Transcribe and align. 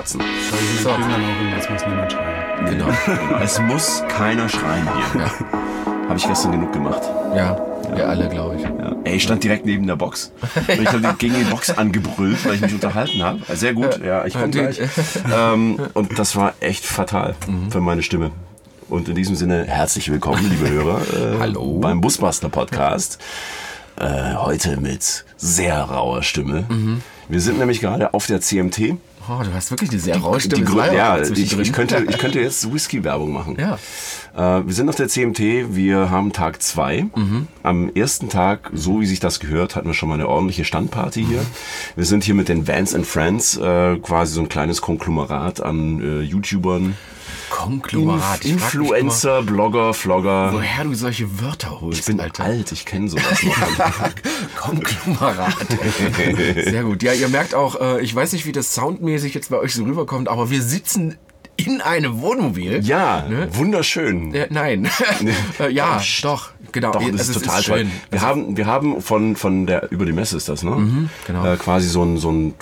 kotzen. 0.00 0.20
So. 0.82 0.90
Genau. 2.68 2.88
es 3.42 3.60
muss 3.60 4.02
keiner 4.08 4.48
schreien 4.48 4.88
hier. 5.12 5.20
Ja. 5.20 5.30
Habe 6.08 6.18
ich 6.18 6.26
gestern 6.26 6.52
genug 6.52 6.72
gemacht. 6.72 7.02
Ja, 7.36 7.56
wir 7.94 8.08
alle, 8.08 8.28
glaube 8.28 8.56
ich. 8.56 8.62
Ja. 8.62 8.96
Ey, 9.04 9.16
ich 9.16 9.22
stand 9.22 9.44
direkt 9.44 9.66
neben 9.66 9.86
der 9.86 9.96
Box. 9.96 10.32
ich 10.68 10.88
habe 10.88 11.14
gegen 11.18 11.34
die 11.34 11.44
Box 11.44 11.70
angebrüllt, 11.70 12.44
weil 12.44 12.54
ich 12.54 12.60
mich 12.62 12.74
unterhalten 12.74 13.22
habe. 13.22 13.40
Sehr 13.54 13.74
gut, 13.74 14.00
ja, 14.04 14.24
ich 14.24 14.34
komme 14.34 14.50
gleich. 14.50 14.80
ähm, 15.34 15.78
und 15.94 16.18
das 16.18 16.34
war 16.34 16.54
echt 16.60 16.84
fatal 16.84 17.34
mhm. 17.46 17.70
für 17.70 17.80
meine 17.80 18.02
Stimme. 18.02 18.30
Und 18.88 19.08
in 19.08 19.14
diesem 19.14 19.36
Sinne 19.36 19.64
herzlich 19.66 20.10
willkommen, 20.10 20.50
liebe 20.50 20.68
Hörer, 20.68 21.00
äh, 21.00 21.38
Hallo. 21.38 21.78
beim 21.78 22.00
Busbuster 22.00 22.48
Podcast. 22.48 23.18
Äh, 23.96 24.34
heute 24.34 24.80
mit 24.80 25.24
sehr 25.36 25.78
rauer 25.78 26.22
Stimme. 26.22 26.64
Mhm. 26.68 27.02
Wir 27.28 27.40
sind 27.40 27.58
nämlich 27.58 27.80
gerade 27.80 28.14
auf 28.14 28.26
der 28.26 28.40
CMT. 28.40 28.96
Oh, 29.28 29.42
du 29.42 29.52
hast 29.52 29.70
wirklich 29.70 29.90
eine 29.90 30.00
sehr 30.00 30.16
raue 30.16 30.40
Stimme. 30.40 30.64
Die, 30.64 30.72
die, 30.72 30.96
ja, 30.96 31.20
ich, 31.20 31.58
ich, 31.58 31.72
könnte, 31.72 32.04
ich 32.08 32.18
könnte 32.18 32.40
jetzt 32.40 32.72
Whisky-Werbung 32.72 33.32
machen. 33.32 33.56
Ja. 33.58 33.78
Äh, 34.34 34.66
wir 34.66 34.72
sind 34.72 34.88
auf 34.88 34.96
der 34.96 35.08
CMT, 35.08 35.74
wir 35.74 36.10
haben 36.10 36.32
Tag 36.32 36.62
2. 36.62 37.06
Mhm. 37.14 37.46
Am 37.62 37.90
ersten 37.94 38.28
Tag, 38.28 38.70
so 38.72 39.00
wie 39.00 39.06
sich 39.06 39.20
das 39.20 39.38
gehört, 39.40 39.76
hatten 39.76 39.88
wir 39.88 39.94
schon 39.94 40.08
mal 40.08 40.14
eine 40.14 40.28
ordentliche 40.28 40.64
Standparty 40.64 41.24
hier. 41.24 41.44
Wir 41.96 42.04
sind 42.04 42.24
hier 42.24 42.34
mit 42.34 42.48
den 42.48 42.66
Vans 42.66 42.94
and 42.94 43.06
Friends, 43.06 43.56
äh, 43.56 43.96
quasi 43.98 44.34
so 44.34 44.40
ein 44.40 44.48
kleines 44.48 44.80
Konglomerat 44.80 45.60
an 45.60 46.00
äh, 46.00 46.20
YouTubern. 46.22 46.96
Konglomerat. 47.50 48.44
Inf 48.44 48.74
Influencer, 48.74 49.42
Blogger, 49.42 49.92
Vlogger. 49.92 50.52
Woher 50.52 50.84
du 50.84 50.94
solche 50.94 51.40
Wörter 51.40 51.80
holst. 51.80 52.00
Ich 52.00 52.06
bin 52.06 52.20
Alter. 52.20 52.44
alt, 52.44 52.72
ich 52.72 52.86
kenne 52.86 53.08
sowas 53.08 53.42
noch. 53.42 54.56
Konglomerat. 54.56 55.66
Sehr 56.64 56.84
gut. 56.84 57.02
Ja, 57.02 57.12
ihr 57.12 57.28
merkt 57.28 57.54
auch, 57.54 57.80
äh, 57.80 58.00
ich 58.00 58.14
weiß 58.14 58.32
nicht, 58.32 58.46
wie 58.46 58.52
das 58.52 58.74
soundmäßig 58.74 59.34
jetzt 59.34 59.50
bei 59.50 59.58
euch 59.58 59.74
so 59.74 59.84
rüberkommt, 59.84 60.28
aber 60.28 60.50
wir 60.50 60.62
sitzen 60.62 61.18
in 61.56 61.80
einem 61.80 62.20
Wohnmobil. 62.20 62.80
Ja, 62.84 63.26
ne? 63.28 63.48
wunderschön. 63.52 64.32
Äh, 64.34 64.46
nein. 64.50 64.88
äh, 65.60 65.70
ja, 65.70 66.00
doch, 66.22 66.50
genau. 66.72 66.92
Doch, 66.92 67.00
das 67.00 67.28
also 67.28 67.32
ist 67.32 67.44
total 67.44 67.60
ist 67.60 67.66
toll. 67.66 67.86
Wir 68.10 68.22
also 68.22 68.26
haben, 68.26 68.56
wir 68.56 68.66
haben 68.66 69.02
von, 69.02 69.36
von 69.36 69.66
der, 69.66 69.90
über 69.92 70.06
die 70.06 70.12
Messe 70.12 70.36
ist 70.36 70.48
das, 70.48 70.62
ne? 70.62 70.70
Mhm, 70.70 71.10
genau. 71.26 71.44
Äh, 71.44 71.56
quasi 71.56 71.88
so 71.88 72.02
einen, 72.02 72.16
so 72.16 72.30
einen 72.30 72.54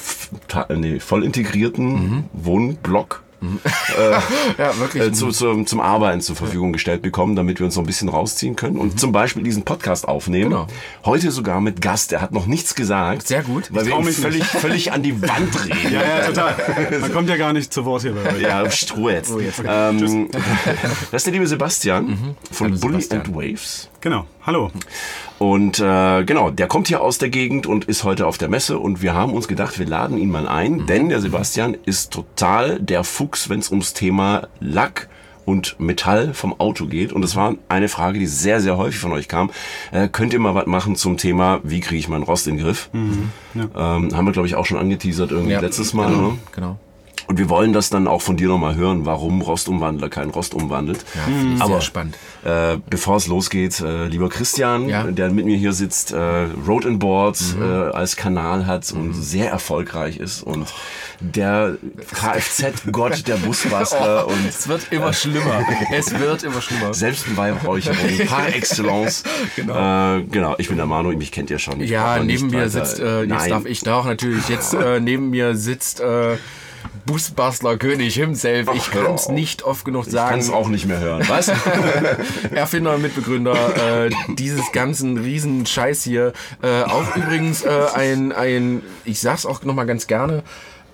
nee, 0.77 0.98
voll 0.98 1.25
integrierten 1.25 1.86
mhm. 1.86 2.25
Wohnblock 2.33 3.22
äh, 3.41 4.12
ja, 4.58 4.78
wirklich. 4.78 5.03
Äh, 5.03 5.12
zu, 5.12 5.31
zu, 5.31 5.64
zum 5.64 5.81
Arbeiten 5.81 6.20
zur 6.20 6.36
Verfügung 6.36 6.72
gestellt 6.72 7.03
bekommen, 7.03 7.36
damit 7.36 7.58
wir 7.61 7.67
uns 7.67 7.75
so 7.75 7.81
ein 7.81 7.86
bisschen 7.86 8.08
rausziehen 8.08 8.56
können 8.56 8.78
und 8.78 8.94
mhm. 8.94 8.98
zum 8.98 9.12
Beispiel 9.12 9.42
diesen 9.42 9.64
Podcast 9.64 10.08
aufnehmen. 10.08 10.50
Genau. 10.50 10.67
Heute 11.05 11.31
sogar 11.31 11.61
mit 11.61 11.81
Gast, 11.81 12.11
der 12.11 12.20
hat 12.20 12.33
noch 12.33 12.47
nichts 12.47 12.75
gesagt. 12.75 13.28
Sehr 13.28 13.42
gut. 13.42 13.69
Weil 13.72 13.86
ich 13.86 13.91
wir 13.91 13.98
ihn 13.98 14.12
völlig, 14.12 14.44
völlig 14.44 14.92
an 14.92 15.03
die 15.03 15.20
Wand 15.22 15.64
reden. 15.64 15.92
Ja, 15.92 16.03
ja, 16.03 16.27
total. 16.27 16.55
Man 17.00 17.12
kommt 17.12 17.28
ja 17.28 17.36
gar 17.36 17.53
nicht 17.53 17.72
zu 17.72 17.84
Wort 17.84 18.03
hier 18.03 18.12
bei 18.12 18.34
euch. 18.34 18.42
Ja, 18.42 18.69
Stroh 18.70 19.11
jetzt. 19.11 19.33
Oh, 19.33 19.41
jetzt. 19.41 19.62
Ähm, 19.66 20.28
das 21.11 21.12
ist 21.12 21.27
der 21.27 21.33
liebe 21.33 21.47
Sebastian 21.47 22.06
mhm. 22.06 22.36
von 22.50 22.69
Hallo, 22.69 22.81
Bully 22.81 23.03
Sebastian. 23.03 23.20
and 23.20 23.34
Waves. 23.36 23.89
Genau. 24.00 24.27
Hallo. 24.46 24.70
Und 25.38 25.80
äh, 25.80 26.24
genau, 26.24 26.50
der 26.50 26.68
kommt 26.68 26.86
hier 26.88 27.00
aus 27.00 27.18
der 27.18 27.30
Gegend 27.30 27.66
und 27.66 27.86
ist 27.86 28.04
heute 28.04 28.27
auf 28.27 28.38
der 28.38 28.48
Messe 28.48 28.78
und 28.78 29.02
wir 29.02 29.14
haben 29.14 29.32
uns 29.32 29.48
gedacht, 29.48 29.78
wir 29.78 29.86
laden 29.86 30.18
ihn 30.18 30.30
mal 30.30 30.46
ein, 30.46 30.72
mhm. 30.72 30.86
denn 30.86 31.08
der 31.08 31.20
Sebastian 31.20 31.77
ist 31.84 32.12
total 32.12 32.78
der 32.80 33.02
Fuchs, 33.02 33.48
wenn 33.48 33.58
es 33.58 33.70
ums 33.70 33.94
Thema 33.94 34.48
Lack 34.60 35.08
und 35.44 35.80
Metall 35.80 36.34
vom 36.34 36.60
Auto 36.60 36.86
geht. 36.86 37.12
Und 37.12 37.24
es 37.24 37.34
war 37.34 37.54
eine 37.69 37.88
Frage, 37.88 38.19
die 38.19 38.26
sehr, 38.26 38.60
sehr 38.60 38.76
häufig 38.76 39.00
von 39.00 39.12
euch 39.12 39.28
kam. 39.28 39.50
Äh, 39.91 40.08
könnt 40.08 40.32
ihr 40.32 40.38
mal 40.38 40.54
was 40.54 40.66
machen 40.66 40.94
zum 40.94 41.16
Thema, 41.16 41.60
wie 41.64 41.80
kriege 41.80 41.98
ich 41.98 42.08
meinen 42.08 42.22
Rost 42.22 42.46
in 42.46 42.56
den 42.56 42.64
Griff? 42.64 42.91
Mhm. 42.92 43.30
Ja. 43.54 43.96
Ähm, 43.96 44.16
haben 44.16 44.26
wir, 44.26 44.32
glaube 44.32 44.46
ich, 44.46 44.54
auch 44.54 44.66
schon 44.66 44.78
angeteasert 44.78 45.32
irgendwie 45.32 45.52
ja, 45.52 45.60
letztes 45.60 45.94
Mal. 45.94 46.10
Genau, 46.10 46.28
ne? 46.28 46.38
genau. 46.52 46.78
Und 47.29 47.37
wir 47.37 47.51
wollen 47.51 47.75
das 47.75 47.91
dann 47.91 48.09
auch 48.09 48.23
von 48.23 48.39
dir 48.39 48.48
nochmal 48.48 48.75
hören, 48.75 49.05
warum 49.05 49.43
Rostumwandler 49.43 50.09
kein 50.09 50.31
Rost 50.31 50.55
umwandelt. 50.55 51.05
Ja, 51.15 51.31
mhm. 51.31 51.61
Aber, 51.61 51.75
sehr 51.75 51.81
spannend. 51.83 52.16
Äh, 52.43 52.78
bevor 52.89 53.16
es 53.16 53.27
losgeht, 53.27 53.81
äh, 53.81 54.06
lieber 54.06 54.31
Christian, 54.31 54.89
ja. 54.89 55.03
der 55.05 55.31
mit 55.31 55.44
mir 55.44 55.59
hier 55.59 55.75
sitzt, 55.75 56.12
äh, 56.12 56.17
Road 56.67 56.87
and 56.87 57.00
Board 57.00 57.38
mhm. 57.55 57.62
äh, 57.62 57.67
als 57.91 58.17
Kanal 58.17 58.65
hat 58.65 58.94
mhm. 58.94 59.00
und 59.00 59.12
sehr 59.12 59.50
erfolgreich 59.50 60.17
ist 60.17 60.43
und 60.43 60.72
der 61.21 61.77
Kfz-Gott 62.15 63.27
der 63.28 63.37
Busbastler. 63.37 64.25
Oh, 64.27 64.33
und, 64.33 64.49
es 64.49 64.67
wird 64.67 64.91
immer 64.91 65.12
schlimmer. 65.12 65.67
es 65.93 66.19
wird 66.19 66.44
immer 66.44 66.62
schlimmer. 66.62 66.94
Selbst 66.94 67.28
ein 67.28 67.37
Weihräucherung 67.37 68.27
par 68.27 68.49
excellence. 68.55 69.25
genau. 69.55 70.17
Äh, 70.17 70.22
genau, 70.22 70.55
ich 70.56 70.69
bin 70.69 70.78
der 70.78 70.87
Manu, 70.87 71.11
mich 71.11 71.31
kennt 71.31 71.50
ihr 71.50 71.59
schon. 71.59 71.78
ja, 71.83 72.25
neben 72.25 72.47
mir 72.47 72.71
sitzt, 72.71 73.00
äh, 73.00 73.21
jetzt 73.21 73.28
Nein. 73.28 73.50
darf 73.50 73.67
ich 73.67 73.81
da 73.81 73.97
auch 73.97 74.06
natürlich, 74.06 74.49
jetzt 74.49 74.72
äh, 74.72 74.99
neben 74.99 75.28
mir 75.28 75.55
sitzt... 75.55 76.03
Äh, 77.08 77.12
Busbastler 77.12 77.76
König 77.76 78.14
himself. 78.14 78.69
Ich 78.74 78.91
kann 78.91 79.14
es 79.14 79.28
nicht 79.28 79.62
oft 79.62 79.84
genug 79.84 80.04
sagen. 80.04 80.26
Ich 80.26 80.30
kann 80.30 80.38
es 80.41 80.50
auch 80.50 80.69
nicht 80.69 80.86
mehr 80.86 81.00
hören. 81.00 81.24
Was? 81.28 81.48
Erfinder 82.54 82.94
und 82.94 83.02
Mitbegründer 83.02 84.06
äh, 84.06 84.10
dieses 84.34 84.70
ganzen 84.72 85.19
riesen 85.19 85.66
Scheiß 85.66 86.02
hier. 86.02 86.32
Äh, 86.62 86.82
auch 86.82 87.16
übrigens 87.16 87.62
äh, 87.62 87.86
ein, 87.94 88.32
ein, 88.32 88.82
ich 89.04 89.20
sag's 89.20 89.46
auch 89.46 89.62
nochmal 89.62 89.86
ganz 89.86 90.06
gerne, 90.06 90.42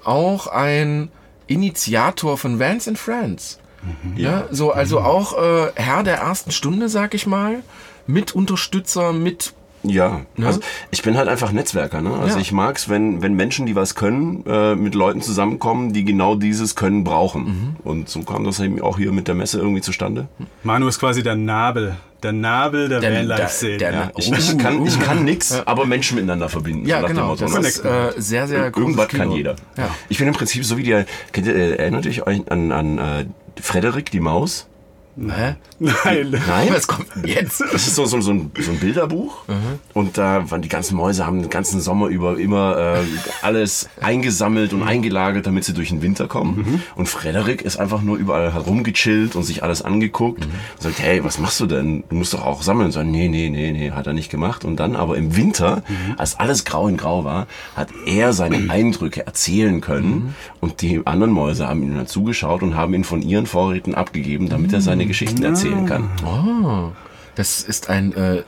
auch 0.04 0.46
ein 0.46 1.10
Initiator 1.46 2.38
von 2.38 2.58
Vans 2.58 2.88
and 2.88 2.98
Friends. 2.98 3.58
Mhm. 3.82 4.16
Ja, 4.16 4.48
so, 4.50 4.72
also 4.72 5.00
mhm. 5.00 5.06
auch 5.06 5.38
äh, 5.38 5.72
Herr 5.74 6.02
der 6.02 6.16
ersten 6.16 6.50
Stunde, 6.50 6.88
sag 6.88 7.14
ich 7.14 7.26
mal. 7.26 7.62
Mit 8.06 8.34
Unterstützer, 8.34 9.14
mit 9.14 9.53
ja, 9.84 10.22
ne? 10.36 10.46
also 10.46 10.60
ich 10.90 11.02
bin 11.02 11.16
halt 11.16 11.28
einfach 11.28 11.52
Netzwerker. 11.52 12.00
Ne? 12.00 12.14
Also 12.14 12.36
ja. 12.36 12.40
ich 12.40 12.52
mag's, 12.52 12.88
wenn, 12.88 13.22
wenn 13.22 13.34
Menschen, 13.34 13.66
die 13.66 13.76
was 13.76 13.94
können, 13.94 14.44
äh, 14.46 14.74
mit 14.74 14.94
Leuten 14.94 15.20
zusammenkommen, 15.20 15.92
die 15.92 16.04
genau 16.04 16.34
dieses 16.34 16.74
Können 16.74 17.04
brauchen. 17.04 17.44
Mhm. 17.44 17.76
Und 17.84 18.08
so 18.08 18.22
kam 18.22 18.44
das 18.44 18.60
eben 18.60 18.80
auch 18.80 18.98
hier 18.98 19.12
mit 19.12 19.28
der 19.28 19.34
Messe 19.34 19.58
irgendwie 19.58 19.82
zustande. 19.82 20.28
Manu 20.62 20.88
ist 20.88 20.98
quasi 20.98 21.22
der 21.22 21.36
Nabel. 21.36 21.96
Der 22.22 22.32
Nabel 22.32 22.88
der, 22.88 23.00
der 23.00 23.12
Vanlife-Szene. 23.12 23.82
Ja. 23.82 24.10
Ich, 24.16 24.32
ich, 24.32 24.56
kann, 24.56 24.86
ich 24.86 24.98
kann 24.98 25.24
nix, 25.24 25.52
aber 25.66 25.84
Menschen 25.84 26.14
miteinander 26.14 26.48
verbinden. 26.48 26.86
Ja, 26.86 27.02
genau. 27.02 27.36
Das 27.36 27.54
ist 27.54 27.84
äh, 27.84 28.12
sehr, 28.16 28.48
sehr 28.48 28.72
cool. 28.74 28.82
Irgendwas 28.82 29.08
kann 29.08 29.30
jeder. 29.32 29.56
Ja. 29.76 29.90
Ich 30.08 30.16
bin 30.16 30.28
im 30.28 30.34
Prinzip 30.34 30.64
so 30.64 30.78
wie 30.78 30.84
der, 30.84 31.04
kennt 31.32 31.46
ihr, 31.46 31.54
äh, 31.54 31.76
erinnert 31.76 32.06
euch 32.06 32.26
an, 32.26 32.72
an 32.72 32.98
äh, 32.98 33.26
Frederik, 33.60 34.10
die 34.10 34.20
Maus? 34.20 34.66
Hä? 35.16 35.54
Nein. 35.78 36.30
Nein? 36.30 36.68
Was 36.70 36.86
kommt 36.88 37.08
denn 37.14 37.24
jetzt? 37.24 37.60
Das 37.60 37.86
ist 37.86 37.94
so, 37.94 38.04
so, 38.04 38.20
so, 38.20 38.32
ein, 38.32 38.50
so 38.58 38.72
ein 38.72 38.78
Bilderbuch. 38.78 39.46
Mhm. 39.46 39.78
Und 39.92 40.18
da 40.18 40.50
waren 40.50 40.62
die 40.62 40.68
ganzen 40.68 40.96
Mäuse 40.96 41.24
haben 41.24 41.40
den 41.40 41.50
ganzen 41.50 41.80
Sommer 41.80 42.08
über 42.08 42.38
immer 42.38 42.76
äh, 42.76 43.04
alles 43.42 43.88
eingesammelt 44.00 44.72
und 44.72 44.82
eingelagert, 44.82 45.46
damit 45.46 45.64
sie 45.64 45.72
durch 45.72 45.90
den 45.90 46.02
Winter 46.02 46.26
kommen. 46.26 46.56
Mhm. 46.56 46.82
Und 46.96 47.08
Frederik 47.08 47.62
ist 47.62 47.76
einfach 47.76 48.02
nur 48.02 48.16
überall 48.16 48.52
herumgechillt 48.52 49.36
und 49.36 49.44
sich 49.44 49.62
alles 49.62 49.82
angeguckt. 49.82 50.46
Mhm. 50.46 50.52
Und 50.76 50.82
sagt, 50.82 50.98
hey, 50.98 51.22
was 51.22 51.38
machst 51.38 51.60
du 51.60 51.66
denn? 51.66 52.02
Du 52.08 52.16
musst 52.16 52.34
doch 52.34 52.44
auch 52.44 52.62
sammeln. 52.62 52.86
Und 52.86 52.92
sagt, 52.92 53.06
nee, 53.06 53.28
nee, 53.28 53.50
nee, 53.50 53.70
nee, 53.70 53.92
hat 53.92 54.08
er 54.08 54.14
nicht 54.14 54.30
gemacht. 54.30 54.64
Und 54.64 54.80
dann 54.80 54.96
aber 54.96 55.16
im 55.16 55.36
Winter, 55.36 55.84
mhm. 55.88 56.14
als 56.18 56.40
alles 56.40 56.64
grau 56.64 56.88
in 56.88 56.96
grau 56.96 57.24
war, 57.24 57.46
hat 57.76 57.88
er 58.06 58.32
seine 58.32 58.68
Eindrücke 58.68 59.26
erzählen 59.26 59.80
können. 59.80 60.08
Mhm. 60.08 60.34
Und 60.60 60.82
die 60.82 61.02
anderen 61.04 61.32
Mäuse 61.32 61.68
haben 61.68 61.82
ihm 61.84 61.94
dann 61.94 62.08
zugeschaut 62.08 62.62
und 62.62 62.74
haben 62.74 62.94
ihn 62.94 63.04
von 63.04 63.22
ihren 63.22 63.46
Vorräten 63.46 63.94
abgegeben, 63.94 64.48
damit 64.48 64.72
er 64.72 64.80
seine 64.80 65.03
seine 65.04 65.08
Geschichten 65.08 65.42
erzählen 65.42 65.86
kann. 65.86 66.08
Oh, 66.24 66.92
das 67.34 67.62
ist 67.62 67.90
ein 67.90 68.12
äh, 68.14 68.42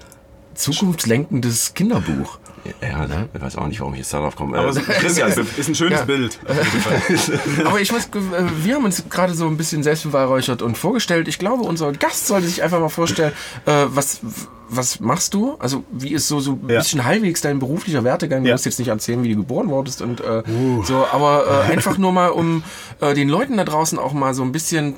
zukunftslenkendes 0.55 1.75
Kinderbuch. 1.75 2.39
Ja, 2.81 3.06
ne? 3.06 3.28
ich 3.32 3.41
weiß 3.41 3.56
auch 3.56 3.66
nicht, 3.66 3.81
warum 3.81 3.94
ich 3.94 4.00
jetzt 4.00 4.12
darauf 4.12 4.37
komme. 4.37 4.59
Aber 4.59 4.77
äh, 4.77 4.81
Christian, 4.81 5.31
ist 5.31 5.69
ein 5.69 5.75
schönes 5.75 6.00
ja. 6.00 6.04
Bild. 6.04 6.38
Aber 7.65 7.81
ich 7.81 7.93
muss, 7.93 8.06
äh, 8.06 8.65
wir 8.65 8.75
haben 8.75 8.84
uns 8.84 9.04
gerade 9.09 9.34
so 9.34 9.47
ein 9.47 9.56
bisschen 9.56 9.82
selbst 9.82 10.04
beweihräuchert 10.04 10.62
und 10.62 10.77
vorgestellt. 10.78 11.28
Ich 11.28 11.38
glaube, 11.38 11.62
unser 11.62 11.93
Gast 11.93 12.27
sollte 12.27 12.47
sich 12.47 12.62
einfach 12.62 12.81
mal 12.81 12.88
vorstellen, 12.88 13.32
äh, 13.66 13.87
was, 13.88 14.21
was 14.69 15.00
machst 15.00 15.34
du? 15.34 15.56
Also 15.59 15.84
wie 15.91 16.12
ist 16.12 16.28
so, 16.28 16.41
so 16.41 16.53
ein 16.53 16.69
ja. 16.69 16.78
bisschen 16.78 17.04
halbwegs 17.04 17.41
dein 17.41 17.59
beruflicher 17.59 18.04
Wertegang? 18.04 18.42
Du 18.42 18.48
ja. 18.48 18.54
musst 18.54 18.66
jetzt 18.66 18.78
nicht 18.78 18.89
erzählen, 18.89 19.22
wie 19.22 19.30
du 19.30 19.36
geboren 19.36 19.69
wurdest 19.69 20.03
und 20.03 20.21
äh, 20.21 20.42
uh. 20.48 20.83
so, 20.83 21.07
aber 21.12 21.66
äh, 21.69 21.72
einfach 21.72 21.98
nur 21.98 22.12
mal, 22.12 22.28
um 22.28 22.62
äh, 23.01 23.15
den 23.15 23.28
Leuten 23.28 23.57
da 23.57 23.65
draußen 23.65 23.98
auch 23.98 24.12
mal 24.12 24.34
so 24.34 24.42
ein 24.42 24.53
bisschen 24.53 24.95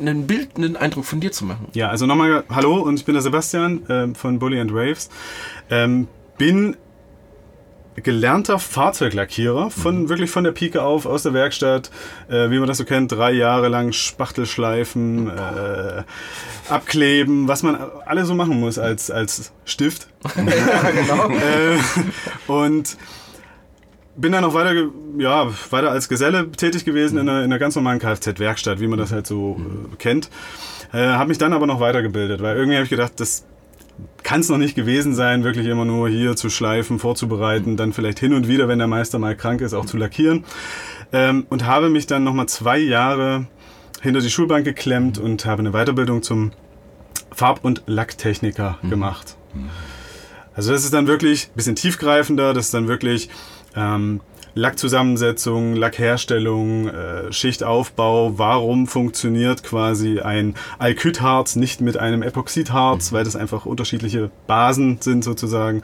ein 0.00 0.26
Bild, 0.26 0.56
einen 0.56 0.76
Eindruck 0.76 1.04
von 1.04 1.20
dir 1.20 1.32
zu 1.32 1.44
machen. 1.44 1.68
Ja, 1.74 1.88
also 1.88 2.06
nochmal 2.06 2.44
Hallo 2.50 2.80
und 2.80 2.98
ich 2.98 3.04
bin 3.04 3.14
der 3.14 3.22
Sebastian 3.22 3.88
äh, 3.88 4.14
von 4.14 4.38
Bully 4.38 4.60
and 4.60 4.72
Waves. 4.72 5.10
Ähm, 5.68 6.08
bin 6.38 6.76
gelernter 7.96 8.58
Fahrzeuglackierer, 8.58 9.70
von 9.70 10.02
mhm. 10.02 10.08
wirklich 10.08 10.30
von 10.30 10.44
der 10.44 10.52
Pike 10.52 10.82
auf, 10.82 11.06
aus 11.06 11.22
der 11.24 11.34
Werkstatt, 11.34 11.90
äh, 12.28 12.50
wie 12.50 12.58
man 12.58 12.68
das 12.68 12.78
so 12.78 12.84
kennt, 12.84 13.12
drei 13.12 13.32
Jahre 13.32 13.68
lang 13.68 13.92
Spachtelschleifen, 13.92 15.28
äh, 15.28 16.02
abkleben, 16.68 17.48
was 17.48 17.62
man 17.62 17.76
alles 18.06 18.28
so 18.28 18.34
machen 18.34 18.60
muss 18.60 18.78
als, 18.78 19.10
als 19.10 19.52
Stift. 19.64 20.08
genau. 20.34 21.28
äh, 21.30 21.78
und 22.46 22.96
bin 24.16 24.32
dann 24.32 24.42
noch 24.42 24.54
weiter, 24.54 24.88
ja, 25.18 25.48
weiter 25.70 25.90
als 25.90 26.08
Geselle 26.08 26.50
tätig 26.52 26.84
gewesen 26.84 27.18
in 27.18 27.28
einer, 27.28 27.38
in 27.40 27.44
einer 27.44 27.58
ganz 27.58 27.74
normalen 27.74 27.98
Kfz-Werkstatt, 27.98 28.80
wie 28.80 28.86
man 28.86 28.98
das 28.98 29.12
halt 29.12 29.26
so 29.26 29.58
äh, 29.58 29.96
kennt. 29.96 30.30
Äh, 30.92 30.98
habe 30.98 31.28
mich 31.28 31.38
dann 31.38 31.52
aber 31.52 31.66
noch 31.66 31.80
weitergebildet, 31.80 32.42
weil 32.42 32.56
irgendwie 32.56 32.76
habe 32.76 32.84
ich 32.84 32.90
gedacht, 32.90 33.12
das 33.16 33.46
kann 34.22 34.40
es 34.40 34.48
noch 34.48 34.58
nicht 34.58 34.74
gewesen 34.74 35.14
sein, 35.14 35.44
wirklich 35.44 35.66
immer 35.66 35.84
nur 35.84 36.08
hier 36.08 36.36
zu 36.36 36.50
schleifen, 36.50 36.98
vorzubereiten, 36.98 37.76
dann 37.76 37.92
vielleicht 37.92 38.18
hin 38.20 38.32
und 38.34 38.48
wieder, 38.48 38.68
wenn 38.68 38.78
der 38.78 38.88
Meister 38.88 39.18
mal 39.18 39.36
krank 39.36 39.60
ist, 39.60 39.74
auch 39.74 39.86
zu 39.86 39.96
lackieren. 39.96 40.44
ähm, 41.12 41.46
und 41.48 41.66
habe 41.66 41.90
mich 41.90 42.06
dann 42.06 42.22
nochmal 42.22 42.46
zwei 42.46 42.78
Jahre 42.78 43.46
hinter 44.00 44.20
die 44.20 44.30
Schulbank 44.30 44.64
geklemmt 44.64 45.18
und 45.18 45.44
habe 45.44 45.60
eine 45.60 45.72
Weiterbildung 45.72 46.22
zum 46.22 46.52
Farb- 47.32 47.64
und 47.64 47.82
Lacktechniker 47.86 48.78
Mhm. 48.82 48.90
gemacht. 48.90 49.36
Also 50.54 50.72
das 50.72 50.84
ist 50.84 50.94
dann 50.94 51.06
wirklich 51.06 51.48
ein 51.48 51.56
bisschen 51.56 51.74
tiefgreifender, 51.76 52.54
das 52.54 52.66
ist 52.66 52.74
dann 52.74 52.86
wirklich 52.88 53.28
ähm, 53.76 54.20
Lackzusammensetzung, 54.54 55.74
Lackherstellung, 55.74 56.88
äh, 56.88 57.32
Schichtaufbau, 57.32 58.38
warum 58.38 58.86
funktioniert 58.86 59.62
quasi 59.62 60.20
ein 60.20 60.54
Alkydharz 60.78 61.56
nicht 61.56 61.80
mit 61.80 61.96
einem 61.96 62.22
Epoxidharz, 62.22 63.12
weil 63.12 63.24
das 63.24 63.36
einfach 63.36 63.66
unterschiedliche 63.66 64.30
Basen 64.46 64.98
sind 65.00 65.24
sozusagen. 65.24 65.82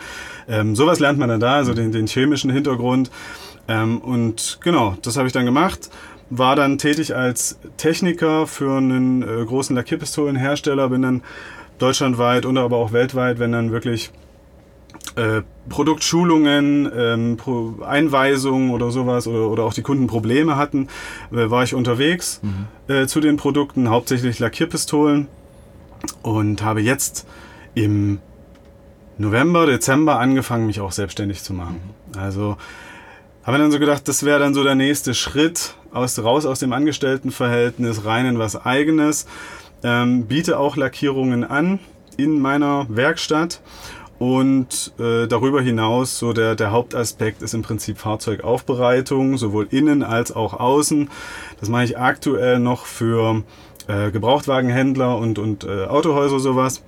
Ähm, 0.48 0.76
sowas 0.76 1.00
lernt 1.00 1.18
man 1.18 1.28
dann 1.28 1.40
da, 1.40 1.54
also 1.54 1.74
den, 1.74 1.92
den 1.92 2.06
chemischen 2.06 2.50
Hintergrund. 2.50 3.10
Ähm, 3.68 3.98
und 3.98 4.58
genau, 4.62 4.96
das 5.02 5.16
habe 5.16 5.26
ich 5.26 5.32
dann 5.32 5.44
gemacht. 5.44 5.90
War 6.28 6.56
dann 6.56 6.78
tätig 6.78 7.14
als 7.14 7.58
Techniker 7.76 8.46
für 8.46 8.76
einen 8.76 9.22
äh, 9.22 9.44
großen 9.44 9.76
Lackierpistolenhersteller, 9.76 10.88
bin 10.88 11.02
dann 11.02 11.22
deutschlandweit 11.78 12.46
und 12.46 12.58
aber 12.58 12.78
auch 12.78 12.92
weltweit, 12.92 13.38
wenn 13.38 13.52
dann 13.52 13.70
wirklich 13.70 14.10
äh, 15.14 15.42
Produktschulungen, 15.68 16.90
ähm, 16.94 17.36
Pro 17.36 17.74
Einweisungen 17.82 18.70
oder 18.70 18.90
sowas 18.90 19.26
oder, 19.26 19.48
oder 19.48 19.64
auch 19.64 19.74
die 19.74 19.82
Kunden 19.82 20.06
Probleme 20.06 20.56
hatten, 20.56 20.88
äh, 21.32 21.50
war 21.50 21.62
ich 21.62 21.74
unterwegs 21.74 22.40
äh, 22.88 23.06
zu 23.06 23.20
den 23.20 23.36
Produkten, 23.36 23.88
hauptsächlich 23.88 24.38
Lackierpistolen 24.38 25.28
und 26.22 26.62
habe 26.62 26.80
jetzt 26.80 27.26
im 27.74 28.18
November, 29.18 29.66
Dezember 29.66 30.18
angefangen, 30.18 30.66
mich 30.66 30.80
auch 30.80 30.92
selbstständig 30.92 31.42
zu 31.42 31.54
machen. 31.54 31.80
Also 32.16 32.56
habe 33.44 33.58
dann 33.58 33.70
so 33.70 33.78
gedacht, 33.78 34.08
das 34.08 34.24
wäre 34.24 34.40
dann 34.40 34.54
so 34.54 34.64
der 34.64 34.74
nächste 34.74 35.14
Schritt 35.14 35.74
aus, 35.92 36.18
raus 36.18 36.46
aus 36.46 36.58
dem 36.58 36.72
Angestelltenverhältnis, 36.72 38.04
rein 38.04 38.26
in 38.26 38.38
was 38.38 38.66
eigenes. 38.66 39.26
Ähm, 39.82 40.26
biete 40.26 40.58
auch 40.58 40.76
Lackierungen 40.76 41.44
an 41.44 41.78
in 42.16 42.40
meiner 42.40 42.86
Werkstatt 42.88 43.60
und 44.18 44.92
äh, 44.98 45.26
darüber 45.26 45.60
hinaus, 45.60 46.18
so 46.18 46.32
der, 46.32 46.54
der 46.54 46.70
Hauptaspekt 46.70 47.42
ist 47.42 47.54
im 47.54 47.62
Prinzip 47.62 47.98
Fahrzeugaufbereitung, 47.98 49.36
sowohl 49.36 49.68
innen 49.70 50.02
als 50.02 50.34
auch 50.34 50.54
außen. 50.54 51.10
Das 51.60 51.68
mache 51.68 51.84
ich 51.84 51.98
aktuell 51.98 52.58
noch 52.58 52.86
für 52.86 53.42
äh, 53.88 54.10
Gebrauchtwagenhändler 54.10 55.18
und, 55.18 55.38
und 55.38 55.64
äh, 55.64 55.84
Autohäuser 55.84 56.40
sowas. 56.40 56.82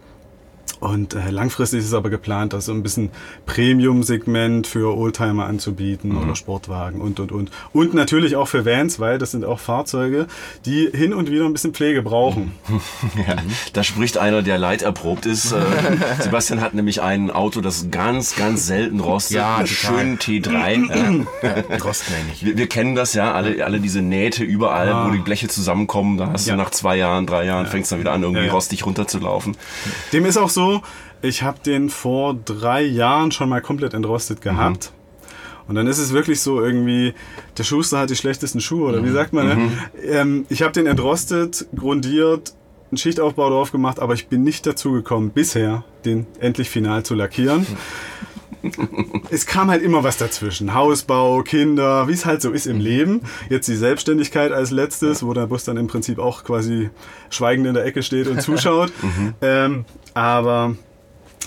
Und 0.80 1.14
äh, 1.14 1.30
langfristig 1.30 1.80
ist 1.80 1.86
es 1.86 1.94
aber 1.94 2.10
geplant, 2.10 2.52
das 2.52 2.66
so 2.66 2.72
ein 2.72 2.82
bisschen 2.82 3.10
Premium-Segment 3.46 4.66
für 4.66 4.96
Oldtimer 4.96 5.46
anzubieten 5.46 6.16
oder 6.16 6.34
Sportwagen 6.36 7.00
und, 7.00 7.20
und, 7.20 7.32
und. 7.32 7.50
Und 7.72 7.94
natürlich 7.94 8.36
auch 8.36 8.48
für 8.48 8.64
Vans, 8.64 8.98
weil 9.00 9.18
das 9.18 9.30
sind 9.32 9.44
auch 9.44 9.58
Fahrzeuge, 9.60 10.26
die 10.64 10.88
hin 10.92 11.12
und 11.14 11.30
wieder 11.30 11.44
ein 11.44 11.52
bisschen 11.52 11.74
Pflege 11.74 12.02
brauchen. 12.02 12.52
Ja, 13.26 13.36
da 13.72 13.82
spricht 13.82 14.18
einer, 14.18 14.42
der 14.42 14.58
leiderprobt 14.58 15.26
ist. 15.26 15.52
Äh, 15.52 15.60
Sebastian 16.20 16.60
hat 16.60 16.74
nämlich 16.74 17.02
ein 17.02 17.30
Auto, 17.30 17.60
das 17.60 17.90
ganz, 17.90 18.36
ganz 18.36 18.66
selten 18.66 19.00
rostet. 19.00 19.36
Ja, 19.38 19.66
schönen 19.66 20.18
T3. 20.18 21.26
Ja. 21.42 21.76
Rosten 21.84 22.12
eigentlich. 22.14 22.44
Wir, 22.44 22.56
wir 22.56 22.68
kennen 22.68 22.94
das 22.94 23.14
ja, 23.14 23.32
alle, 23.32 23.64
alle 23.64 23.80
diese 23.80 24.00
Nähte 24.02 24.44
überall, 24.44 25.06
wo 25.08 25.12
die 25.12 25.18
Bleche 25.18 25.48
zusammenkommen. 25.48 26.16
Da 26.18 26.30
hast 26.32 26.46
Ja. 26.46 26.54
du 26.54 26.62
nach 26.62 26.70
zwei 26.70 26.96
Jahren, 26.96 27.26
drei 27.26 27.44
Jahren, 27.44 27.66
fängst 27.66 27.90
dann 27.92 27.98
wieder 28.00 28.12
an, 28.12 28.22
irgendwie 28.22 28.42
Ja, 28.42 28.46
ja. 28.48 28.52
rostig 28.52 28.84
runterzulaufen. 28.86 29.56
Dem 30.12 30.24
ist 30.26 30.36
auch 30.36 30.50
so, 30.50 30.67
ich 31.22 31.42
habe 31.42 31.58
den 31.64 31.90
vor 31.90 32.34
drei 32.34 32.82
Jahren 32.82 33.32
schon 33.32 33.48
mal 33.48 33.60
komplett 33.60 33.94
entrostet 33.94 34.40
gehabt. 34.40 34.92
Und 35.68 35.74
dann 35.74 35.86
ist 35.86 35.98
es 35.98 36.12
wirklich 36.12 36.40
so 36.40 36.62
irgendwie, 36.62 37.12
der 37.58 37.64
Schuster 37.64 37.98
hat 37.98 38.10
die 38.10 38.16
schlechtesten 38.16 38.60
Schuhe, 38.60 38.88
oder 38.88 39.04
wie 39.04 39.10
sagt 39.10 39.34
man? 39.34 39.46
Ne? 39.46 39.70
Ähm, 40.02 40.46
ich 40.48 40.62
habe 40.62 40.72
den 40.72 40.86
entrostet, 40.86 41.66
grundiert, 41.76 42.54
einen 42.90 42.96
Schichtaufbau 42.96 43.50
drauf 43.50 43.70
gemacht, 43.70 44.00
aber 44.00 44.14
ich 44.14 44.28
bin 44.28 44.42
nicht 44.42 44.66
dazu 44.66 44.92
gekommen, 44.92 45.30
bisher 45.30 45.84
den 46.06 46.26
endlich 46.40 46.70
final 46.70 47.02
zu 47.02 47.14
lackieren. 47.14 47.66
es 49.30 49.46
kam 49.46 49.70
halt 49.70 49.82
immer 49.82 50.04
was 50.04 50.16
dazwischen. 50.16 50.74
Hausbau, 50.74 51.42
Kinder, 51.42 52.08
wie 52.08 52.12
es 52.12 52.26
halt 52.26 52.42
so 52.42 52.50
ist 52.50 52.66
im 52.66 52.80
Leben. 52.80 53.22
Jetzt 53.48 53.68
die 53.68 53.76
Selbstständigkeit 53.76 54.52
als 54.52 54.70
letztes, 54.70 55.24
wo 55.24 55.32
der 55.32 55.46
Bus 55.46 55.64
dann 55.64 55.76
im 55.76 55.86
Prinzip 55.86 56.18
auch 56.18 56.44
quasi 56.44 56.90
schweigend 57.30 57.66
in 57.66 57.74
der 57.74 57.84
Ecke 57.84 58.02
steht 58.02 58.26
und 58.28 58.40
zuschaut. 58.42 58.92
ähm, 59.42 59.84
aber 60.14 60.74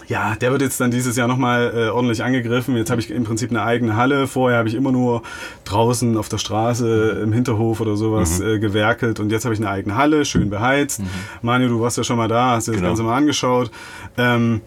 ja, 0.08 0.36
der 0.36 0.52
wird 0.52 0.62
jetzt 0.62 0.80
dann 0.82 0.92
dieses 0.92 1.16
Jahr 1.16 1.28
nochmal 1.28 1.72
äh, 1.74 1.90
ordentlich 1.90 2.24
angegriffen. 2.24 2.76
Jetzt 2.76 2.90
habe 2.92 3.00
ich 3.00 3.12
im 3.12 3.24
Prinzip 3.24 3.50
eine 3.50 3.62
eigene 3.64 3.96
Halle. 3.96 4.28
Vorher 4.28 4.58
habe 4.60 4.68
ich 4.68 4.76
immer 4.76 4.92
nur 4.92 5.22
draußen 5.64 6.18
auf 6.18 6.28
der 6.28 6.38
Straße 6.38 7.22
im 7.24 7.32
Hinterhof 7.32 7.80
oder 7.80 7.96
sowas 7.96 8.42
äh, 8.42 8.60
gewerkelt. 8.60 9.20
Und 9.20 9.32
jetzt 9.32 9.46
habe 9.46 9.54
ich 9.54 9.62
eine 9.62 9.70
eigene 9.70 9.96
Halle, 9.96 10.26
schön 10.26 10.50
beheizt. 10.50 11.02
Manu, 11.42 11.68
du 11.70 11.80
warst 11.80 11.98
ja 11.98 12.04
schon 12.04 12.18
mal 12.18 12.28
da, 12.28 12.52
hast 12.52 12.68
dir 12.68 12.72
das 12.72 12.80
Genau. 12.82 12.90
Ganze 12.90 13.04
mal 13.04 13.16
angeschaut. 13.16 13.72
Ähm, 14.18 14.62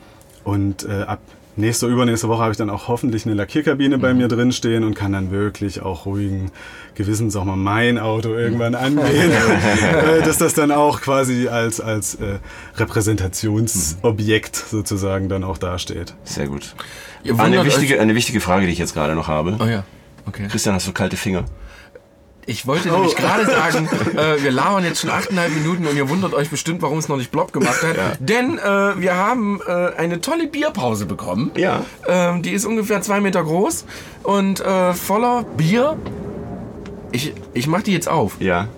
und 0.44 0.84
äh, 0.88 1.02
ab 1.02 1.20
nächster, 1.56 1.86
übernächste 1.86 2.28
Woche 2.28 2.42
habe 2.42 2.52
ich 2.52 2.56
dann 2.58 2.70
auch 2.70 2.88
hoffentlich 2.88 3.26
eine 3.26 3.34
Lackierkabine 3.34 3.98
bei 3.98 4.14
mir 4.14 4.28
drin 4.28 4.52
stehen 4.52 4.84
und 4.84 4.94
kann 4.94 5.12
dann 5.12 5.30
wirklich 5.30 5.82
auch 5.82 6.06
ruhigen 6.06 6.50
Gewissens 6.94 7.36
auch 7.36 7.44
mal 7.44 7.56
mein 7.56 7.98
Auto 7.98 8.34
irgendwann 8.34 8.74
angehen. 8.74 9.30
äh, 9.32 10.22
dass 10.22 10.38
das 10.38 10.54
dann 10.54 10.70
auch 10.70 11.00
quasi 11.00 11.48
als, 11.48 11.80
als 11.80 12.16
äh, 12.16 12.38
Repräsentationsobjekt 12.76 14.56
sozusagen 14.56 15.28
dann 15.28 15.44
auch 15.44 15.58
dasteht. 15.58 16.14
Sehr 16.24 16.48
gut. 16.48 16.74
Eine 17.38 17.64
wichtige, 17.64 18.00
eine 18.00 18.14
wichtige 18.14 18.40
Frage, 18.40 18.66
die 18.66 18.72
ich 18.72 18.78
jetzt 18.78 18.94
gerade 18.94 19.14
noch 19.14 19.28
habe. 19.28 19.56
Oh 19.60 19.64
ja, 19.64 19.84
okay. 20.26 20.48
Christian, 20.48 20.74
hast 20.74 20.86
du 20.86 20.92
kalte 20.92 21.16
Finger? 21.16 21.44
Ich 22.46 22.66
wollte 22.66 22.90
nämlich 22.90 23.16
gerade 23.16 23.46
sagen, 23.46 23.88
äh, 24.16 24.42
wir 24.42 24.50
labern 24.50 24.84
jetzt 24.84 25.00
schon 25.00 25.10
achteinhalb 25.10 25.52
Minuten 25.54 25.86
und 25.86 25.96
ihr 25.96 26.08
wundert 26.08 26.34
euch 26.34 26.50
bestimmt, 26.50 26.82
warum 26.82 26.98
es 26.98 27.08
noch 27.08 27.16
nicht 27.16 27.30
Block 27.30 27.52
gemacht 27.52 27.82
hat. 27.82 28.18
Denn 28.20 28.58
äh, 28.58 28.62
wir 29.00 29.16
haben 29.16 29.60
äh, 29.66 29.92
eine 29.96 30.20
tolle 30.20 30.46
Bierpause 30.46 31.06
bekommen. 31.06 31.52
Ja. 31.56 31.84
Ähm, 32.06 32.42
die 32.42 32.50
ist 32.50 32.66
ungefähr 32.66 33.00
zwei 33.00 33.20
Meter 33.20 33.42
groß 33.42 33.86
und 34.22 34.60
äh, 34.60 34.92
voller 34.92 35.44
Bier. 35.56 35.96
Ich, 37.12 37.32
ich 37.54 37.66
mach 37.66 37.82
die 37.82 37.92
jetzt 37.92 38.08
auf. 38.08 38.36
Ja. 38.40 38.68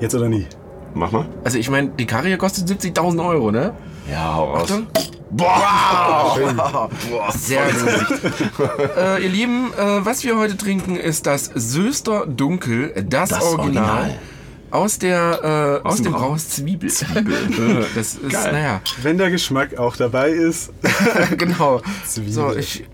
Jetzt 0.00 0.14
oder 0.14 0.28
nie? 0.28 0.46
Mach 0.94 1.12
mal. 1.12 1.26
Also 1.44 1.58
ich 1.58 1.70
meine, 1.70 1.90
die 1.90 2.06
Karre 2.06 2.28
hier 2.28 2.38
kostet 2.38 2.68
70.000 2.68 3.26
Euro, 3.26 3.50
ne? 3.50 3.74
Ja, 4.10 4.34
hau 4.34 4.52
raus. 4.52 4.62
Achtung. 4.62 4.86
Boah! 5.30 6.36
Sehr 7.34 7.64
gut. 7.72 8.20
äh, 8.96 9.22
ihr 9.22 9.28
Lieben, 9.28 9.72
äh, 9.74 10.04
was 10.04 10.22
wir 10.24 10.36
heute 10.38 10.56
trinken, 10.56 10.96
ist 10.96 11.26
das 11.26 11.50
Söster 11.54 12.26
Dunkel, 12.26 12.92
das, 13.08 13.30
Das 13.30 13.42
Original. 13.42 13.84
Original. 13.98 14.18
Aus 14.70 14.98
der 14.98 15.80
äh, 15.84 15.86
aus 15.88 16.02
dem 16.02 16.12
Brau- 16.12 16.18
Brauhaus 16.20 16.48
Zwiebel. 16.50 16.90
Äh, 17.14 17.84
das 17.94 18.14
ist, 18.16 18.30
Geil. 18.30 18.52
naja, 18.52 18.80
Wenn 19.02 19.16
der 19.18 19.30
Geschmack 19.30 19.78
auch 19.78 19.96
dabei 19.96 20.30
ist. 20.30 20.70
genau. 21.38 21.80
Zwiebel. 22.06 22.32
So, 22.32 22.54
ich. 22.54 22.84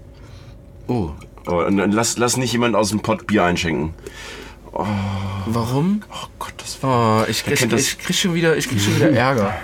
Oh, 0.87 1.11
Oh, 1.45 1.61
lass, 1.69 2.19
lass 2.19 2.37
nicht 2.37 2.53
jemand 2.53 2.77
aus 2.77 2.91
dem 2.91 3.01
Pott 3.01 3.27
Bier 3.27 3.43
einschenken. 3.43 3.95
Warum? 4.73 6.03
Oh 6.13 6.27
Gott, 6.39 6.55
das 6.59 6.83
war. 6.83 7.23
Oh, 7.23 7.31
ich, 7.31 7.47
ich, 7.47 7.69
das- 7.69 7.81
ich 7.81 7.99
krieg 7.99 8.17
schon 8.17 8.35
wieder, 8.35 8.57
ich 8.57 8.69
krieg 8.69 8.81
schon 8.81 8.97
wieder 8.97 9.11
Ärger. 9.11 9.55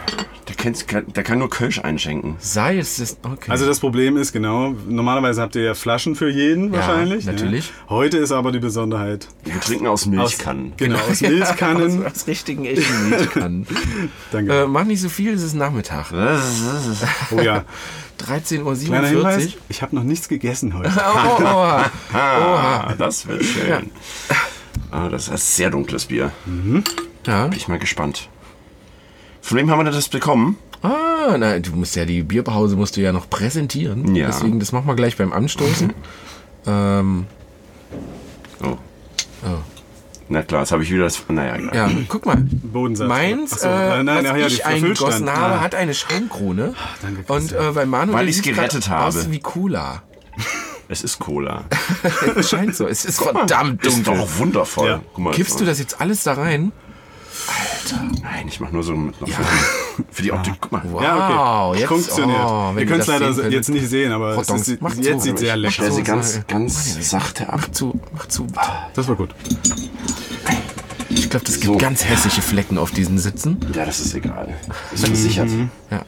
Der, 0.48 0.54
kennt, 0.56 0.86
der 1.14 1.22
kann 1.24 1.38
nur 1.40 1.50
Kölsch 1.50 1.78
einschenken. 1.78 2.36
Salz 2.38 2.98
ist 3.00 3.18
okay. 3.22 3.50
Also 3.50 3.66
das 3.66 3.80
Problem 3.80 4.16
ist 4.16 4.32
genau, 4.32 4.74
normalerweise 4.88 5.42
habt 5.42 5.54
ihr 5.56 5.62
ja 5.62 5.74
Flaschen 5.74 6.14
für 6.16 6.30
jeden 6.30 6.72
Ja, 6.72 6.78
wahrscheinlich. 6.80 7.26
ne? 7.26 7.32
natürlich. 7.32 7.70
Heute 7.90 8.16
ist 8.16 8.32
aber 8.32 8.50
die 8.50 8.58
Besonderheit. 8.58 9.28
Wir 9.44 9.60
trinken 9.60 9.86
aus 9.86 10.06
Milchkannen. 10.06 10.72
Genau, 10.78 10.98
aus 11.10 11.20
Milchkannen. 11.20 12.02
aus, 12.06 12.12
aus 12.14 12.26
richtigen 12.26 12.64
echten 12.64 13.10
Milchkannen. 13.10 13.66
Danke. 14.32 14.62
äh, 14.62 14.66
mach 14.66 14.84
nicht 14.84 15.02
so 15.02 15.10
viel, 15.10 15.34
es 15.34 15.42
ist 15.42 15.54
Nachmittag. 15.54 16.12
oh 17.30 17.40
ja. 17.42 17.64
13.47 18.26 19.14
Uhr. 19.16 19.38
Ich 19.68 19.82
habe 19.82 19.94
noch 19.94 20.02
nichts 20.02 20.28
gegessen 20.28 20.76
heute. 20.76 20.90
Oh, 20.96 21.36
oh, 21.40 21.42
oh. 21.44 22.16
Ah, 22.16 22.94
das 22.98 23.26
wird 23.28 23.44
schön. 23.44 23.90
Ah, 24.90 25.08
das 25.08 25.28
ist 25.28 25.56
sehr 25.56 25.70
dunkles 25.70 26.06
Bier. 26.06 26.30
Ja. 27.26 27.46
Bin 27.46 27.56
ich 27.58 27.68
mal 27.68 27.78
gespannt. 27.78 28.28
Von 29.40 29.58
wem 29.58 29.70
haben 29.70 29.84
wir 29.84 29.90
das 29.90 30.08
bekommen? 30.08 30.56
Ah, 30.82 31.36
na, 31.38 31.58
du 31.58 31.72
musst 31.72 31.96
ja 31.96 32.04
die 32.04 32.22
Bierpause 32.22 32.76
musst 32.76 32.96
du 32.96 33.00
ja 33.00 33.12
noch 33.12 33.28
präsentieren. 33.28 34.14
Ja. 34.14 34.26
Deswegen, 34.28 34.60
das 34.60 34.72
machen 34.72 34.86
wir 34.86 34.94
gleich 34.94 35.16
beim 35.16 35.32
Anstoßen. 35.32 35.92
ähm, 36.66 37.26
Oh. 38.62 38.76
Oh. 39.44 39.58
Na 40.28 40.42
klar, 40.42 40.60
jetzt 40.62 40.72
habe 40.72 40.82
ich 40.82 40.90
wieder 40.90 41.04
das. 41.04 41.22
Naja, 41.28 41.56
egal. 41.56 41.74
ja, 41.74 41.90
guck 42.08 42.26
mal. 42.26 42.36
Bodensatz. 42.36 43.08
Meins, 43.08 43.52
Ach 43.54 43.58
so, 43.58 43.68
äh, 43.68 44.02
nein, 44.02 44.24
was 44.24 44.30
ach 44.32 44.36
ja, 44.36 44.46
ich 44.46 44.66
eingegossen 44.66 45.30
habe, 45.30 45.54
Ah. 45.54 45.60
hat 45.60 45.74
eine 45.74 45.94
Schaumkrone. 45.94 46.74
danke, 47.00 47.32
Und 47.32 47.52
äh, 47.52 47.72
bei 47.72 47.86
Manu 47.86 48.12
Weil 48.12 48.28
ich's 48.28 48.42
sieht 48.42 48.54
gerettet 48.54 48.90
habe. 48.90 49.06
Aus 49.06 49.30
wie 49.30 49.38
Cola. 49.40 50.02
Es 50.88 51.04
ist 51.04 51.18
Cola. 51.18 51.64
Es 52.36 52.48
scheint 52.50 52.74
so. 52.74 52.86
Es 52.86 53.04
ist 53.04 53.20
verdammt 53.20 53.84
Ist 53.84 53.96
dunkel. 54.06 54.16
doch 54.22 54.38
wundervoll. 54.38 54.88
Ja. 54.88 55.00
Guck 55.12 55.24
mal, 55.24 55.34
Kippst 55.34 55.60
du 55.60 55.64
das 55.64 55.78
jetzt 55.78 56.00
alles 56.00 56.22
da 56.22 56.32
rein? 56.34 56.72
Nein, 58.22 58.48
ich 58.48 58.58
mach 58.60 58.70
nur 58.72 58.82
so 58.82 58.92
mit 58.94 59.18
noch 59.20 59.28
Ja. 59.28 59.36
Für 60.10 60.22
die 60.22 60.32
Optik, 60.32 60.54
guck 60.60 60.72
mal. 60.72 60.82
Wow, 60.84 61.02
Ja, 61.02 61.66
okay. 61.68 61.78
jetzt, 61.80 61.88
Funktioniert. 61.88 62.40
oh, 62.44 62.74
Ihr 62.76 62.86
könnt 62.86 63.00
es 63.02 63.06
leider 63.06 63.32
sehen 63.32 63.52
jetzt 63.52 63.68
nicht 63.68 63.88
sehen, 63.88 64.12
aber 64.12 64.36
es 64.38 64.48
ist, 64.48 64.80
mach 64.82 64.94
zu, 64.94 65.00
jetzt 65.02 65.22
sieht 65.22 65.38
sehr 65.38 65.56
ich- 65.56 65.62
lecker 65.62 65.88
aus. 65.90 66.04
ganz, 66.04 66.40
ganz 66.46 67.08
sachte 67.10 67.48
ab. 67.48 67.60
Mach 67.60 67.70
zu, 67.70 68.00
mach 68.14 68.26
zu. 68.26 68.44
bitte. 68.46 68.60
Das 68.94 69.08
war 69.08 69.14
gut. 69.16 69.34
Ich 71.28 71.30
glaube, 71.30 71.44
das 71.44 71.56
gibt 71.60 71.66
So. 71.66 71.76
ganz 71.76 72.06
hässliche 72.06 72.40
Flecken 72.40 72.78
auf 72.78 72.90
diesen 72.90 73.18
Sitzen. 73.18 73.58
Ja, 73.74 73.84
das 73.84 74.00
ist 74.00 74.14
egal. 74.14 74.54
Ist 74.94 75.04
versichert. 75.04 75.50
Ja. 75.90 76.06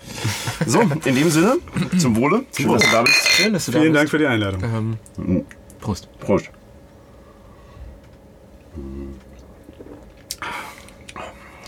So, 0.65 0.81
in 0.81 1.15
dem 1.15 1.29
Sinne, 1.29 1.59
zum 1.99 2.17
Wohle. 2.17 2.47
Schön, 2.57 2.73
dass 2.73 2.83
du 2.85 2.91
da 2.91 3.03
bist. 3.03 3.29
Schön, 3.29 3.53
dass 3.53 3.67
du 3.67 3.73
Vielen 3.73 3.93
da 3.93 3.99
Dank 3.99 4.09
für 4.09 4.17
die 4.17 4.25
Einladung. 4.25 4.97
Ähm, 5.19 5.45
Prost. 5.79 6.09
Prost. 6.21 6.49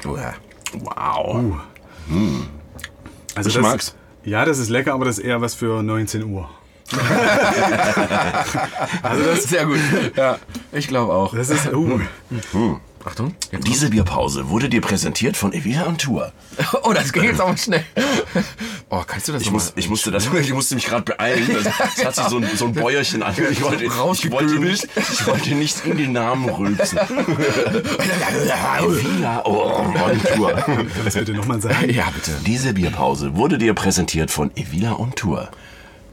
Oh, 0.06 0.16
ja. 0.16 0.32
Wow. 0.72 1.60
Also 3.34 3.48
Ich 3.50 3.54
das, 3.54 3.62
mag's. 3.62 3.94
Ja, 4.24 4.46
das 4.46 4.58
ist 4.58 4.70
lecker, 4.70 4.94
aber 4.94 5.04
das 5.04 5.18
ist 5.18 5.24
eher 5.26 5.42
was 5.42 5.54
für 5.54 5.82
19 5.82 6.22
Uhr. 6.24 6.48
also 9.02 9.24
das, 9.24 9.42
Sehr 9.44 9.66
gut. 9.66 9.78
Ja, 10.16 10.38
ich 10.72 10.88
glaube 10.88 11.12
auch. 11.12 11.34
das 11.34 11.50
ist. 11.50 11.70
Uh, 11.70 12.00
Achtung. 13.04 13.34
Jetzt 13.50 13.66
Diese 13.66 13.90
Bierpause 13.90 14.48
wurde 14.48 14.68
dir 14.68 14.80
präsentiert 14.80 15.36
von 15.36 15.52
Evita 15.52 15.84
und 15.84 16.00
Tour. 16.00 16.32
Oh, 16.84 16.92
das 16.92 17.12
ging 17.12 17.24
jetzt 17.24 17.40
aber 17.40 17.56
schnell. 17.56 17.84
Oh, 18.90 19.02
kannst 19.06 19.26
du 19.28 19.32
das 19.32 19.42
Ich, 19.42 19.50
muss, 19.50 19.66
mal- 19.70 19.72
ich, 19.76 19.88
musste, 19.88 20.10
das, 20.10 20.26
ich 20.40 20.52
musste 20.52 20.74
mich 20.74 20.84
gerade 20.84 21.02
beeilen. 21.04 21.48
Es 21.96 22.04
hat 22.04 22.14
sich 22.14 22.24
so 22.26 22.36
ein, 22.36 22.46
so 22.56 22.66
ein 22.66 22.74
Bäuerchen 22.74 23.22
an. 23.22 23.34
Ich 23.50 23.62
wollte, 23.62 23.84
ich, 23.84 24.30
wollte 24.30 24.58
nicht, 24.58 24.86
ich 24.96 25.26
wollte 25.26 25.54
nicht 25.54 25.84
in 25.86 25.96
den 25.96 26.12
Namen 26.12 26.48
rülpsen. 26.48 26.98
Evita 26.98 27.22
und 29.40 30.24
Tour. 30.34 30.64
das 31.04 31.14
bitte 31.14 31.32
nochmal 31.32 31.60
sagen. 31.60 31.90
Ja, 31.90 32.08
bitte. 32.14 32.32
Diese 32.46 32.74
Bierpause 32.74 33.36
wurde 33.36 33.58
dir 33.58 33.74
präsentiert 33.74 34.30
von 34.30 34.50
Evila 34.56 34.98
on 34.98 35.14
Tour. 35.14 35.48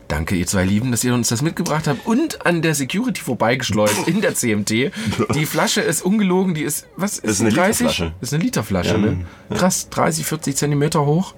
Danke, 0.09 0.35
ihr 0.35 0.47
zwei 0.47 0.65
Lieben, 0.65 0.89
dass 0.89 1.03
ihr 1.03 1.13
uns 1.13 1.29
das 1.29 1.43
mitgebracht 1.43 1.87
habt 1.87 2.05
und 2.07 2.43
an 2.43 2.63
der 2.63 2.73
Security 2.73 3.21
vorbeigeschleust 3.21 4.07
in 4.07 4.21
der 4.21 4.33
CMT. 4.33 4.91
Die 5.35 5.45
Flasche 5.45 5.81
ist 5.81 6.01
ungelogen, 6.01 6.55
die 6.55 6.63
ist, 6.63 6.87
was 6.97 7.19
ist, 7.19 7.33
ist 7.33 7.41
eine 7.41 7.49
die, 7.51 7.55
30? 7.55 7.79
Literflasche. 7.81 8.13
Ist 8.19 8.33
eine 8.33 8.43
Literflasche, 8.43 8.97
ne? 8.97 9.25
Krass, 9.55 9.87
30, 9.91 10.25
40 10.25 10.55
Zentimeter 10.55 11.05
hoch. 11.05 11.35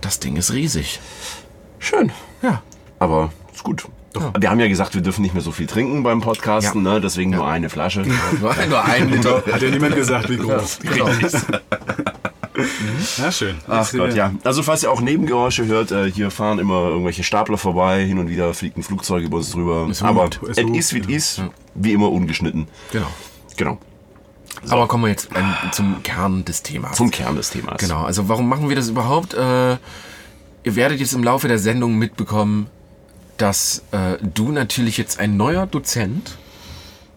Das 0.00 0.18
Ding 0.18 0.36
ist 0.36 0.52
riesig. 0.52 0.98
Schön. 1.78 2.10
Ja. 2.42 2.60
Aber 2.98 3.32
ist 3.54 3.62
gut. 3.62 3.86
Wir 4.40 4.50
haben 4.50 4.58
ja 4.60 4.66
gesagt, 4.66 4.94
wir 4.94 5.02
dürfen 5.02 5.22
nicht 5.22 5.34
mehr 5.34 5.42
so 5.42 5.52
viel 5.52 5.66
trinken 5.68 6.02
beim 6.02 6.20
Podcasten, 6.22 6.84
Ja. 6.84 6.94
ne? 6.94 7.00
deswegen 7.00 7.30
nur 7.30 7.46
eine 7.46 7.68
Flasche. 7.70 8.00
Nur, 8.40 8.54
nur 8.68 8.84
ein 8.84 9.10
Liter. 9.10 9.44
Hat 9.52 9.62
ja 9.62 9.70
niemand 9.70 9.94
gesagt, 9.94 10.28
wie 10.28 10.38
groß. 10.38 10.80
Genau. 10.80 11.08
Ja, 13.18 13.30
schön. 13.32 13.56
Ach 13.66 13.90
Gott, 13.92 14.10
sehe- 14.12 14.16
ja. 14.16 14.32
Also 14.44 14.62
falls 14.62 14.82
ihr 14.82 14.90
auch 14.90 15.00
Nebengeräusche 15.00 15.66
hört, 15.66 15.90
äh, 15.92 16.10
hier 16.10 16.30
fahren 16.30 16.58
immer 16.58 16.88
irgendwelche 16.88 17.22
Stapler 17.24 17.58
vorbei, 17.58 18.04
hin 18.04 18.18
und 18.18 18.28
wieder 18.28 18.52
fliegt 18.54 18.76
ein 18.76 18.82
Flugzeug 18.82 19.22
über 19.24 19.38
uns 19.38 19.50
drüber. 19.50 19.88
Aber 20.00 20.24
gut, 20.24 20.40
es 20.50 20.58
ist 20.58 20.68
ist, 20.92 20.94
wie 20.94 21.14
es 21.14 21.38
ist, 21.38 21.42
wie 21.74 21.92
immer 21.92 22.10
ungeschnitten. 22.10 22.68
Genau. 22.92 23.08
Genau. 23.56 23.78
Aber 24.68 24.88
kommen 24.88 25.04
wir 25.04 25.10
jetzt 25.10 25.28
ähm, 25.34 25.54
zum 25.72 26.02
Kern 26.02 26.44
des 26.44 26.62
Themas. 26.62 26.96
Zum 26.96 27.10
Kern 27.10 27.36
des 27.36 27.50
Themas. 27.50 27.78
Genau, 27.78 28.02
also 28.04 28.28
warum 28.28 28.48
machen 28.48 28.68
wir 28.68 28.76
das 28.76 28.88
überhaupt? 28.88 29.34
Äh, 29.34 29.72
ihr 30.64 30.74
werdet 30.76 30.98
jetzt 30.98 31.12
im 31.12 31.22
Laufe 31.22 31.46
der 31.48 31.58
Sendung 31.58 31.96
mitbekommen, 31.98 32.66
dass 33.36 33.82
äh, 33.92 34.16
du 34.22 34.50
natürlich 34.52 34.96
jetzt 34.96 35.20
ein 35.20 35.36
neuer 35.36 35.66
Dozent 35.66 36.38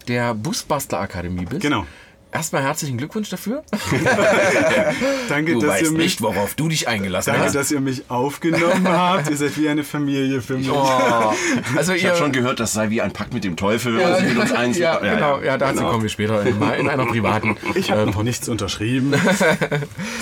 der 0.08 0.34
Busbastler 0.34 1.00
Akademie 1.00 1.46
bist. 1.46 1.62
Genau. 1.62 1.86
Erstmal 2.32 2.62
herzlichen 2.62 2.98
Glückwunsch 3.00 3.30
dafür. 3.30 3.64
Danke, 5.30 5.54
Du 5.54 5.62
dass 5.62 5.70
weißt 5.72 5.82
ihr 5.84 5.92
mich, 5.92 5.98
nicht, 5.98 6.22
worauf 6.22 6.54
du 6.54 6.68
dich 6.70 6.88
eingelassen 6.88 7.32
danke, 7.32 7.48
hast. 7.48 7.56
dass 7.56 7.72
ihr 7.72 7.80
mich 7.82 8.04
aufgenommen 8.10 8.88
habt. 8.88 9.30
Ihr 9.32 9.38
seid 9.38 9.58
wie 9.58 9.68
eine 9.68 9.84
Familie 9.84 10.42
für 10.42 10.58
mich. 10.58 10.70
Oh, 10.72 11.34
also 11.76 11.94
Ich 11.94 12.06
habe 12.06 12.18
schon 12.18 12.32
gehört, 12.32 12.60
das 12.60 12.74
sei 12.74 12.92
wie 12.92 13.02
ein 13.02 13.12
Pakt 13.14 13.34
mit 13.34 13.44
dem 13.44 13.56
Teufel, 13.56 13.98
wenn 13.98 14.04
man 14.12 14.20
sich 14.20 14.30
mit 14.30 14.38
uns 14.38 14.52
eins. 14.52 14.78
ja, 14.78 15.00
genau, 15.00 15.42
ja, 15.42 15.58
dazu 15.58 15.78
Genau. 15.80 15.90
kommen 15.92 16.04
wir 16.04 16.10
später 16.10 16.44
in, 16.46 16.62
in 16.62 16.88
einer 16.90 17.06
privaten. 17.08 17.58
Ich 17.76 17.92
habe 17.92 18.06
noch 18.06 18.22
nichts 18.24 18.48
unterschrieben. 18.48 19.14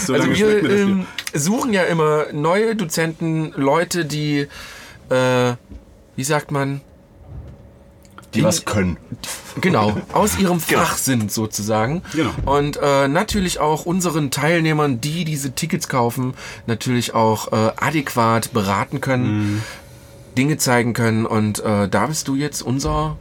So 0.05 0.13
Also 0.13 0.29
wir 0.33 0.63
ähm, 0.69 1.05
suchen 1.33 1.73
ja 1.73 1.83
immer 1.83 2.27
neue 2.31 2.75
Dozenten, 2.75 3.51
Leute, 3.55 4.05
die, 4.05 4.47
äh, 5.09 5.53
wie 6.15 6.23
sagt 6.23 6.51
man, 6.51 6.81
Die 8.37 8.43
was 8.43 8.65
können. 8.65 8.97
Genau, 9.61 9.97
aus 10.13 10.37
ihrem 10.37 10.59
Fach 10.59 10.97
sind 10.97 11.31
sozusagen. 11.31 12.01
Genau. 12.13 12.31
Und 12.45 12.77
äh, 12.81 13.07
natürlich 13.07 13.59
auch 13.59 13.85
unseren 13.85 14.31
Teilnehmern, 14.31 15.01
die 15.01 15.25
diese 15.25 15.53
Tickets 15.53 15.87
kaufen, 15.87 16.33
natürlich 16.65 17.13
auch 17.13 17.51
äh, 17.51 17.71
adäquat 17.77 18.53
beraten 18.53 19.01
können, 19.01 19.63
Dinge 20.37 20.57
zeigen 20.57 20.93
können. 20.93 21.25
Und 21.25 21.59
äh, 21.59 21.87
da 21.87 22.07
bist 22.07 22.27
du 22.27 22.35
jetzt 22.35 22.61
unser 22.61 23.17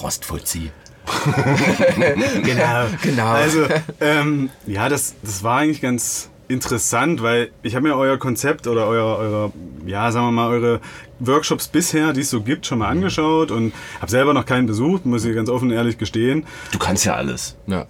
Rostfuzzi. 0.00 0.70
Genau. 2.42 2.86
Genau. 3.02 3.28
Also, 3.28 3.66
ähm, 4.00 4.50
ja, 4.66 4.88
das, 4.88 5.14
das 5.22 5.42
war 5.42 5.58
eigentlich 5.58 5.80
ganz 5.80 6.29
interessant, 6.50 7.22
weil 7.22 7.50
ich 7.62 7.74
habe 7.74 7.88
mir 7.88 7.96
euer 7.96 8.18
Konzept 8.18 8.66
oder 8.66 8.86
euer, 8.86 9.18
eure, 9.18 9.52
ja, 9.86 10.10
sagen 10.12 10.26
wir 10.26 10.32
mal, 10.32 10.48
eure 10.48 10.80
Workshops 11.20 11.68
bisher, 11.68 12.12
die 12.12 12.20
es 12.20 12.30
so 12.30 12.42
gibt, 12.42 12.66
schon 12.66 12.78
mal 12.78 12.88
angeschaut 12.88 13.50
und 13.50 13.72
habe 14.00 14.10
selber 14.10 14.34
noch 14.34 14.46
keinen 14.46 14.66
besucht, 14.66 15.06
muss 15.06 15.24
ich 15.24 15.34
ganz 15.34 15.48
offen 15.48 15.70
und 15.70 15.76
ehrlich 15.76 15.98
gestehen. 15.98 16.44
Du 16.72 16.78
kannst 16.78 17.04
ja 17.04 17.14
alles. 17.14 17.56
ja. 17.66 17.86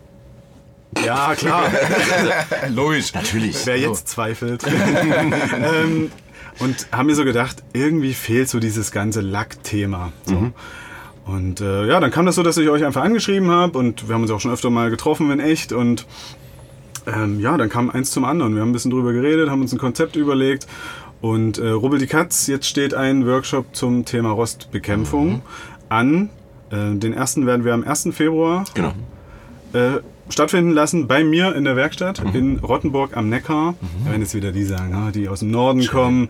Ja, 1.05 1.37
klar, 1.37 1.71
Logisch. 2.75 3.15
Natürlich. 3.15 3.65
wer 3.65 3.79
jetzt 3.79 4.09
zweifelt. 4.09 4.65
ähm, 4.67 6.11
und 6.59 6.89
haben 6.91 7.07
mir 7.07 7.15
so 7.15 7.25
gedacht, 7.25 7.63
irgendwie 7.73 8.13
fehlt 8.13 8.49
so 8.49 8.59
dieses 8.59 8.91
ganze 8.91 9.21
Lackthema. 9.21 10.13
So. 10.25 10.51
Und 11.27 11.61
äh, 11.61 11.87
ja, 11.87 12.01
dann 12.01 12.11
kam 12.11 12.27
das 12.27 12.35
so, 12.35 12.43
dass 12.43 12.57
ich 12.57 12.69
euch 12.69 12.85
einfach 12.85 13.03
angeschrieben 13.03 13.51
habe 13.51 13.79
und 13.79 14.09
wir 14.09 14.15
haben 14.15 14.23
uns 14.23 14.33
auch 14.33 14.41
schon 14.41 14.51
öfter 14.51 14.69
mal 14.69 14.91
getroffen 14.91 15.31
in 15.31 15.39
echt 15.39 15.73
und 15.73 16.07
ähm, 17.15 17.41
ja, 17.41 17.57
dann 17.57 17.69
kam 17.69 17.91
eins 17.91 18.11
zum 18.11 18.25
anderen. 18.25 18.55
Wir 18.55 18.63
haben 18.63 18.71
ein 18.71 18.73
bisschen 18.73 18.91
drüber 18.91 19.13
geredet, 19.13 19.51
haben 19.51 19.61
uns 19.63 19.73
ein 19.73 19.79
Konzept 19.79 20.17
überlegt 20.17 20.67
und 21.21 21.59
äh, 21.59 21.69
Rubbel 21.71 21.99
die 21.99 22.07
Katz, 22.07 22.47
jetzt 22.47 22.67
steht 22.67 22.95
ein 22.95 23.27
Workshop 23.27 23.67
zum 23.75 24.05
Thema 24.05 24.31
Rostbekämpfung 24.31 25.43
an. 25.89 26.31
Äh, 26.71 26.95
den 26.97 27.13
ersten 27.13 27.47
werden 27.47 27.65
wir 27.65 27.75
am 27.75 27.85
1. 27.85 28.09
Februar 28.13 28.65
Genau. 28.75 28.93
äh, 29.73 30.01
stattfinden 30.29 30.71
lassen 30.71 31.09
bei 31.09 31.25
mir 31.25 31.55
in 31.57 31.65
der 31.65 31.75
Werkstatt 31.77 32.23
in 32.35 32.59
Rottenburg 32.61 33.17
am 33.17 33.29
Neckar. 33.29 33.75
Da 34.05 34.11
werden 34.11 34.23
jetzt 34.23 34.35
wieder 34.35 34.53
die 34.53 34.65
sagen, 34.65 34.95
ah, 34.95 35.11
die 35.11 35.29
aus 35.29 35.41
dem 35.41 35.51
Norden 35.51 35.85
kommen. 35.89 36.29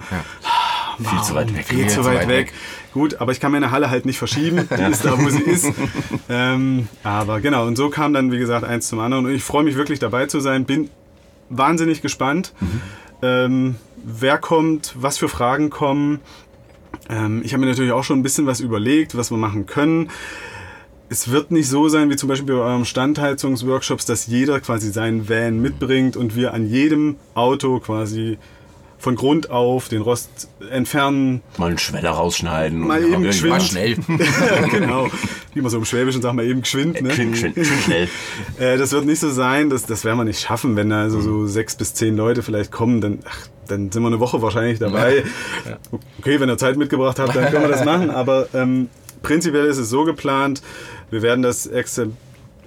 Viel 0.99 1.23
zu 1.23 1.35
weit 1.35 1.55
weg. 1.55 1.67
Viel 1.67 1.87
zu 1.89 2.05
weit 2.05 2.27
weg. 2.29 2.53
Gut, 2.93 3.21
aber 3.21 3.33
ich 3.33 3.41
kann 3.41 3.53
meine 3.53 3.71
Halle 3.71 3.91
halt 3.91 4.05
nicht 4.05 4.19
verschieben. 4.19 4.69
Die 4.79 4.83
ist 4.83 5.05
da, 5.05 5.19
wo 5.19 5.29
sie 5.29 5.43
ist. 5.43 5.73
Ähm, 6.29 6.89
aber 7.03 7.41
genau, 7.41 7.67
und 7.67 7.77
so 7.77 7.89
kam 7.89 8.13
dann, 8.13 8.33
wie 8.33 8.39
gesagt, 8.39 8.65
eins 8.65 8.89
zum 8.89 8.99
anderen. 9.01 9.27
Und 9.27 9.33
ich 9.33 9.45
freue 9.45 9.65
mich 9.65 9.77
wirklich 9.77 9.99
dabei 9.99 10.27
zu 10.27 10.41
sein. 10.41 10.65
Bin 10.65 10.91
wahnsinnig 11.49 12.03
gespannt, 12.03 12.53
ähm, 13.23 13.77
wer 14.05 14.39
kommt, 14.39 14.95
was 14.97 15.19
für 15.19 15.29
Fragen 15.29 15.71
kommen. 15.71 16.21
Ähm, 17.09 17.43
ich 17.45 17.53
habe 17.53 17.61
mir 17.61 17.71
natürlich 17.71 17.93
auch 17.93 18.05
schon 18.05 18.21
ein 18.21 18.23
bisschen 18.23 18.47
was 18.47 18.61
überlegt, 18.61 19.17
was 19.17 19.31
wir 19.31 19.39
machen 19.39 19.67
können. 19.67 20.11
Es 21.09 21.31
wird 21.31 21.51
nicht 21.51 21.69
so 21.69 21.89
sein 21.89 22.09
wie 22.09 22.17
zum 22.17 22.29
Beispiel 22.29 22.55
bei 22.55 22.61
eurem 22.61 22.85
Standheizungsworkshops, 22.85 24.07
dass 24.07 24.27
jeder 24.27 24.61
quasi 24.61 24.93
seinen 24.93 25.29
Van 25.29 25.61
mitbringt 25.61 26.17
und 26.17 26.37
wir 26.37 26.55
an 26.55 26.67
jedem 26.67 27.17
Auto 27.35 27.81
quasi 27.81 28.39
von 29.01 29.17
Grund 29.17 29.51
auf 29.51 29.89
den 29.89 30.03
Rost 30.03 30.49
entfernen. 30.71 31.41
Mal 31.57 31.69
einen 31.71 31.79
Schweller 31.79 32.11
rausschneiden. 32.11 32.79
Mal 32.79 33.03
und 33.03 33.13
eben 33.13 33.23
geschwind. 33.23 33.63
schnell. 33.63 33.97
genau. 34.71 35.09
Wie 35.55 35.63
man 35.63 35.71
so 35.71 35.79
im 35.79 35.87
Schwäbischen 35.87 36.21
sagt, 36.21 36.37
mal 36.37 36.45
eben 36.45 36.61
geschwind. 36.61 37.01
Ne? 37.01 37.09
Geschwind, 37.09 37.33
geschwind, 37.33 37.55
geschwind, 37.55 37.83
schnell. 37.83 38.09
Äh, 38.59 38.77
das 38.77 38.93
wird 38.93 39.07
nicht 39.07 39.21
so 39.21 39.31
sein, 39.31 39.71
das, 39.71 39.87
das 39.87 40.05
werden 40.05 40.19
wir 40.19 40.25
nicht 40.25 40.41
schaffen, 40.41 40.77
wenn 40.77 40.91
da 40.91 41.01
also 41.01 41.21
so 41.21 41.47
sechs 41.47 41.77
bis 41.77 41.95
zehn 41.95 42.15
Leute 42.15 42.43
vielleicht 42.43 42.71
kommen, 42.71 43.01
dann, 43.01 43.21
ach, 43.27 43.47
dann 43.69 43.91
sind 43.91 44.03
wir 44.03 44.09
eine 44.09 44.21
Woche 44.21 44.43
wahrscheinlich 44.43 44.79
dabei. 44.79 45.25
Okay, 46.19 46.39
wenn 46.41 46.49
ihr 46.51 46.59
Zeit 46.59 46.77
mitgebracht 46.77 47.19
habt, 47.19 47.35
dann 47.35 47.51
können 47.51 47.63
wir 47.63 47.69
das 47.69 47.85
machen, 47.87 48.11
aber 48.11 48.49
ähm, 48.53 48.89
prinzipiell 49.23 49.65
ist 49.67 49.79
es 49.79 49.89
so 49.89 50.05
geplant, 50.05 50.61
wir 51.11 51.23
werden 51.23 51.43
das 51.43 51.67
Exemp 51.67 52.15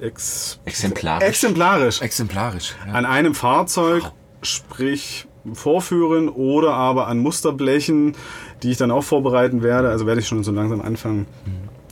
ex 0.02 0.60
Exemplarisch. 0.66 1.24
exemplarisch 1.28 2.02
Exemplarisch. 2.02 2.74
Ja. 2.88 2.94
an 2.94 3.06
einem 3.06 3.36
Fahrzeug, 3.36 4.04
sprich 4.42 5.28
vorführen 5.52 6.30
oder 6.30 6.74
aber 6.74 7.08
an 7.08 7.20
Musterblechen, 7.20 8.16
die 8.62 8.72
ich 8.72 8.78
dann 8.78 8.92
auch 8.92 9.04
vorbereiten 9.04 9.62
werde. 9.62 9.90
Also 9.90 10.06
werde 10.06 10.22
ich 10.22 10.28
schon 10.28 10.44
so 10.44 10.52
langsam 10.52 10.82
anfangen, 10.82 11.26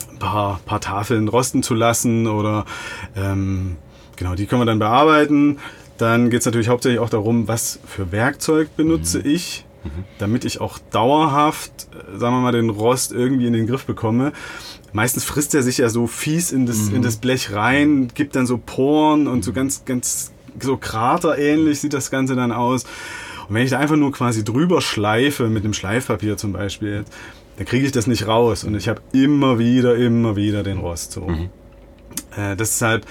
ein 0.10 0.20
paar, 0.20 0.60
paar 0.66 0.80
Tafeln 0.80 1.28
rosten 1.28 1.64
zu 1.64 1.74
lassen 1.74 2.28
oder 2.28 2.66
ähm, 3.16 3.76
genau, 4.16 4.36
die 4.36 4.46
können 4.46 4.62
wir 4.62 4.66
dann 4.66 4.80
bearbeiten. 4.80 5.60
Dann 5.98 6.30
geht 6.30 6.40
es 6.40 6.46
natürlich 6.46 6.70
hauptsächlich 6.70 7.00
auch 7.00 7.10
darum, 7.10 7.48
was 7.48 7.80
für 7.86 8.12
Werkzeug 8.12 8.76
benutze 8.76 9.20
ich, 9.20 9.66
damit 10.18 10.46
ich 10.46 10.62
auch 10.62 10.80
dauerhaft, 10.92 11.90
äh, 11.92 12.18
sagen 12.18 12.36
wir 12.36 12.42
mal, 12.42 12.52
den 12.52 12.70
Rost 12.70 13.12
irgendwie 13.12 13.48
in 13.48 13.54
den 13.54 13.68
Griff 13.68 13.86
bekomme. 13.86 14.32
Meistens 14.94 15.24
frisst 15.24 15.56
er 15.56 15.64
sich 15.64 15.78
ja 15.78 15.90
so 15.90 16.08
fies 16.08 16.52
in 16.52 16.66
das, 16.66 16.90
in 16.90 17.02
das 17.02 17.18
Blech 17.18 17.54
rein, 17.54 18.10
gibt 18.14 18.36
dann 18.36 18.46
so 18.46 18.58
Poren 18.58 19.28
und 19.28 19.44
so 19.44 19.54
ganz, 19.54 19.86
ganz 19.86 20.32
so 20.60 20.78
kraterähnlich 20.78 21.80
sieht 21.80 21.94
das 21.94 22.12
Ganze 22.12 22.36
dann 22.36 22.52
aus. 22.52 22.86
Und 23.52 23.56
wenn 23.56 23.66
ich 23.66 23.72
da 23.72 23.80
einfach 23.80 23.98
nur 23.98 24.14
quasi 24.14 24.46
drüber 24.46 24.80
schleife, 24.80 25.50
mit 25.50 25.66
einem 25.66 25.74
Schleifpapier 25.74 26.38
zum 26.38 26.54
Beispiel, 26.54 27.04
dann 27.58 27.66
kriege 27.66 27.86
ich 27.86 27.92
das 27.92 28.08
nicht 28.08 28.26
raus. 28.26 28.64
Und 28.64 28.76
ich 28.76 28.88
habe 28.88 29.02
immer 29.12 29.60
wieder, 29.60 29.98
immer 29.98 30.38
wieder 30.38 30.64
den 30.64 30.78
Rost. 30.78 31.12
So. 31.12 31.28
Äh, 32.38 32.56
deshalb 32.56 33.06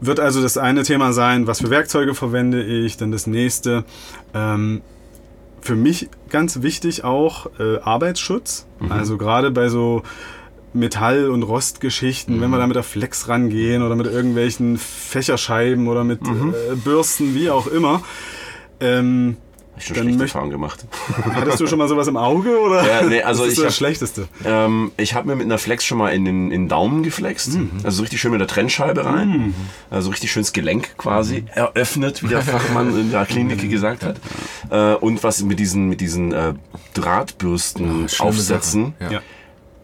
wird 0.00 0.18
also 0.18 0.42
das 0.42 0.58
eine 0.58 0.82
Thema 0.82 1.12
sein, 1.12 1.46
was 1.46 1.60
für 1.60 1.70
Werkzeuge 1.70 2.16
verwende 2.16 2.64
ich, 2.64 2.96
dann 2.96 3.12
das 3.12 3.28
nächste. 3.28 3.84
Ähm, 4.34 4.82
für 5.60 5.76
mich 5.76 6.08
ganz 6.30 6.62
wichtig 6.62 7.04
auch 7.04 7.46
äh, 7.60 7.78
Arbeitsschutz. 7.78 8.66
Also 8.88 9.18
gerade 9.18 9.52
bei 9.52 9.68
so 9.68 10.02
Metall- 10.72 11.30
und 11.30 11.44
Rostgeschichten, 11.44 12.40
wenn 12.40 12.50
wir 12.50 12.58
da 12.58 12.66
mit 12.66 12.74
der 12.74 12.82
Flex 12.82 13.28
rangehen 13.28 13.84
oder 13.84 13.94
mit 13.94 14.08
irgendwelchen 14.08 14.78
Fächerscheiben 14.78 15.86
oder 15.86 16.02
mit 16.02 16.22
äh, 16.22 16.74
Bürsten, 16.74 17.36
wie 17.36 17.50
auch 17.50 17.68
immer. 17.68 18.02
Ähm, 18.80 19.36
ich 19.76 19.86
schon 19.86 19.96
schlechte 19.96 20.22
Erfahrungen 20.22 20.50
gemacht. 20.50 20.84
hattest 21.34 21.60
du 21.60 21.66
schon 21.66 21.78
mal 21.78 21.88
sowas 21.88 22.06
im 22.08 22.16
Auge 22.16 22.58
oder? 22.60 22.86
Ja, 22.86 23.02
nee, 23.02 23.22
also 23.22 23.42
das 23.44 23.52
ist 23.52 23.58
ich 23.58 23.64
das 23.64 23.72
hab- 23.72 23.76
Schlechteste. 23.78 24.28
Ähm, 24.44 24.92
ich 24.96 25.14
habe 25.14 25.28
mir 25.28 25.36
mit 25.36 25.44
einer 25.46 25.58
Flex 25.58 25.84
schon 25.84 25.98
mal 25.98 26.10
in 26.10 26.24
den, 26.24 26.46
in 26.50 26.62
den 26.64 26.68
Daumen 26.68 27.02
geflext. 27.02 27.50
Also 27.82 27.96
so 27.96 28.02
richtig 28.02 28.20
schön 28.20 28.30
mit 28.30 28.40
der 28.40 28.48
Trennscheibe 28.48 29.04
rein. 29.04 29.54
Also 29.90 30.10
richtig 30.10 30.30
schönes 30.32 30.52
Gelenk 30.52 30.96
quasi 30.96 31.44
eröffnet, 31.54 32.22
wie 32.22 32.28
der 32.28 32.42
Fachmann 32.42 32.98
in 32.98 33.10
der 33.10 33.26
Klinik 33.26 33.68
gesagt 33.70 34.04
hat. 34.04 34.20
Äh, 34.70 34.94
und 34.96 35.22
was 35.24 35.42
mit 35.42 35.58
diesen, 35.58 35.88
mit 35.88 36.00
diesen 36.00 36.32
äh, 36.32 36.54
Drahtbürsten 36.94 38.08
schlimme 38.08 38.30
aufsetzen. 38.30 38.94
Ja. 39.00 39.20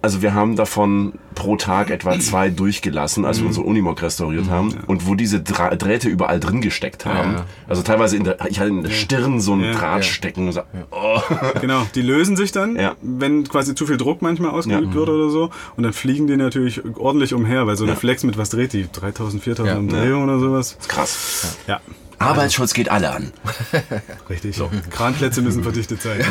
Also 0.02 0.22
wir 0.22 0.32
haben 0.32 0.56
davon 0.56 1.12
pro 1.34 1.56
Tag 1.56 1.90
etwa 1.90 2.18
zwei 2.20 2.48
durchgelassen, 2.48 3.24
als 3.26 3.40
wir 3.40 3.46
unsere 3.46 3.66
Unimog 3.66 4.00
restauriert 4.00 4.48
haben. 4.48 4.74
Und 4.86 5.06
wo 5.06 5.14
diese 5.14 5.40
Dra 5.40 5.74
Drähte 5.76 6.08
überall 6.08 6.40
drin 6.40 6.62
gesteckt 6.62 7.04
haben. 7.04 7.32
ja. 7.34 7.44
Also 7.68 7.82
teilweise 7.82 8.16
in 8.16 8.24
der, 8.24 8.38
ich 8.48 8.58
hatte 8.60 8.70
in 8.70 8.82
der 8.82 8.90
Stirn 8.90 9.40
so 9.40 9.52
einen 9.52 9.64
Ja, 9.64 9.72
Draht 9.72 9.96
ja. 9.98 10.02
stecken. 10.04 10.46
Und 10.46 10.52
so, 10.52 10.62
oh. 10.90 11.20
Genau, 11.60 11.86
die 11.94 12.02
lösen 12.02 12.36
sich 12.36 12.50
dann, 12.52 12.76
Ja. 12.76 12.94
wenn 13.02 13.44
quasi 13.46 13.74
zu 13.74 13.86
viel 13.86 13.98
Druck 13.98 14.22
manchmal 14.22 14.52
ausgeübt 14.52 14.88
Ja. 14.88 14.94
wird 14.94 15.08
oder 15.10 15.28
so. 15.30 15.50
Und 15.76 15.82
dann 15.82 15.92
fliegen 15.92 16.26
die 16.26 16.36
natürlich 16.38 16.80
ordentlich 16.96 17.34
umher, 17.34 17.66
weil 17.66 17.76
so 17.76 17.84
eine 17.84 17.96
Flex 17.96 18.24
mit 18.24 18.38
was 18.38 18.48
dreht 18.50 18.72
die? 18.72 18.86
3000, 18.90 19.42
4000 19.42 19.68
Ja. 19.74 19.78
Umdrehungen 19.78 20.30
oder 20.30 20.38
sowas. 20.38 20.78
Krass. 20.88 21.58
Ja, 21.66 21.80
Arbeitsschutz 22.18 22.72
geht 22.74 22.90
alle 22.90 23.12
an. 23.12 23.32
richtig. 24.30 24.60
Kranplätze 24.90 25.42
müssen 25.42 25.62
verdichtet 25.62 26.00
sein. 26.02 26.20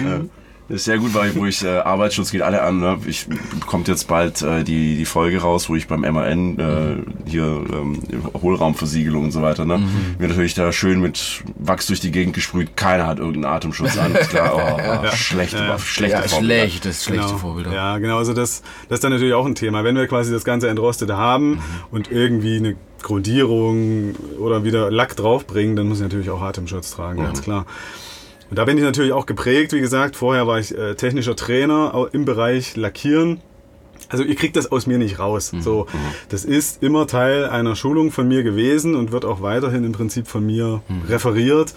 Das 0.00 0.20
ist 0.70 0.84
sehr 0.84 0.98
gut, 0.98 1.14
weil 1.14 1.34
wo 1.34 1.46
ich 1.46 1.62
äh, 1.64 1.78
Arbeitsschutz 1.78 2.30
geht 2.30 2.42
alle 2.42 2.62
an. 2.62 2.80
Ne? 2.80 2.98
Ich 3.06 3.26
kommt 3.66 3.88
jetzt 3.88 4.08
bald 4.08 4.40
äh, 4.42 4.62
die 4.64 4.96
die 4.96 5.04
Folge 5.04 5.40
raus, 5.42 5.68
wo 5.68 5.76
ich 5.76 5.86
beim 5.88 6.00
MAN 6.00 6.58
äh, 6.58 7.28
hier 7.28 7.42
ähm, 7.44 8.00
Hohlraumversiegelung 8.40 9.24
und 9.24 9.32
so 9.32 9.42
weiter. 9.42 9.64
Ne? 9.64 9.80
Mir 10.18 10.28
natürlich 10.28 10.54
da 10.54 10.72
schön 10.72 11.00
mit 11.00 11.42
Wachs 11.58 11.86
durch 11.86 12.00
die 12.00 12.10
Gegend 12.10 12.34
gesprüht. 12.34 12.76
Keiner 12.76 13.06
hat 13.06 13.18
irgendeinen 13.18 13.52
Atemschutz 13.54 13.98
an. 13.98 14.14
Ist 14.14 14.30
klar. 14.30 14.52
Oh, 14.54 15.06
schlechte, 15.16 15.78
schlechte 15.78 16.16
Ja, 16.16 16.22
Vorbilder. 16.28 16.54
schlechtes, 16.54 17.04
schlechte 17.04 17.26
Genau. 17.26 17.38
Vorbilder. 17.38 17.72
Ja, 17.72 17.98
genau. 17.98 18.18
Also 18.18 18.32
das, 18.32 18.62
das 18.88 18.96
ist 18.98 19.04
dann 19.04 19.12
natürlich 19.12 19.34
auch 19.34 19.46
ein 19.46 19.54
Thema. 19.54 19.84
Wenn 19.84 19.96
wir 19.96 20.06
quasi 20.06 20.32
das 20.32 20.44
ganze 20.44 20.68
Entrostete 20.68 21.16
haben 21.16 21.60
und 21.90 22.10
irgendwie 22.10 22.56
eine 22.56 22.76
Grundierung 23.02 24.14
oder 24.38 24.62
wieder 24.64 24.90
Lack 24.90 25.16
draufbringen, 25.16 25.74
dann 25.76 25.88
muss 25.88 25.98
ich 25.98 26.02
natürlich 26.04 26.30
auch 26.30 26.42
Atemschutz 26.42 26.90
tragen, 26.90 27.22
ganz 27.22 27.42
klar. 27.42 27.66
Und 28.50 28.58
da 28.58 28.64
bin 28.64 28.76
ich 28.76 28.82
natürlich 28.82 29.12
auch 29.12 29.26
geprägt. 29.26 29.72
Wie 29.72 29.80
gesagt, 29.80 30.16
vorher 30.16 30.46
war 30.46 30.58
ich 30.58 30.76
äh, 30.76 30.94
technischer 30.96 31.36
Trainer 31.36 32.08
im 32.12 32.24
Bereich 32.24 32.76
Lackieren. 32.76 33.40
Also 34.08 34.24
ihr 34.24 34.34
kriegt 34.34 34.56
das 34.56 34.72
aus 34.72 34.88
mir 34.88 34.98
nicht 34.98 35.20
raus. 35.20 35.52
So, 35.60 35.86
das 36.30 36.44
ist 36.44 36.82
immer 36.82 37.06
Teil 37.06 37.46
einer 37.48 37.76
Schulung 37.76 38.10
von 38.10 38.26
mir 38.26 38.42
gewesen 38.42 38.96
und 38.96 39.12
wird 39.12 39.24
auch 39.24 39.40
weiterhin 39.40 39.84
im 39.84 39.92
Prinzip 39.92 40.26
von 40.26 40.44
mir 40.44 40.82
referiert, 41.08 41.74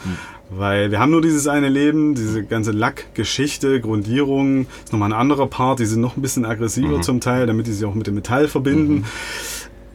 weil 0.50 0.90
wir 0.90 1.00
haben 1.00 1.12
nur 1.12 1.22
dieses 1.22 1.48
eine 1.48 1.70
Leben, 1.70 2.16
diese 2.16 2.44
ganze 2.44 2.72
Lackgeschichte, 2.72 3.80
Grundierung, 3.82 4.66
ist 4.84 4.92
nochmal 4.94 5.10
ein 5.14 5.20
anderer 5.20 5.46
Part, 5.46 5.78
die 5.78 5.86
sind 5.86 6.02
noch 6.02 6.18
ein 6.18 6.24
bisschen 6.24 6.44
aggressiver 6.46 7.02
zum 7.02 7.20
Teil, 7.20 7.46
damit 7.46 7.68
die 7.68 7.72
sich 7.72 7.86
auch 7.86 7.94
mit 7.94 8.08
dem 8.08 8.16
Metall 8.16 8.48
verbinden. 8.48 9.06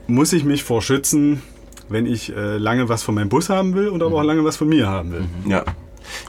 Muss 0.06 0.32
ich 0.32 0.44
mich 0.44 0.62
vor 0.62 0.80
schützen, 0.80 1.42
wenn 1.88 2.06
ich 2.06 2.36
äh, 2.36 2.56
lange 2.56 2.88
was 2.88 3.02
von 3.02 3.16
meinem 3.16 3.30
Bus 3.30 3.48
haben 3.48 3.74
will 3.74 3.88
und 3.88 4.00
aber 4.02 4.16
auch 4.16 4.22
lange 4.22 4.44
was 4.44 4.56
von 4.56 4.68
mir 4.68 4.86
haben 4.86 5.10
will. 5.10 5.24
Ja. 5.46 5.64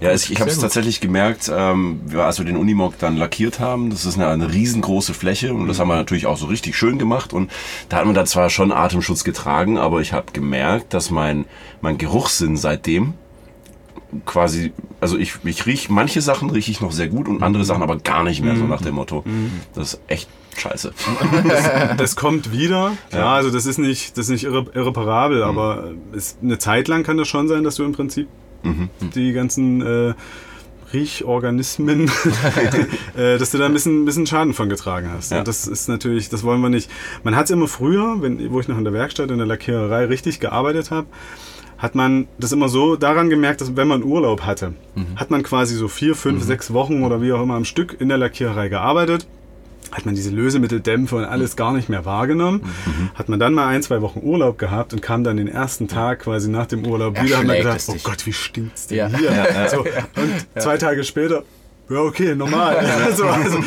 Ja, 0.02 0.12
es, 0.12 0.30
ich 0.30 0.40
habe 0.40 0.50
es 0.50 0.60
tatsächlich 0.60 1.02
gemerkt, 1.02 1.52
ähm, 1.54 2.02
als 2.16 2.38
wir 2.40 2.46
den 2.46 2.56
Unimog 2.56 2.98
dann 3.00 3.18
lackiert 3.18 3.60
haben, 3.60 3.90
das 3.90 4.06
ist 4.06 4.16
eine, 4.16 4.28
eine 4.28 4.52
riesengroße 4.54 5.14
Fläche 5.14 5.54
und 5.54 5.68
das 5.68 5.80
haben 5.80 5.90
wir 5.90 5.96
natürlich 5.96 6.26
auch 6.26 6.38
so 6.38 6.46
richtig 6.46 6.78
schön 6.78 6.98
gemacht. 6.98 7.34
Und 7.34 7.52
da 7.90 7.98
hat 7.98 8.06
man 8.06 8.16
da 8.16 8.26
zwar 8.26 8.50
schon 8.50 8.72
Atemschutz 8.72 9.24
getragen, 9.24 9.78
aber 9.78 10.00
ich 10.00 10.14
habe 10.14 10.32
gemerkt, 10.32 10.94
dass 10.94 11.12
mein, 11.12 11.46
mein 11.82 11.98
Geruchssinn 11.98 12.56
seitdem 12.56 13.14
quasi, 14.26 14.74
also 15.02 15.18
ich, 15.18 15.36
ich 15.44 15.66
riech, 15.66 15.90
manche 15.90 16.22
Sachen 16.22 16.50
rieche 16.50 16.72
ich 16.72 16.82
noch 16.82 16.92
sehr 16.92 17.08
gut 17.08 17.28
und 17.28 17.44
andere 17.44 17.64
Sachen 17.64 17.84
aber 17.84 17.98
gar 17.98 18.24
nicht 18.24 18.42
mehr, 18.42 18.56
so 18.56 18.64
nach 18.64 18.82
dem 18.82 18.96
Motto. 18.96 19.24
Das 19.76 19.94
ist 19.94 20.02
echt 20.08 20.30
scheiße. 20.58 20.94
Das 21.98 22.16
kommt 22.16 22.52
wieder. 22.52 22.94
Klar, 23.12 23.36
also 23.36 23.52
das 23.52 23.66
ist 23.66 23.78
nicht, 23.78 24.18
das 24.18 24.26
ist 24.26 24.32
nicht 24.32 24.44
irre, 24.46 24.66
irreparabel, 24.74 25.44
aber 25.44 25.92
es, 26.16 26.38
eine 26.42 26.58
Zeit 26.58 26.88
lang 26.88 27.04
kann 27.04 27.18
das 27.18 27.28
schon 27.28 27.48
sein, 27.48 27.64
dass 27.64 27.76
du 27.76 27.84
im 27.84 27.92
Prinzip 27.92 28.28
die 29.16 29.34
ganzen 29.34 29.82
äh, 29.82 30.14
Riechorganismen, 30.94 32.10
äh, 33.16 33.38
dass 33.38 33.52
du 33.52 33.58
da 33.58 33.66
ein 33.66 33.74
bisschen, 33.74 34.04
ein 34.04 34.06
bisschen 34.06 34.26
Schaden 34.26 34.54
von 34.54 34.70
getragen 34.70 35.10
hast. 35.12 35.32
Ja. 35.32 35.40
Und 35.40 35.48
das 35.48 35.68
ist 35.68 35.88
natürlich, 35.88 36.30
das 36.30 36.44
wollen 36.44 36.62
wir 36.62 36.70
nicht. 36.70 36.90
Man 37.24 37.36
hat 37.36 37.46
es 37.46 37.52
immer 37.52 37.68
früher, 37.68 38.22
wenn, 38.22 38.52
wo 38.52 38.60
ich 38.60 38.68
noch 38.68 38.78
in 38.78 38.84
der 38.84 38.94
Werkstatt, 38.94 39.32
in 39.32 39.38
der 39.38 39.48
Lackiererei 39.48 40.06
richtig 40.06 40.40
gearbeitet 40.40 40.92
habe, 40.92 41.08
hat 41.78 41.96
man 41.96 42.28
das 42.38 42.52
immer 42.52 42.68
so 42.68 42.98
daran 42.98 43.30
gemerkt, 43.30 43.62
dass 43.62 43.78
wenn 43.78 43.88
man 43.88 44.04
Urlaub 44.04 44.42
hatte, 44.42 44.74
hat 45.16 45.32
man 45.32 45.44
quasi 45.44 45.76
so 45.76 45.88
vier, 45.88 46.14
fünf, 46.14 46.44
sechs 46.44 46.74
Wochen 46.74 47.04
oder 47.04 47.22
wie 47.22 47.32
auch 47.32 47.42
immer 47.42 47.56
am 47.56 47.64
Stück 47.64 47.96
in 48.02 48.10
der 48.10 48.18
Lackiererei 48.18 48.68
gearbeitet 48.68 49.28
hat 49.92 50.06
man 50.06 50.16
diese 50.16 50.30
Lösemitteldämpfe 50.30 51.16
und 51.16 51.26
alles 51.26 51.56
gar 51.56 51.74
nicht 51.74 51.90
mehr 51.90 52.06
wahrgenommen. 52.06 52.62
Hat 53.16 53.30
man 53.30 53.40
dann 53.40 53.54
mal 53.54 53.68
ein, 53.68 53.82
zwei 53.82 54.02
Wochen 54.02 54.20
Urlaub 54.24 54.58
gehabt 54.58 54.94
und 54.94 55.02
kam 55.02 55.24
dann 55.24 55.38
den 55.38 55.48
ersten 55.48 55.88
Tag 55.88 56.20
quasi 56.20 56.50
nach 56.50 56.68
dem 56.68 56.86
Urlaub 56.86 57.22
wieder 57.22 57.40
und 57.40 57.50
hat 57.50 57.58
gedacht, 57.58 57.84
oh. 57.88 57.96
Gott, 58.04 58.26
wie 58.26 58.34
stinkt's 58.34 58.88
denn 58.88 58.98
Ja. 58.98 59.08
hier? 59.08 59.68
So, 59.70 59.80
und 59.82 60.62
zwei 60.62 60.78
Tage 60.78 61.04
später, 61.04 61.44
ja 61.90 62.00
okay, 62.02 62.36
normal. 62.36 62.78
Also, 62.78 63.26
also, 63.28 63.58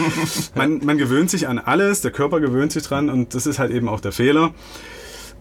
man, 0.54 0.80
man 0.85 0.96
gewöhnt 0.98 1.30
sich 1.30 1.48
an 1.48 1.58
alles, 1.58 2.00
der 2.02 2.11
Körper 2.12 2.40
gewöhnt 2.40 2.72
sich 2.72 2.85
dran 2.85 3.11
und 3.11 3.35
das 3.35 3.46
ist 3.46 3.58
halt 3.58 3.72
eben 3.72 3.88
auch 3.88 4.00
der 4.00 4.12
Fehler. 4.12 4.50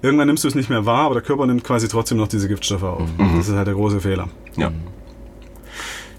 Irgendwann 0.02 0.28
nimmst 0.28 0.44
du 0.44 0.48
es 0.48 0.56
nicht 0.56 0.70
mehr 0.72 0.88
wahr, 0.88 1.06
aber 1.06 1.14
der 1.14 1.24
Körper 1.24 1.46
nimmt 1.46 1.64
quasi 1.64 1.88
trotzdem 1.88 2.18
noch 2.18 2.28
diese 2.28 2.48
Giftstoffe 2.48 2.82
auf. 2.82 3.08
Das 3.38 3.48
ist 3.48 3.54
halt 3.56 3.68
der 3.68 3.76
große 3.76 4.02
Fehler. 4.02 4.30
Ja. 4.58 4.72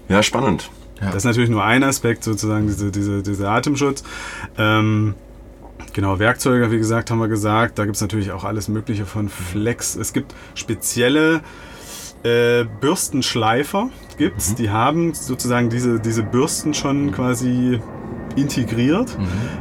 Ja, 0.07 0.23
spannend. 0.23 0.69
Das 1.07 1.17
ist 1.17 1.25
natürlich 1.25 1.49
nur 1.49 1.63
ein 1.63 1.83
Aspekt, 1.83 2.23
sozusagen, 2.23 2.67
diese, 2.67 2.91
diese, 2.91 3.23
dieser 3.23 3.49
Atemschutz. 3.49 4.03
Ähm, 4.57 5.15
genau, 5.93 6.19
Werkzeuge, 6.19 6.71
wie 6.71 6.77
gesagt, 6.77 7.11
haben 7.11 7.19
wir 7.19 7.27
gesagt. 7.27 7.79
Da 7.79 7.85
gibt 7.85 7.95
es 7.95 8.01
natürlich 8.01 8.31
auch 8.31 8.43
alles 8.43 8.67
Mögliche 8.67 9.05
von 9.05 9.29
Flex. 9.29 9.95
Es 9.95 10.13
gibt 10.13 10.33
spezielle 10.55 11.41
äh, 12.23 12.65
Bürstenschleifer, 12.79 13.89
gibt's. 14.17 14.55
Die 14.55 14.69
haben 14.69 15.13
sozusagen 15.13 15.69
diese, 15.69 15.99
diese 15.99 16.23
Bürsten 16.23 16.73
schon 16.73 17.11
quasi 17.11 17.79
integriert. 18.35 19.17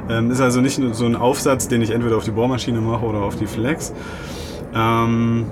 Ähm, 0.08 0.30
ist 0.30 0.40
also 0.40 0.60
nicht 0.60 0.78
nur 0.78 0.94
so 0.94 1.04
ein 1.04 1.16
Aufsatz, 1.16 1.68
den 1.68 1.82
ich 1.82 1.90
entweder 1.90 2.16
auf 2.16 2.24
die 2.24 2.30
Bohrmaschine 2.30 2.80
mache 2.80 3.04
oder 3.04 3.20
auf 3.20 3.36
die 3.36 3.46
Flex. 3.46 3.92
Ähm, 4.74 5.46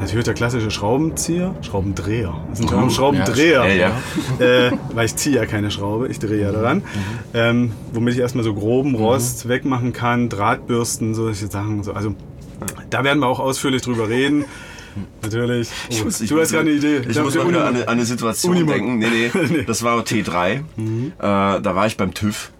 natürlich 0.00 0.24
der 0.24 0.34
klassische 0.34 0.70
Schraubenzieher, 0.70 1.54
Schraubendreher. 1.62 2.34
Das 2.50 2.60
ist 2.60 2.72
ein 2.72 2.90
Schraubendreher. 2.90 3.66
Ja, 3.68 3.90
ja. 4.38 4.38
äh, 4.68 4.72
weil 4.94 5.06
ich 5.06 5.16
ziehe 5.16 5.36
ja 5.36 5.46
keine 5.46 5.70
Schraube, 5.70 6.08
ich 6.08 6.18
drehe 6.18 6.40
ja 6.42 6.52
daran. 6.52 6.82
Ähm, 7.34 7.72
womit 7.92 8.14
ich 8.14 8.20
erstmal 8.20 8.44
so 8.44 8.54
groben 8.54 8.94
Rost 8.94 9.48
wegmachen 9.48 9.92
kann, 9.92 10.28
Drahtbürsten, 10.28 11.14
solche 11.14 11.46
Sachen. 11.48 11.82
So. 11.82 11.92
Also 11.92 12.14
da 12.90 13.04
werden 13.04 13.20
wir 13.20 13.26
auch 13.26 13.40
ausführlich 13.40 13.82
drüber 13.82 14.08
reden. 14.08 14.44
Natürlich. 15.22 15.68
Oh, 16.00 16.04
muss- 16.04 16.18
du 16.18 16.40
hast 16.40 16.50
gerade 16.50 16.68
eine 16.68 16.76
Idee. 16.78 17.02
Ich 17.08 17.14
Da- 17.16 17.22
muss 17.22 17.34
mal 17.36 17.46
an 17.56 17.76
eine, 17.76 17.88
eine 17.88 18.04
Situation 18.04 18.56
Unimog. 18.56 18.74
denken. 18.74 18.98
Nee, 18.98 19.30
nee, 19.50 19.62
das 19.64 19.82
war 19.84 20.00
T3. 20.00 20.54
Äh, 20.56 20.60
da 21.18 21.62
war 21.62 21.86
ich 21.86 21.96
beim 21.96 22.12
TÜV 22.12 22.50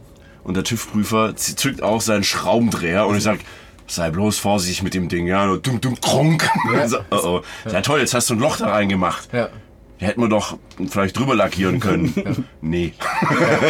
und 0.45 0.57
der 0.57 0.65
TÜV-Prüfer 0.65 1.35
zückt 1.37 1.83
auch 1.83 2.01
seinen 2.01 2.23
Schraubendreher 2.25 3.07
und 3.07 3.17
ich 3.17 3.23
sag, 3.25 3.41
sei 3.91 4.11
bloß 4.11 4.39
vorsichtig 4.39 4.83
mit 4.83 4.95
dem 4.95 5.09
Ding, 5.09 5.27
ja, 5.27 5.47
nur 5.47 5.59
dumm, 5.59 5.81
dumm, 5.81 6.01
kronk. 6.01 6.49
So, 6.87 6.99
oh, 7.11 7.17
oh. 7.25 7.41
Ja 7.71 7.81
toll, 7.81 8.01
jetzt 8.01 8.15
hast 8.15 8.31
du 8.31 8.35
ein 8.35 8.41
Loch 8.41 8.57
da 8.57 8.69
reingemacht. 8.69 9.29
Ja. 9.33 9.49
Hätten 9.99 10.23
wir 10.23 10.29
doch 10.31 10.57
vielleicht 10.89 11.19
drüber 11.19 11.35
lackieren 11.35 11.79
können. 11.79 12.47
Nee. 12.63 12.95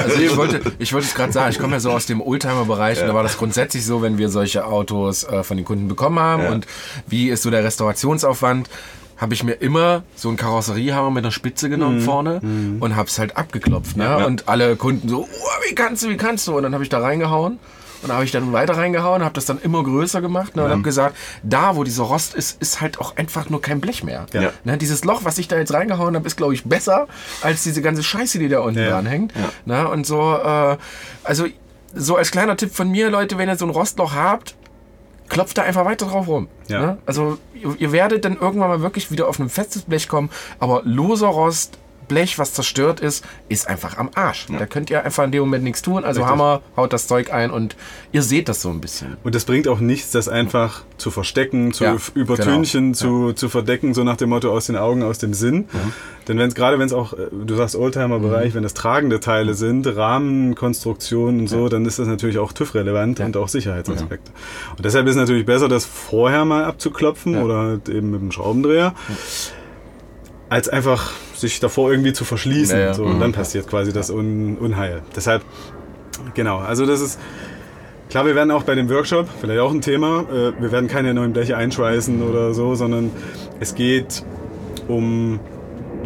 Also 0.05 0.21
ich 0.21 0.37
wollte, 0.37 0.61
ich 0.79 0.93
wollte 0.93 1.07
es 1.09 1.15
gerade 1.15 1.33
sagen, 1.33 1.51
ich 1.51 1.59
komme 1.59 1.73
ja 1.75 1.81
so 1.81 1.91
aus 1.91 2.07
dem 2.07 2.21
Oldtimer-Bereich 2.21 3.01
und 3.01 3.09
da 3.09 3.15
war 3.15 3.23
das 3.25 3.37
grundsätzlich 3.37 3.85
so, 3.85 4.03
wenn 4.03 4.17
wir 4.19 4.29
solche 4.29 4.65
Autos 4.67 5.25
äh, 5.25 5.43
von 5.43 5.57
den 5.57 5.65
Kunden 5.67 5.89
bekommen 5.89 6.19
haben 6.21 6.43
Ja. 6.45 6.51
und 6.53 6.67
wie 7.09 7.31
ist 7.31 7.43
so 7.43 7.51
der 7.51 7.65
Restaurationsaufwand, 7.65 8.69
habe 9.17 9.35
ich 9.35 9.43
mir 9.43 9.53
immer 9.55 10.03
so 10.15 10.29
einen 10.29 10.37
Karosseriehammer 10.37 11.11
mit 11.11 11.25
einer 11.25 11.33
Spitze 11.33 11.69
genommen 11.69 12.01
vorne 12.01 12.41
und 12.81 12.97
habe 12.97 13.09
es 13.09 13.19
halt 13.19 13.37
abgeklopft. 13.37 13.97
Ne? 13.97 14.05
Ja. 14.05 14.25
Und 14.25 14.49
alle 14.49 14.77
Kunden 14.77 15.09
so, 15.09 15.29
oh, 15.31 15.69
wie 15.69 15.75
kannst 15.75 16.05
du, 16.05 16.09
wie 16.09 16.17
kannst 16.17 16.47
du? 16.47 16.57
Und 16.57 16.63
dann 16.63 16.73
habe 16.73 16.83
ich 16.85 16.89
da 16.91 17.01
reingehauen 17.01 17.59
Und 18.03 18.09
da 18.09 18.15
habe 18.15 18.25
ich 18.25 18.31
dann 18.31 18.53
weiter 18.53 18.77
reingehauen, 18.77 19.23
habe 19.23 19.35
das 19.35 19.45
dann 19.47 19.61
immer 19.61 19.83
größer 19.83 20.21
gemacht 20.21 20.57
ne, 20.57 20.63
und 20.63 20.69
Ja. 20.69 20.73
habe 20.75 20.83
gesagt, 20.83 21.17
da, 21.43 21.77
wo 21.77 21.85
dieser 21.85 22.05
Rost 22.05 22.35
ist, 22.35 22.61
ist 22.63 22.81
halt 22.81 22.99
auch 23.01 23.17
einfach 23.17 23.51
nur 23.51 23.61
kein 23.61 23.81
Blech 23.81 24.03
mehr. 24.05 24.27
Ja. 24.33 24.53
Ne, 24.65 24.79
dieses 24.79 25.05
Loch, 25.05 25.21
was 25.25 25.37
ich 25.39 25.49
da 25.49 25.57
jetzt 25.57 25.73
reingehauen 25.75 26.15
habe, 26.17 26.27
ist, 26.27 26.37
glaube 26.37 26.55
ich, 26.55 26.65
besser 26.65 27.09
als 27.43 27.63
diese 27.63 27.83
ganze 27.83 28.03
Scheiße, 28.03 28.39
die 28.39 28.49
da 28.49 28.61
unten 28.61 28.81
Ja. 28.81 28.91
dran 28.91 29.07
hängt. 29.07 29.33
Ne, 29.67 29.87
und 29.89 30.07
so, 30.07 30.19
äh, 30.43 30.77
also 31.25 31.47
so 31.95 32.17
als 32.17 32.31
kleiner 32.31 32.57
Tipp 32.57 32.73
von 32.75 32.89
mir, 32.91 33.11
Leute, 33.11 33.37
wenn 33.37 33.49
ihr 33.49 33.57
so 33.57 33.67
ein 33.67 33.71
Rostloch 33.71 34.15
habt, 34.15 34.55
klopft 35.29 35.59
da 35.59 35.63
einfach 35.63 35.85
weiter 35.85 36.07
drauf 36.07 36.27
rum. 36.27 36.49
Ja. 36.69 36.81
Ne? 36.81 36.99
Also 37.07 37.39
ihr, 37.55 37.75
ihr 37.79 37.93
werdet 37.93 38.25
dann 38.25 38.37
irgendwann 38.39 38.69
mal 38.69 38.81
wirklich 38.81 39.11
wieder 39.11 39.29
auf 39.29 39.39
ein 39.39 39.49
festes 39.49 39.83
Blech 39.83 40.09
kommen, 40.09 40.31
aber 40.59 40.83
loser 40.85 41.29
Rost, 41.29 41.79
Blech, 42.11 42.40
was 42.40 42.53
zerstört 42.55 42.99
ist, 42.99 43.25
ist 43.49 43.68
einfach 43.68 43.96
am 43.96 44.11
Arsch. 44.16 44.46
Da 44.59 44.66
könnt 44.66 44.90
ihr 44.90 45.05
einfach 45.05 45.23
in 45.23 45.31
dem 45.31 45.40
Moment 45.42 45.62
nichts 45.62 45.81
tun. 45.81 46.05
Also 46.05 46.23
Richtig. 46.23 46.33
Hammer, 46.33 46.61
haut 46.77 46.92
das 46.92 47.07
Zeug 47.07 47.33
ein 47.33 47.53
und 47.53 47.77
ihr 48.11 48.23
seht 48.23 48.49
das 48.49 48.61
so 48.62 48.68
ein 48.68 48.81
bisschen. 48.81 49.16
Und 49.23 49.37
das 49.37 49.44
bringt 49.44 49.68
auch 49.68 49.79
nichts, 49.79 50.11
das 50.11 50.29
einfach 50.29 50.83
zu 50.99 51.12
verstecken, 51.12 51.73
zu 51.73 51.85
Ja, 51.85 51.96
übertünchen, 52.14 52.94
zu, 52.94 53.33
zu 53.33 53.49
verdecken, 53.49 53.94
so 53.94 54.03
nach 54.03 54.16
dem 54.16 54.31
Motto 54.31 54.51
aus 54.53 54.66
den 54.66 54.77
Augen, 54.77 55.05
aus 55.05 55.18
dem 55.18 55.35
Sinn. 55.35 55.68
Denn 56.27 56.37
wenn 56.37 56.49
es 56.49 56.55
gerade 56.57 56.79
wenn 56.81 56.87
es 56.87 56.92
auch, 56.92 57.12
äh, 57.12 57.29
du 57.31 57.55
sagst 57.55 57.77
Oldtimer-Bereich, 57.77 58.55
wenn 58.55 58.62
das 58.64 58.75
tragende 58.75 59.20
Teile 59.20 59.55
sind, 59.55 59.87
Rahmenkonstruktionen 59.87 61.40
und 61.40 61.46
so, 61.49 61.68
dann 61.68 61.87
ist 61.87 61.99
das 62.01 62.09
natürlich 62.09 62.38
auch 62.38 62.53
TÜV-relevant 62.53 63.20
und 63.20 63.37
auch 63.37 63.49
Sicherheitsaspekte. 63.49 64.33
Und 64.77 64.85
deshalb 64.85 65.07
ist 65.07 65.12
es 65.12 65.16
natürlich 65.20 65.46
besser, 65.46 65.68
das 65.68 65.85
vorher 65.87 66.44
mal 66.44 66.64
abzuklopfen 66.64 67.35
Ja. 67.35 67.42
oder 67.42 67.55
halt 67.59 67.88
eben 67.88 68.11
mit 68.11 68.20
dem 68.20 68.33
Schraubendreher, 68.33 68.94
als 70.51 70.69
einfach 70.69 71.13
sich 71.35 71.61
davor 71.61 71.91
irgendwie 71.91 72.13
zu 72.13 72.25
verschließen. 72.25 72.79
Ja, 72.79 72.87
ja. 72.87 72.95
So, 72.95 73.05
und 73.05 73.21
dann 73.21 73.33
passiert 73.33 73.67
quasi 73.69 73.93
das 73.93 74.11
Un 74.11 74.59
Unheil. 74.59 75.01
Deshalb, 75.17 75.43
genau, 76.35 76.59
also 76.59 76.85
das 76.85 77.01
ist. 77.01 77.19
Klar, 78.11 78.27
wir 78.27 78.35
werden 78.35 78.51
auch 78.51 78.65
bei 78.65 78.75
dem 78.75 78.91
Workshop, 78.91 79.29
vielleicht 79.41 79.61
auch 79.61 79.71
ein 79.71 79.81
Thema, 79.83 80.25
äh, 80.33 80.61
wir 80.61 80.73
werden 80.73 80.89
keine 80.89 81.15
neuen 81.15 81.33
Bleche 81.33 81.57
einschweißen 81.57 82.29
oder 82.29 82.55
so, 82.55 82.75
sondern 82.75 83.13
es 83.61 83.77
geht 83.77 84.25
um 84.89 85.39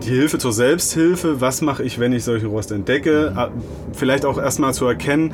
die 0.02 0.10
Hilfe 0.10 0.36
zur 0.36 0.52
Selbsthilfe. 0.52 1.40
Was 1.40 1.62
mache 1.62 1.82
ich, 1.82 1.98
wenn 1.98 2.12
ich 2.12 2.22
solche 2.24 2.46
Rost 2.46 2.72
entdecke? 2.72 3.32
Ah, 3.34 3.48
Vielleicht 3.94 4.26
auch 4.26 4.36
erstmal 4.36 4.74
zu 4.74 4.84
erkennen, 4.84 5.32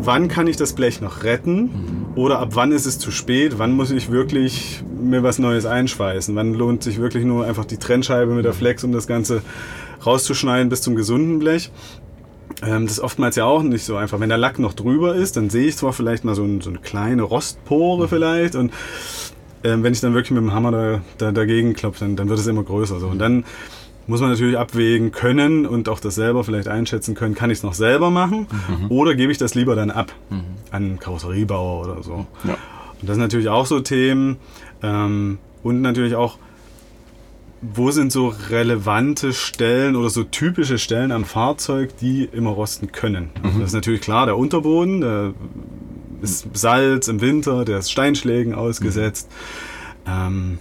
wann 0.00 0.28
kann 0.28 0.46
ich 0.46 0.56
das 0.56 0.72
Blech 0.72 1.00
noch 1.00 1.24
retten 1.24 1.70
oder 2.14 2.38
ab 2.38 2.50
wann 2.52 2.72
ist 2.72 2.86
es 2.86 2.98
zu 2.98 3.10
spät? 3.10 3.58
Wann 3.58 3.72
muss 3.72 3.90
ich 3.90 4.10
wirklich 4.10 4.82
mir 5.00 5.22
was 5.22 5.38
Neues 5.38 5.66
einschweißen? 5.66 6.34
Wann 6.34 6.54
lohnt 6.54 6.82
sich 6.82 6.98
wirklich 6.98 7.24
nur 7.24 7.46
einfach 7.46 7.64
die 7.64 7.76
Trennscheibe 7.76 8.32
mit 8.34 8.44
der 8.44 8.52
Flex, 8.54 8.84
um 8.84 8.92
das 8.92 9.06
Ganze 9.06 9.42
rauszuschneiden 10.04 10.68
bis 10.68 10.82
zum 10.82 10.96
gesunden 10.96 11.38
Blech? 11.38 11.70
Ähm, 12.62 12.86
das 12.86 12.94
ist 12.94 13.00
oftmals 13.00 13.36
ja 13.36 13.44
auch 13.44 13.62
nicht 13.62 13.84
so 13.84 13.96
einfach. 13.96 14.20
Wenn 14.20 14.28
der 14.28 14.38
Lack 14.38 14.58
noch 14.58 14.74
drüber 14.74 15.14
ist, 15.14 15.36
dann 15.36 15.50
sehe 15.50 15.66
ich 15.68 15.76
zwar 15.76 15.92
vielleicht 15.92 16.24
mal 16.24 16.34
so, 16.34 16.44
ein, 16.44 16.60
so 16.60 16.70
eine 16.70 16.78
kleine 16.78 17.22
Rostpore 17.22 18.08
vielleicht 18.08 18.54
und 18.54 18.72
ähm, 19.64 19.82
wenn 19.82 19.92
ich 19.92 20.00
dann 20.00 20.14
wirklich 20.14 20.30
mit 20.30 20.42
dem 20.42 20.52
Hammer 20.52 20.70
da, 20.70 21.00
da, 21.18 21.32
dagegen 21.32 21.74
klopfe, 21.74 22.04
dann, 22.04 22.16
dann 22.16 22.28
wird 22.28 22.38
es 22.38 22.46
immer 22.46 22.62
größer. 22.62 23.00
So. 23.00 23.08
Und 23.08 23.18
dann 23.18 23.44
muss 24.08 24.20
man 24.20 24.30
natürlich 24.30 24.58
abwägen 24.58 25.12
können 25.12 25.66
und 25.66 25.88
auch 25.88 26.00
das 26.00 26.16
selber 26.16 26.42
vielleicht 26.42 26.66
einschätzen 26.66 27.14
können, 27.14 27.34
kann 27.34 27.50
ich 27.50 27.58
es 27.58 27.62
noch 27.62 27.74
selber 27.74 28.10
machen 28.10 28.46
oder 28.88 29.14
gebe 29.14 29.30
ich 29.30 29.38
das 29.38 29.54
lieber 29.54 29.76
dann 29.76 29.90
ab 29.90 30.12
an 30.30 30.44
einen 30.70 30.98
Karosseriebauer 30.98 31.84
oder 31.84 32.02
so. 32.02 32.26
Ja. 32.44 32.56
Und 33.00 33.08
das 33.08 33.14
sind 33.14 33.22
natürlich 33.22 33.48
auch 33.48 33.66
so 33.66 33.80
Themen 33.80 34.38
ähm, 34.82 35.38
und 35.62 35.82
natürlich 35.82 36.14
auch, 36.14 36.38
wo 37.60 37.90
sind 37.90 38.10
so 38.10 38.32
relevante 38.50 39.32
Stellen 39.32 39.94
oder 39.94 40.10
so 40.10 40.24
typische 40.24 40.78
Stellen 40.78 41.12
am 41.12 41.24
Fahrzeug, 41.24 41.96
die 41.98 42.24
immer 42.24 42.50
rosten 42.50 42.90
können. 42.92 43.30
Also 43.42 43.58
Das 43.58 43.68
ist 43.68 43.74
natürlich 43.74 44.00
klar, 44.00 44.26
der 44.26 44.38
Unterboden, 44.38 45.00
der 45.00 45.34
ist 46.22 46.46
Salz 46.54 47.08
im 47.08 47.20
Winter, 47.20 47.64
der 47.64 47.78
ist 47.78 47.92
Steinschlägen 47.92 48.54
ausgesetzt. 48.54 49.28
Ähm, 50.06 50.58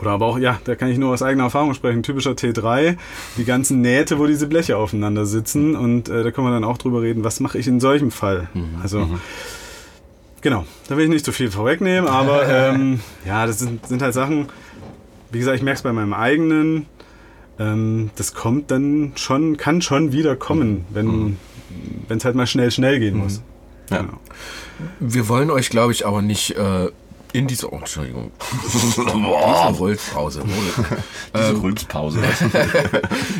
oder 0.00 0.10
aber 0.10 0.26
auch, 0.26 0.38
ja, 0.38 0.60
da 0.64 0.74
kann 0.74 0.88
ich 0.88 0.98
nur 0.98 1.12
aus 1.12 1.22
eigener 1.22 1.44
Erfahrung 1.44 1.74
sprechen, 1.74 2.02
typischer 2.02 2.32
T3, 2.32 2.96
die 3.36 3.44
ganzen 3.44 3.80
Nähte, 3.80 4.18
wo 4.18 4.26
diese 4.26 4.46
Bleche 4.46 4.76
aufeinander 4.76 5.24
sitzen. 5.26 5.74
Und 5.74 6.08
äh, 6.08 6.22
da 6.22 6.30
können 6.30 6.46
wir 6.46 6.52
dann 6.52 6.64
auch 6.64 6.78
drüber 6.78 7.02
reden, 7.02 7.24
was 7.24 7.40
mache 7.40 7.58
ich 7.58 7.66
in 7.66 7.80
solchem 7.80 8.10
Fall. 8.10 8.48
Also, 8.82 9.08
genau, 10.42 10.64
da 10.88 10.96
will 10.96 11.04
ich 11.04 11.10
nicht 11.10 11.24
zu 11.24 11.32
viel 11.32 11.50
vorwegnehmen, 11.50 12.08
aber 12.08 12.46
ähm, 12.48 13.00
ja, 13.24 13.46
das 13.46 13.58
sind, 13.58 13.86
sind 13.86 14.02
halt 14.02 14.14
Sachen, 14.14 14.48
wie 15.32 15.38
gesagt, 15.38 15.56
ich 15.56 15.62
merke 15.62 15.78
es 15.78 15.82
bei 15.82 15.92
meinem 15.92 16.12
eigenen, 16.12 16.86
ähm, 17.58 18.10
das 18.16 18.34
kommt 18.34 18.70
dann 18.70 19.12
schon, 19.16 19.56
kann 19.56 19.80
schon 19.80 20.12
wieder 20.12 20.36
kommen, 20.36 20.84
wenn 20.90 21.38
es 22.08 22.24
halt 22.24 22.34
mal 22.34 22.46
schnell, 22.46 22.70
schnell 22.70 22.98
gehen 22.98 23.16
muss. 23.16 23.42
Ja. 23.90 24.02
Genau. 24.02 24.18
Wir 25.00 25.28
wollen 25.28 25.50
euch, 25.50 25.70
glaube 25.70 25.92
ich, 25.92 26.06
aber 26.06 26.20
nicht 26.20 26.56
äh, 26.56 26.90
in 27.32 27.46
diese, 27.46 27.72
oh, 27.72 27.78
Entschuldigung, 27.78 28.30
Boah, 28.96 29.68
diese 29.70 29.80
Rülpspause. 29.80 30.42
diese 31.34 31.62
Rülpspause. 31.62 32.22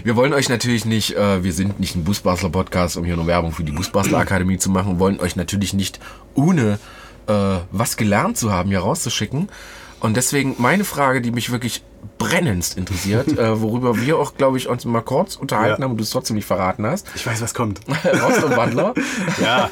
Wir 0.05 0.17
wollen 0.17 0.35
euch 0.35 0.49
natürlich 0.49 0.85
nicht, 0.85 1.17
äh, 1.17 1.43
wir 1.43 1.53
sind 1.53 1.81
nicht 1.81 1.97
ein 1.97 2.05
Busbastler 2.05 2.51
Podcast, 2.51 2.97
um 2.97 3.05
hier 3.05 3.17
nur 3.17 3.27
Werbung 3.27 3.53
für 3.53 3.65
die 3.65 3.73
Busbastler 3.73 4.19
Akademie 4.19 4.59
zu 4.59 4.71
machen, 4.71 4.99
wollen 4.99 5.21
euch 5.21 5.37
natürlich 5.37 5.73
nicht 5.75 6.01
ohne 6.35 6.79
äh, 7.27 7.33
was 7.71 7.97
gelernt 7.97 8.37
zu 8.37 8.53
haben 8.53 8.69
hier 8.71 8.81
rauszuschicken. 8.81 9.49
Und 10.01 10.17
deswegen 10.17 10.57
meine 10.59 10.85
Frage, 10.85 11.21
die 11.23 11.31
mich 11.31 11.51
wirklich 11.51 11.83
brennendst 12.19 12.77
interessiert, 12.77 13.29
äh, 13.39 13.61
worüber 13.61 14.01
wir 14.01 14.19
auch, 14.19 14.35
glaube 14.35 14.57
ich, 14.59 14.69
uns 14.69 14.85
mal 14.85 15.01
kurz 15.03 15.37
unterhalten 15.37 15.81
Ja. 15.81 15.85
haben 15.85 15.93
und 15.93 15.99
du 15.99 16.05
es 16.05 16.11
trotzdem 16.11 16.37
nicht 16.37 16.47
verraten 16.47 16.87
hast. 16.87 17.07
Ich 17.15 17.27
weiß, 17.27 17.41
was 17.41 17.55
kommt. 17.55 17.81
Rostumwandler. 18.05 18.95
ja, 19.43 19.69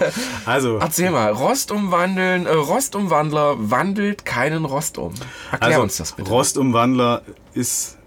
also. 0.46 0.78
Erzähl 0.78 1.10
mal, 1.10 1.30
Rost 1.32 1.70
umwandeln, 1.72 2.46
äh, 2.46 2.50
Rostumwandler 2.52 3.56
wandelt 3.70 4.24
keinen 4.24 4.64
Rost 4.64 4.98
um. 4.98 5.12
Erklär 5.50 5.68
Also, 5.70 5.82
uns 5.82 5.96
das 5.96 6.12
bitte. 6.12 6.28
Rostumwandler 6.30 7.22
ist 7.54 7.98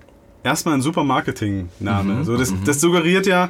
erstmal 0.44 0.76
ein 0.76 0.82
super 0.82 1.04
Marketing-Name. 1.04 2.14
Mhm, 2.16 2.24
so, 2.24 2.38
das, 2.38 2.54
das 2.66 2.80
suggeriert 2.82 3.26
ja, 3.28 3.50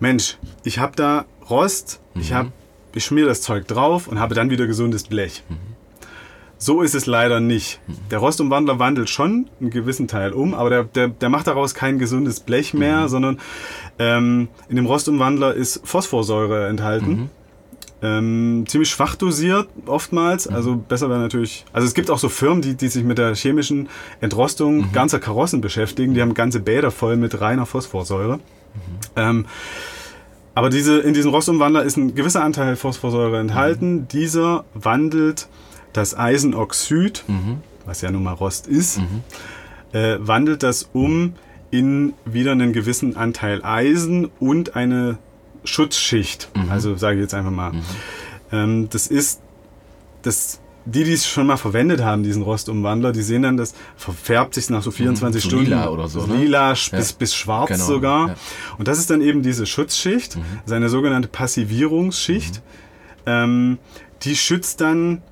Mensch, 0.00 0.38
ich 0.64 0.78
habe 0.78 0.96
da 0.96 1.24
Rost, 1.50 2.00
Mhm. 2.14 2.20
ich, 2.20 2.32
hab, 2.32 2.46
ich 2.94 3.04
schmier 3.04 3.26
das 3.26 3.40
Zeug 3.42 3.66
drauf 3.68 4.06
und 4.08 4.18
habe 4.20 4.34
dann 4.34 4.50
wieder 4.50 4.66
gesundes 4.66 5.04
Blech. 5.04 5.42
So 6.62 6.80
ist 6.82 6.94
es 6.94 7.06
leider 7.06 7.40
nicht. 7.40 7.80
Der 8.12 8.18
Rostumwandler 8.20 8.78
wandelt 8.78 9.10
schon 9.10 9.48
einen 9.60 9.70
gewissen 9.70 10.06
Teil 10.06 10.32
um, 10.32 10.54
aber 10.54 10.70
der, 10.70 10.84
der, 10.84 11.08
der 11.08 11.28
macht 11.28 11.48
daraus 11.48 11.74
kein 11.74 11.98
gesundes 11.98 12.38
Blech 12.38 12.72
mehr, 12.72 13.00
Mhm. 13.00 13.08
sondern 13.08 13.38
ähm, 13.98 14.48
in 14.68 14.76
dem 14.76 14.86
Rostumwandler 14.86 15.54
ist 15.54 15.80
Phosphorsäure 15.82 16.68
enthalten. 16.68 17.10
Mhm. 17.10 17.30
Ähm, 18.00 18.64
ziemlich 18.68 18.90
schwach 18.90 19.16
dosiert 19.16 19.66
oftmals. 19.86 20.48
Mhm. 20.48 20.54
Also 20.54 20.76
besser 20.76 21.08
wäre 21.10 21.18
natürlich. 21.18 21.64
Also 21.72 21.88
es 21.88 21.94
gibt 21.94 22.10
auch 22.12 22.18
so 22.20 22.28
Firmen, 22.28 22.62
die, 22.62 22.76
die 22.76 22.86
sich 22.86 23.02
mit 23.02 23.18
der 23.18 23.34
chemischen 23.34 23.88
Entrostung 24.20 24.76
Mhm. 24.76 24.92
ganzer 24.92 25.18
Karossen 25.18 25.60
beschäftigen. 25.62 26.14
Die 26.14 26.22
haben 26.22 26.32
ganze 26.34 26.60
Bäder 26.60 26.92
voll 26.92 27.16
mit 27.16 27.40
reiner 27.40 27.66
Phosphorsäure. 27.66 28.36
Mhm. 28.36 28.40
Ähm, 29.16 29.46
aber 30.54 30.70
diese, 30.70 31.00
in 31.00 31.12
diesem 31.12 31.32
Rostumwandler 31.32 31.82
ist 31.82 31.96
ein 31.96 32.14
gewisser 32.14 32.44
Anteil 32.44 32.76
Phosphorsäure 32.76 33.40
enthalten. 33.40 33.92
Mhm. 33.94 34.08
Dieser 34.08 34.64
wandelt 34.74 35.48
das 35.92 36.16
Eisenoxid, 36.16 37.24
Mhm. 37.26 37.58
was 37.86 38.00
ja 38.00 38.10
nun 38.10 38.22
mal 38.22 38.32
Rost 38.32 38.66
ist, 38.66 39.00
äh, 39.92 40.16
wandelt 40.20 40.62
das 40.62 40.88
um 40.92 41.34
in 41.70 42.12
wieder 42.24 42.52
einen 42.52 42.72
gewissen 42.72 43.16
Anteil 43.16 43.64
Eisen 43.64 44.26
und 44.40 44.76
eine 44.76 45.18
Schutzschicht. 45.64 46.50
Also 46.70 46.96
sage 46.96 47.16
ich 47.16 47.22
jetzt 47.22 47.34
einfach 47.34 47.50
mal. 47.50 47.72
Ähm, 48.50 48.88
das 48.90 49.06
ist, 49.06 49.40
das, 50.22 50.60
die, 50.84 51.04
die 51.04 51.12
es 51.12 51.26
schon 51.28 51.46
mal 51.46 51.56
verwendet 51.56 52.02
haben, 52.02 52.22
diesen 52.24 52.42
Rostumwandler, 52.42 53.12
die 53.12 53.22
sehen 53.22 53.42
dann, 53.42 53.56
das 53.56 53.74
verfärbt 53.96 54.54
sich 54.54 54.68
nach 54.70 54.82
so 54.82 54.90
24 54.90 55.42
so 55.42 55.48
Stunden. 55.48 55.66
lila 55.66 55.88
oder 55.88 56.08
so, 56.08 56.26
ne? 56.26 56.36
Lila 56.36 56.70
bis, 56.72 56.90
Ja. 56.90 57.00
bis 57.18 57.34
schwarz 57.34 57.68
Genau, 57.70 57.84
sogar. 57.84 58.28
ja. 58.28 58.34
Und 58.78 58.88
das 58.88 58.98
ist 58.98 59.08
dann 59.10 59.20
eben 59.22 59.42
diese 59.42 59.64
Schutzschicht, 59.66 60.36
seine 60.66 60.88
sogenannte 60.88 61.28
Passivierungsschicht. 61.28 62.60
Ähm, 63.24 63.78
die 64.22 64.34
schützt 64.36 64.80
dann 64.80 65.22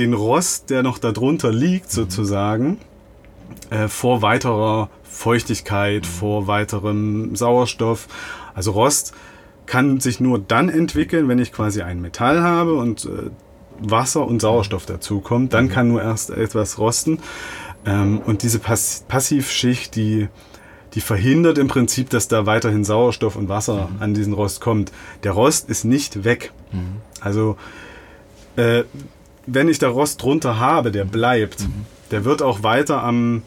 den 0.00 0.14
Rost, 0.14 0.70
der 0.70 0.82
noch 0.82 0.98
darunter 0.98 1.52
liegt, 1.52 1.90
sozusagen, 1.90 2.78
äh, 3.68 3.86
vor 3.86 4.22
weiterer 4.22 4.88
Feuchtigkeit, 5.02 6.06
vor 6.06 6.46
weiterem 6.46 7.36
Sauerstoff. 7.36 8.08
Also 8.54 8.72
Rost 8.72 9.12
kann 9.66 10.00
sich 10.00 10.18
nur 10.18 10.38
dann 10.38 10.68
entwickeln, 10.68 11.28
wenn 11.28 11.38
ich 11.38 11.52
quasi 11.52 11.82
ein 11.82 12.00
Metall 12.00 12.42
habe 12.42 12.74
und 12.74 13.04
äh, 13.04 13.30
Wasser 13.78 14.26
und 14.26 14.40
Sauerstoff 14.40 14.86
dazu 14.86 15.20
kommt. 15.20 15.52
Dann 15.52 15.68
kann 15.68 15.88
nur 15.88 16.02
erst 16.02 16.30
etwas 16.30 16.78
rosten. 16.78 17.18
Ähm, 17.84 18.20
und 18.24 18.42
diese 18.42 18.58
Pass 18.58 19.04
Passivschicht, 19.06 19.94
die, 19.96 20.28
die 20.94 21.00
verhindert 21.00 21.58
im 21.58 21.68
Prinzip, 21.68 22.08
dass 22.10 22.26
da 22.26 22.46
weiterhin 22.46 22.84
Sauerstoff 22.84 23.36
und 23.36 23.48
Wasser 23.48 23.90
an 24.00 24.14
diesen 24.14 24.32
Rost 24.32 24.60
kommt. 24.60 24.92
Der 25.24 25.32
Rost 25.32 25.68
ist 25.68 25.84
nicht 25.84 26.24
weg. 26.24 26.52
Also 27.20 27.56
äh, 28.56 28.84
wenn 29.52 29.68
ich 29.68 29.78
da 29.78 29.88
Rost 29.88 30.22
drunter 30.22 30.58
habe, 30.58 30.90
der 30.90 31.04
bleibt. 31.04 31.66
Der 32.10 32.24
wird 32.24 32.42
auch 32.42 32.62
weiter 32.62 33.02
am 33.02 33.42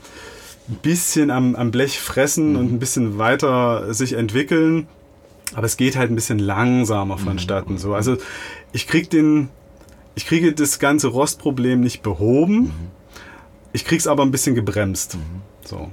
bisschen 0.82 1.30
am, 1.30 1.56
am 1.56 1.72
Blech 1.72 2.00
fressen 2.00 2.56
und 2.56 2.72
ein 2.72 2.80
bisschen 2.80 3.18
weiter 3.18 3.94
sich 3.94 4.14
entwickeln. 4.14 4.88
Aber 5.54 5.66
es 5.66 5.78
geht 5.78 5.98
halt 5.98 6.10
ein 6.10 6.16
bisschen 6.16 6.40
langsamer 6.40 7.18
vonstatten. 7.18 7.78
So. 7.78 7.94
Also 7.94 8.18
ich 8.72 8.88
krieg 8.88 9.10
den 9.10 9.50
ich 10.16 10.26
kriege 10.26 10.54
das 10.54 10.80
ganze 10.80 11.08
Rostproblem 11.08 11.82
nicht 11.82 12.04
behoben. 12.04 12.56
Mhm. 12.56 12.72
Ich 13.72 13.86
kriege 13.86 14.00
es 14.00 14.08
aber 14.08 14.24
ein 14.24 14.32
bisschen 14.32 14.56
gebremst. 14.56 15.18
So. 15.66 15.92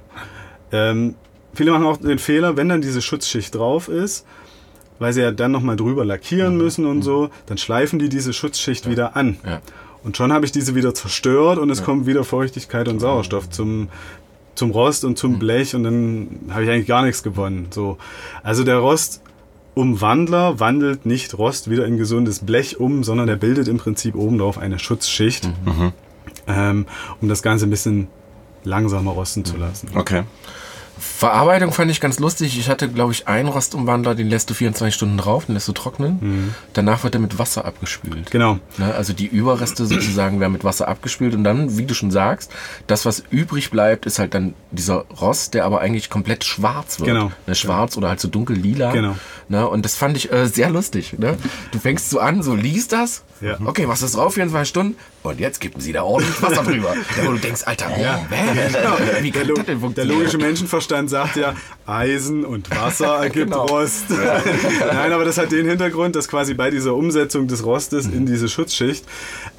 Ähm, 0.72 1.14
viele 1.54 1.72
machen 1.72 1.86
auch 1.86 1.96
den 1.96 2.18
Fehler, 2.18 2.56
wenn 2.56 2.68
dann 2.68 2.82
diese 2.82 3.00
Schutzschicht 3.00 3.54
drauf 3.54 3.88
ist, 3.88 4.26
weil 4.98 5.12
sie 5.12 5.22
ja 5.22 5.30
dann 5.30 5.52
nochmal 5.52 5.76
drüber 5.76 6.04
lackieren 6.04 6.58
müssen 6.58 6.84
und 6.84 7.02
so, 7.02 7.30
dann 7.46 7.56
schleifen 7.56 7.98
die 7.98 8.10
diese 8.10 8.32
Schutzschicht 8.32 8.88
wieder 8.88 9.16
an. 9.16 9.38
Mhm. 9.42 9.48
Ja. 9.48 9.60
Und 10.02 10.16
schon 10.16 10.32
habe 10.32 10.44
ich 10.46 10.52
diese 10.52 10.74
wieder 10.74 10.94
zerstört 10.94 11.58
und 11.58 11.68
es 11.70 11.82
kommt 11.84 12.06
wieder 12.06 12.24
Feuchtigkeit 12.24 12.88
und 12.88 13.00
Sauerstoff 13.00 13.50
zum, 13.50 13.88
zum 14.54 14.70
Rost 14.70 15.04
und 15.04 15.12
Mhm. 15.12 15.16
zum 15.16 15.38
Blech 15.38 15.74
und 15.74 15.84
dann 15.84 16.28
habe 16.50 16.64
ich 16.64 16.70
eigentlich 16.70 16.86
gar 16.86 17.02
nichts 17.02 17.22
gewonnen. 17.22 17.66
So. 17.70 17.98
Also 18.42 18.64
der 18.64 18.78
Rostumwandler 19.74 20.58
wandelt 20.60 21.06
nicht 21.06 21.36
Rost 21.38 21.70
wieder 21.70 21.86
in 21.86 21.96
gesundes 21.98 22.40
Blech 22.40 22.80
um, 22.80 23.04
sondern 23.04 23.28
er 23.28 23.36
bildet 23.36 23.68
im 23.68 23.78
Prinzip 23.78 24.14
oben 24.14 24.38
drauf 24.38 24.58
eine 24.58 24.78
Schutzschicht, 24.78 25.46
Mhm. 25.66 25.92
ähm, 26.46 26.86
um 27.20 27.28
das 27.28 27.42
Ganze 27.42 27.66
ein 27.66 27.70
bisschen 27.70 28.08
langsamer 28.64 29.12
rosten 29.12 29.40
Mhm. 29.40 29.44
zu 29.44 29.56
lassen. 29.56 29.88
Okay. 29.94 30.22
Verarbeitung 31.00 31.72
fand 31.72 31.90
ich 31.90 32.00
ganz 32.00 32.18
lustig. 32.18 32.58
Ich 32.58 32.68
hatte, 32.68 32.88
glaube 32.88 33.12
ich, 33.12 33.26
einen 33.26 33.48
Rostumwandler, 33.48 34.14
den 34.14 34.28
lässt 34.28 34.50
du 34.50 34.54
24 34.54 34.94
Stunden 34.94 35.16
drauf, 35.16 35.46
den 35.46 35.54
lässt 35.54 35.66
du 35.66 35.72
trocknen. 35.72 36.54
Danach 36.74 37.04
wird 37.04 37.14
er 37.14 37.20
mit 37.20 37.38
Wasser 37.38 37.64
abgespült. 37.64 38.30
Genau. 38.30 38.58
Ne, 38.78 38.94
also 38.94 39.12
die 39.12 39.26
Überreste 39.26 39.86
sozusagen 39.86 40.40
werden 40.40 40.52
mit 40.52 40.62
Wasser 40.62 40.88
abgespült 40.88 41.34
und 41.34 41.42
dann, 41.42 41.78
wie 41.78 41.86
du 41.86 41.94
schon 41.94 42.10
sagst, 42.10 42.52
das, 42.86 43.06
was 43.06 43.22
übrig 43.30 43.70
bleibt, 43.70 44.06
ist 44.06 44.18
halt 44.18 44.34
dann 44.34 44.54
dieser 44.70 45.06
Rost, 45.20 45.54
der 45.54 45.64
aber 45.64 45.80
eigentlich 45.80 46.10
komplett 46.10 46.44
schwarz 46.44 47.00
wird. 47.00 47.08
Genau. 47.08 47.32
Ne, 47.46 47.54
schwarz 47.54 47.96
oder 47.96 48.08
halt 48.10 48.20
so 48.20 48.28
dunkel 48.28 48.56
lila. 48.56 48.92
Genau. 48.92 49.16
Ne, 49.48 49.66
und 49.66 49.84
das 49.84 49.96
fand 49.96 50.16
ich 50.16 50.30
äh, 50.30 50.46
sehr 50.46 50.70
lustig. 50.70 51.18
Ne? 51.18 51.36
Du 51.72 51.78
fängst 51.78 52.10
so 52.10 52.20
an, 52.20 52.42
so 52.42 52.54
liest 52.54 52.92
das. 52.92 53.24
Ja. 53.40 53.58
Okay, 53.64 53.88
was 53.88 54.02
ist 54.02 54.16
drauf? 54.16 54.34
24 54.34 54.68
Stunden. 54.68 54.96
Und 55.22 55.40
jetzt 55.40 55.60
kippen 55.60 55.80
sie 55.80 55.92
da 55.92 56.02
ordentlich 56.02 56.40
Wasser 56.42 56.62
drüber. 56.62 56.94
Ja, 57.16 57.26
wo 57.26 57.32
du 57.32 57.38
denkst, 57.38 57.62
Alter, 57.64 57.90
ja. 57.98 58.20
wie 59.20 59.30
Der, 59.30 59.40
kann 59.40 59.48
Lo 59.48 59.54
das 59.54 59.66
denn 59.66 59.94
der 59.94 60.04
logische 60.04 60.38
Menschenverstand 60.38 61.10
sagt 61.10 61.36
ja, 61.36 61.54
Eisen 61.86 62.44
und 62.44 62.70
Wasser 62.70 63.16
ergibt 63.22 63.50
Genau. 63.50 63.66
Rost. 63.66 64.04
Nein, 64.92 65.12
aber 65.12 65.24
das 65.24 65.38
hat 65.38 65.52
den 65.52 65.66
Hintergrund, 65.66 66.16
dass 66.16 66.28
quasi 66.28 66.54
bei 66.54 66.70
dieser 66.70 66.94
Umsetzung 66.94 67.48
des 67.48 67.64
Rostes 67.64 68.06
in 68.06 68.26
diese 68.26 68.48
Schutzschicht, 68.48 69.04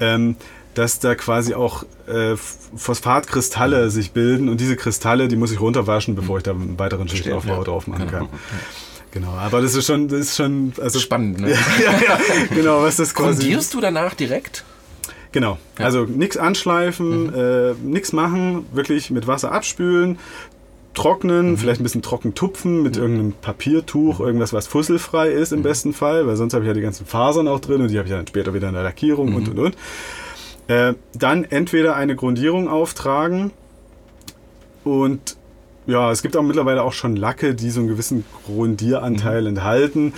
ähm, 0.00 0.36
dass 0.74 1.00
da 1.00 1.14
quasi 1.14 1.54
auch 1.54 1.84
äh, 2.06 2.36
Phosphatkristalle 2.76 3.90
sich 3.90 4.12
bilden 4.12 4.48
und 4.48 4.60
diese 4.60 4.76
Kristalle, 4.76 5.28
die 5.28 5.36
muss 5.36 5.52
ich 5.52 5.60
runterwaschen, 5.60 6.14
bevor 6.14 6.38
ich 6.38 6.44
da 6.44 6.52
einen 6.52 6.78
weiteren 6.78 7.08
Schichtaufbau 7.08 7.58
Ja, 7.58 7.64
drauf 7.64 7.86
machen 7.86 8.06
genau. 8.06 8.10
kann. 8.18 8.28
Genau, 8.28 8.40
aber 9.20 9.60
das 9.60 9.74
ist 9.74 9.86
schon, 9.86 10.08
das 10.08 10.20
ist 10.20 10.36
schon, 10.36 10.72
also 10.80 10.98
Spannend, 10.98 11.40
ne? 11.40 11.50
ja, 11.84 11.92
ja, 11.92 12.18
genau, 12.54 12.82
was 12.82 12.96
das 12.96 13.14
quasi. 13.14 13.40
Grundierst 13.42 13.74
du 13.74 13.80
danach 13.80 14.14
direkt? 14.14 14.64
Genau. 15.32 15.58
Also 15.78 16.04
nichts 16.04 16.36
anschleifen, 16.36 17.24
Mhm. 17.28 17.34
äh, 17.34 17.72
nichts 17.82 18.12
machen, 18.12 18.66
wirklich 18.72 19.10
mit 19.10 19.26
Wasser 19.26 19.52
abspülen, 19.52 20.10
Mhm. 20.12 20.16
trocknen, 20.94 21.56
vielleicht 21.56 21.80
ein 21.80 21.84
bisschen 21.84 22.02
trocken 22.02 22.34
tupfen 22.34 22.82
mit 22.82 22.96
irgendeinem 22.98 23.32
Papiertuch, 23.32 24.20
irgendwas, 24.20 24.52
was 24.52 24.66
fusselfrei 24.66 25.28
ist 25.30 25.52
im 25.52 25.60
Mhm. 25.60 25.62
besten 25.64 25.92
Fall, 25.94 26.26
weil 26.26 26.36
sonst 26.36 26.52
habe 26.54 26.64
ich 26.64 26.68
ja 26.68 26.74
die 26.74 26.80
ganzen 26.82 27.06
Fasern 27.06 27.48
auch 27.48 27.60
drin 27.60 27.80
und 27.80 27.88
die 27.90 27.98
habe 27.98 28.08
ich 28.08 28.14
dann 28.14 28.26
später 28.26 28.52
wieder 28.52 28.68
in 28.68 28.74
der 28.74 28.82
Lackierung 28.82 29.34
und 29.34 29.44
Mhm. 29.44 29.52
und 29.52 29.58
und. 29.58 29.76
Äh, 30.68 30.94
dann 31.14 31.44
entweder 31.44 31.96
eine 31.96 32.14
Grundierung 32.14 32.68
auftragen 32.68 33.52
und 34.84 35.36
ja, 35.86 36.10
es 36.12 36.22
gibt 36.22 36.36
auch 36.36 36.42
mittlerweile 36.42 36.82
auch 36.82 36.92
schon 36.92 37.16
Lacke, 37.16 37.54
die 37.54 37.70
so 37.70 37.80
einen 37.80 37.88
gewissen 37.88 38.18
Mhm. 38.18 38.24
Grundieranteil 38.46 39.46
enthalten. 39.46 40.12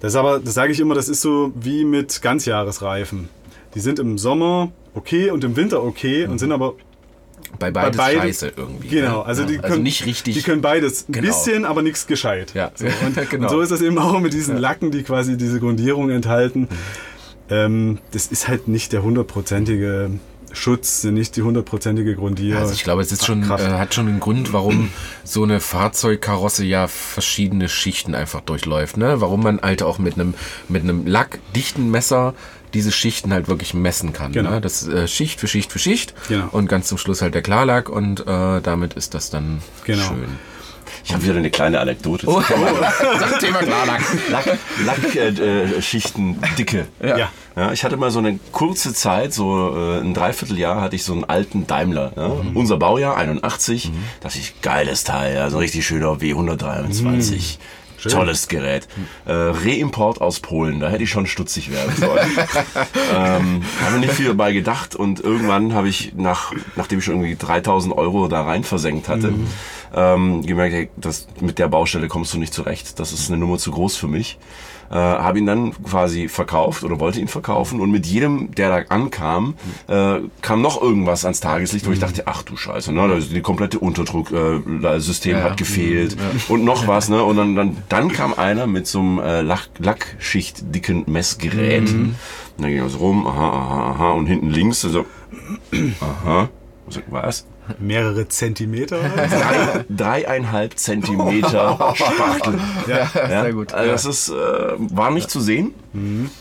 Das 0.00 0.12
ist 0.12 0.16
aber, 0.16 0.38
das 0.40 0.54
sage 0.54 0.72
ich 0.72 0.80
immer, 0.80 0.94
das 0.94 1.08
ist 1.08 1.20
so 1.20 1.52
wie 1.54 1.84
mit 1.84 2.20
Ganzjahresreifen. 2.22 3.28
Die 3.74 3.80
sind 3.80 3.98
im 3.98 4.18
Sommer 4.18 4.70
okay 4.94 5.30
und 5.30 5.44
im 5.44 5.56
Winter 5.56 5.82
okay 5.82 6.26
und 6.26 6.38
sind 6.38 6.52
aber 6.52 6.74
Bei 7.58 7.70
beides 7.70 7.96
beide- 7.96 8.20
scheiße 8.20 8.52
irgendwie. 8.56 8.88
genau, 8.88 9.18
ne? 9.20 9.24
also 9.26 9.42
Ja, 9.42 9.48
die 9.48 9.54
können 9.54 9.64
also 9.72 9.80
nicht 9.82 10.04
richtig. 10.06 10.34
Die 10.34 10.42
können 10.42 10.60
beides 10.60 11.08
ein 11.08 11.12
Genau. 11.12 11.26
bisschen, 11.28 11.64
aber 11.64 11.82
nichts 11.82 12.06
gescheit. 12.06 12.52
Ja, 12.54 12.70
So, 12.74 12.84
und, 12.86 13.16
genau. 13.30 13.44
und 13.44 13.50
so 13.50 13.60
ist 13.60 13.72
das 13.72 13.80
eben 13.82 13.98
auch 13.98 14.20
mit 14.20 14.32
diesen 14.34 14.56
Lacken, 14.58 14.90
die 14.90 15.02
quasi 15.02 15.36
diese 15.36 15.58
Grundierung 15.60 16.10
enthalten. 16.10 16.60
Mhm. 16.62 16.68
Ähm, 17.50 17.98
das 18.12 18.26
ist 18.26 18.46
halt 18.48 18.68
nicht 18.68 18.92
der 18.92 19.02
hundertprozentige 19.02 20.10
Schutz, 20.52 21.04
nicht 21.04 21.36
die 21.36 21.42
hundertprozentige 21.42 22.14
Grundierung. 22.14 22.60
Also 22.62 22.74
ich 22.74 22.84
glaube, 22.84 23.02
es 23.02 23.12
ist 23.12 23.24
schon, 23.26 23.44
äh, 23.44 23.46
hat 23.48 23.94
schon 23.94 24.08
einen 24.08 24.20
Grund, 24.20 24.52
warum 24.52 24.90
so 25.24 25.42
eine 25.42 25.60
Fahrzeugkarosse 25.60 26.64
ja 26.64 26.86
verschiedene 26.88 27.68
Schichten 27.68 28.14
einfach 28.14 28.40
durchläuft. 28.40 28.96
Ne? 28.96 29.20
Warum 29.20 29.42
man 29.42 29.60
halt 29.60 29.82
auch 29.82 29.98
mit 29.98 30.14
einem 30.14 30.34
mit 30.68 30.82
einem 30.82 31.06
lackdichten 31.06 31.90
Messer 31.90 32.34
diese 32.74 32.92
Schichten 32.92 33.32
halt 33.32 33.48
wirklich 33.48 33.72
messen 33.74 34.12
kann. 34.12 34.32
Genau. 34.32 34.50
Ne? 34.50 34.60
Das 34.60 34.86
äh, 34.86 35.08
Schicht 35.08 35.40
für 35.40 35.48
Schicht 35.48 35.72
für 35.72 35.78
Schicht 35.78 36.14
Genau. 36.28 36.48
und 36.52 36.68
ganz 36.68 36.88
zum 36.88 36.98
Schluss 36.98 37.22
halt 37.22 37.34
der 37.34 37.42
Klarlack 37.42 37.88
und 37.88 38.20
äh, 38.26 38.60
damit 38.60 38.94
ist 38.94 39.14
das 39.14 39.30
dann 39.30 39.62
Genau. 39.84 40.02
schön. 40.04 40.28
Ich 41.04 41.12
habe 41.12 41.22
wieder 41.24 41.36
eine 41.36 41.50
kleine 41.50 41.80
Anekdote. 41.80 42.26
Oh, 42.28 42.40
zum 42.40 42.46
Thema 42.46 43.18
das 43.20 43.38
Thema 43.38 43.58
Klarlack. 43.58 44.02
Lackschichten, 44.84 45.38
äh, 45.38 45.82
Schichten, 45.82 46.38
Dicke. 46.58 46.86
ja. 47.02 47.30
Ja, 47.56 47.72
ich 47.72 47.82
hatte 47.82 47.96
mal 47.96 48.12
so 48.12 48.20
eine 48.20 48.38
kurze 48.52 48.94
Zeit, 48.94 49.32
so 49.34 49.74
äh, 49.76 49.98
ein 50.00 50.14
Dreivierteljahr, 50.14 50.80
hatte 50.80 50.94
ich 50.94 51.02
so 51.02 51.12
einen 51.12 51.24
alten 51.24 51.66
Daimler. 51.66 52.12
Ja? 52.16 52.30
Unser 52.54 52.76
Baujahr, 52.76 53.16
81. 53.16 53.90
Das 54.20 54.36
ist 54.36 54.62
geiles 54.62 55.02
Teil, 55.02 55.34
ja? 55.34 55.50
so 55.50 55.56
ein 55.56 55.62
richtig 55.62 55.84
schöner 55.84 56.12
W123. 56.12 57.58
Tolles 58.02 58.48
Gerät. 58.48 58.86
Äh, 59.26 59.32
Reimport 59.32 60.20
aus 60.20 60.40
Polen, 60.40 60.80
da 60.80 60.88
hätte 60.88 61.02
ich 61.02 61.10
schon 61.10 61.26
stutzig 61.26 61.70
werden 61.70 61.94
sollen. 61.96 62.28
ähm, 63.14 63.62
habe 63.84 63.98
nicht 63.98 64.12
viel 64.12 64.26
dabei 64.26 64.52
gedacht 64.52 64.94
und 64.94 65.20
irgendwann 65.20 65.74
habe 65.74 65.88
ich, 65.88 66.12
nach, 66.16 66.52
nachdem 66.76 66.98
ich 66.98 67.04
schon 67.04 67.14
irgendwie 67.14 67.36
3000 67.36 67.96
Euro 67.96 68.28
da 68.28 68.42
rein 68.42 68.64
versenkt 68.64 69.08
hatte, 69.08 69.34
ähm, 69.94 70.44
gemerkt, 70.44 70.74
hey, 70.74 70.90
das, 70.96 71.26
mit 71.40 71.58
der 71.58 71.68
Baustelle 71.68 72.08
kommst 72.08 72.34
du 72.34 72.38
nicht 72.38 72.54
zurecht. 72.54 72.98
Das 73.00 73.12
ist 73.12 73.30
eine 73.30 73.38
Nummer 73.38 73.58
zu 73.58 73.70
groß 73.70 73.96
für 73.96 74.08
mich. 74.08 74.38
Äh, 74.90 74.94
habe 74.94 75.38
ihn 75.38 75.46
dann 75.46 75.72
quasi 75.84 76.28
verkauft 76.28 76.82
oder 76.82 76.98
wollte 76.98 77.20
ihn 77.20 77.28
verkaufen. 77.28 77.80
Und 77.80 77.90
mit 77.90 78.06
jedem, 78.06 78.52
der 78.54 78.68
da 78.70 78.84
ankam, 78.94 79.54
äh, 79.86 80.20
kam 80.40 80.62
noch 80.62 80.80
irgendwas 80.80 81.24
ans 81.24 81.40
Tageslicht, 81.40 81.86
wo 81.86 81.92
ich 81.92 81.98
dachte, 81.98 82.22
ach 82.26 82.42
du 82.42 82.56
Scheiße, 82.56 82.92
ne, 82.92 83.06
das, 83.08 83.28
die 83.28 83.40
komplette 83.42 83.78
Unterdrucksystem 83.78 85.34
äh, 85.36 85.38
Ja. 85.38 85.44
hat 85.44 85.56
gefehlt 85.58 86.16
und 86.48 86.64
noch 86.64 86.86
was, 86.88 87.08
ne, 87.10 87.22
und 87.22 87.36
dann, 87.36 87.54
dann, 87.54 87.76
dann 87.88 88.08
kam 88.10 88.32
einer 88.34 88.66
mit 88.66 88.86
so 88.86 89.00
einem 89.00 89.18
äh, 89.18 89.42
Lack, 89.42 89.68
Lackschichtdicken 89.78 91.04
Messgerät, 91.06 91.88
und 91.90 92.14
dann 92.58 92.70
ging 92.70 92.78
er 92.78 92.88
so 92.88 92.98
rum, 92.98 93.26
aha, 93.26 93.48
aha, 93.50 93.90
aha, 93.92 94.10
und 94.12 94.26
hinten 94.26 94.50
links 94.50 94.80
so, 94.80 95.04
aha, 96.00 96.48
Ich 96.88 96.94
so, 96.94 97.00
was? 97.08 97.46
Mehrere 97.78 98.28
Zentimeter. 98.28 98.98
Drei, 99.16 99.84
dreieinhalb 99.88 100.78
Zentimeter 100.78 101.94
Spachtel. 101.94 102.58
ja. 102.86 103.10
Ja, 103.14 103.42
Sehr 103.42 103.52
gut. 103.52 103.72
Also 103.72 103.90
das 103.90 104.04
ist, 104.04 104.28
äh, 104.30 104.34
war 104.78 105.10
nicht 105.10 105.30
zu 105.30 105.40
sehen. 105.40 105.72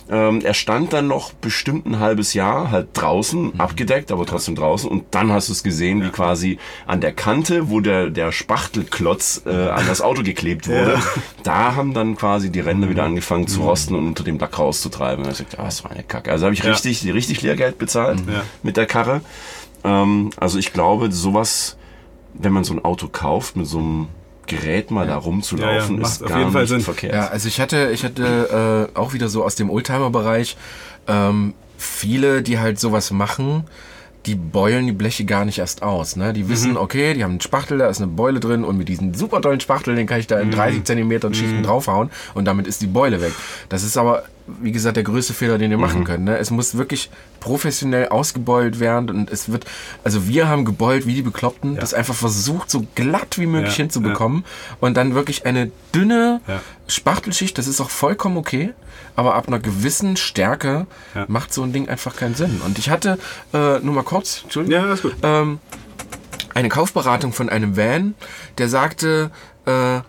Ähm, 0.09 0.41
er 0.43 0.53
stand 0.53 0.93
dann 0.93 1.07
noch 1.07 1.33
bestimmt 1.33 1.87
ein 1.87 1.99
halbes 1.99 2.33
Jahr 2.35 2.69
halt 2.69 2.89
draußen, 2.93 3.59
abgedeckt, 3.59 4.11
aber 4.11 4.25
trotzdem 4.27 4.55
draußen. 4.55 4.87
Und 4.87 5.05
dann 5.11 5.31
hast 5.31 5.47
du 5.49 5.53
es 5.53 5.63
gesehen, 5.63 6.03
wie 6.03 6.09
quasi 6.09 6.59
an 6.85 7.01
der 7.01 7.11
Kante, 7.13 7.69
wo 7.69 7.79
der, 7.79 8.09
der 8.11 8.31
Spachtelklotz 8.31 9.41
äh, 9.47 9.49
an 9.49 9.85
das 9.87 10.01
Auto 10.01 10.21
geklebt 10.21 10.67
wurde, 10.67 10.99
da 11.43 11.75
haben 11.75 11.93
dann 11.95 12.15
quasi 12.17 12.51
die 12.51 12.59
Ränder 12.59 12.89
wieder 12.89 13.03
angefangen 13.03 13.47
zu 13.47 13.61
rosten 13.61 13.95
und 13.95 14.05
unter 14.07 14.23
dem 14.23 14.37
Lack 14.37 14.59
rauszutreiben. 14.59 15.25
Und 15.25 15.31
ich 15.31 15.37
sagte, 15.37 15.57
ah, 15.59 15.63
das 15.65 15.83
war 15.83 15.91
eine 15.91 16.03
Kacke. 16.03 16.31
Also 16.31 16.45
habe 16.45 16.53
ich 16.53 16.63
Ja. 16.63 16.71
richtig, 16.71 17.05
richtig 17.11 17.41
Lehrgeld 17.41 17.77
bezahlt 17.79 18.19
Ja. 18.31 18.43
mit 18.61 18.77
der 18.77 18.85
Karre. 18.85 19.21
Ähm, 19.83 20.29
also 20.37 20.57
ich 20.59 20.73
glaube, 20.73 21.11
sowas, 21.11 21.77
wenn 22.33 22.53
man 22.53 22.63
so 22.63 22.73
ein 22.73 22.83
Auto 22.83 23.07
kauft 23.07 23.55
mit 23.55 23.67
so 23.67 23.79
einem 23.79 24.07
Gerät 24.47 24.91
mal 24.91 25.05
da 25.07 25.17
rumzulaufen, 25.17 25.97
Ja, 25.97 26.01
ja, 26.01 26.07
ist 26.07 26.19
macht 26.21 26.23
auf 26.23 26.29
gar 26.29 26.39
jeden 26.39 26.51
Fall 26.51 26.61
nicht 26.61 26.69
Sinn. 26.69 26.81
verkehrt. 26.81 27.13
Ja, 27.13 27.27
also 27.27 27.47
ich 27.47 27.59
hatte, 27.59 27.89
ich 27.93 28.03
hatte 28.05 28.89
äh, 28.95 28.97
auch 28.97 29.13
wieder 29.13 29.27
so 29.29 29.43
aus 29.43 29.55
dem 29.55 29.69
Oldtimer-Bereich 29.69 30.55
ähm, 31.07 31.53
viele, 31.77 32.41
die 32.41 32.57
halt 32.59 32.79
sowas 32.79 33.11
machen, 33.11 33.65
die 34.25 34.35
beulen 34.35 34.85
die 34.87 34.91
Bleche 34.93 35.23
gar 35.25 35.45
nicht 35.45 35.59
erst 35.59 35.83
aus. 35.83 36.15
Ne? 36.17 36.33
Die 36.33 36.49
wissen, 36.49 36.75
okay, 36.75 37.13
die 37.13 37.23
haben 37.23 37.31
einen 37.31 37.41
Spachtel, 37.41 37.77
da 37.77 37.87
ist 37.87 37.99
eine 38.01 38.07
Beule 38.11 38.39
drin 38.41 38.63
und 38.65 38.77
mit 38.77 38.89
diesem 38.89 39.13
super 39.13 39.41
tollen 39.41 39.59
Spachtel, 39.61 39.95
den 39.95 40.05
kann 40.05 40.19
ich 40.19 40.27
da 40.27 40.37
in 40.39 40.51
30 40.51 40.83
Zentimetern 40.83 41.33
Schichten 41.33 41.63
draufhauen 41.63 42.09
und 42.33 42.45
damit 42.45 42.67
ist 42.67 42.81
die 42.81 42.87
Beule 42.87 43.21
weg. 43.21 43.31
Das 43.69 43.83
ist 43.83 43.95
aber, 43.97 44.23
wie 44.61 44.71
gesagt, 44.71 44.95
der 44.97 45.03
größte 45.03 45.33
Fehler, 45.33 45.57
den 45.57 45.71
ihr 45.71 45.77
machen 45.77 46.03
könnt. 46.05 46.23
Ne? 46.23 46.37
Es 46.37 46.51
muss 46.51 46.77
wirklich 46.77 47.09
professionell 47.39 48.07
ausgebeult 48.09 48.79
werden 48.79 49.09
und 49.09 49.29
es 49.29 49.51
wird, 49.51 49.65
also 50.03 50.27
wir 50.27 50.47
haben 50.47 50.63
gebeult 50.65 51.05
wie 51.05 51.13
die 51.15 51.21
Bekloppten, 51.21 51.75
das 51.75 51.93
einfach 51.93 52.15
versucht, 52.15 52.69
so 52.71 52.85
glatt 52.95 53.37
wie 53.37 53.45
möglich 53.45 53.73
Ja, 53.77 53.83
hinzubekommen 53.83 54.45
und 54.79 54.95
dann 54.95 55.15
wirklich 55.15 55.45
eine 55.45 55.71
dünne 55.93 56.41
Ja. 56.47 56.61
Spachtelschicht, 56.87 57.57
das 57.57 57.67
ist 57.67 57.81
auch 57.81 57.89
vollkommen 57.89 58.37
okay, 58.37 58.73
aber 59.15 59.35
ab 59.35 59.47
einer 59.47 59.59
gewissen 59.59 60.15
Stärke 60.17 60.87
Ja. 61.13 61.25
macht 61.27 61.53
so 61.53 61.63
ein 61.63 61.73
Ding 61.73 61.89
einfach 61.89 62.15
keinen 62.15 62.35
Sinn. 62.35 62.61
Und 62.65 62.79
ich 62.79 62.89
hatte, 62.89 63.17
äh, 63.53 63.79
nur 63.79 63.93
mal 63.93 64.03
kurz, 64.03 64.41
Entschuldigung, 64.43 64.85
Ja, 64.87 64.93
ist 64.93 65.01
gut. 65.01 65.15
ähm, 65.23 65.59
eine 66.53 66.69
Kaufberatung 66.69 67.33
von 67.33 67.49
einem 67.49 67.75
Van, 67.77 68.15
der 68.57 68.69
sagte, 68.69 69.29
äh, 69.65 69.99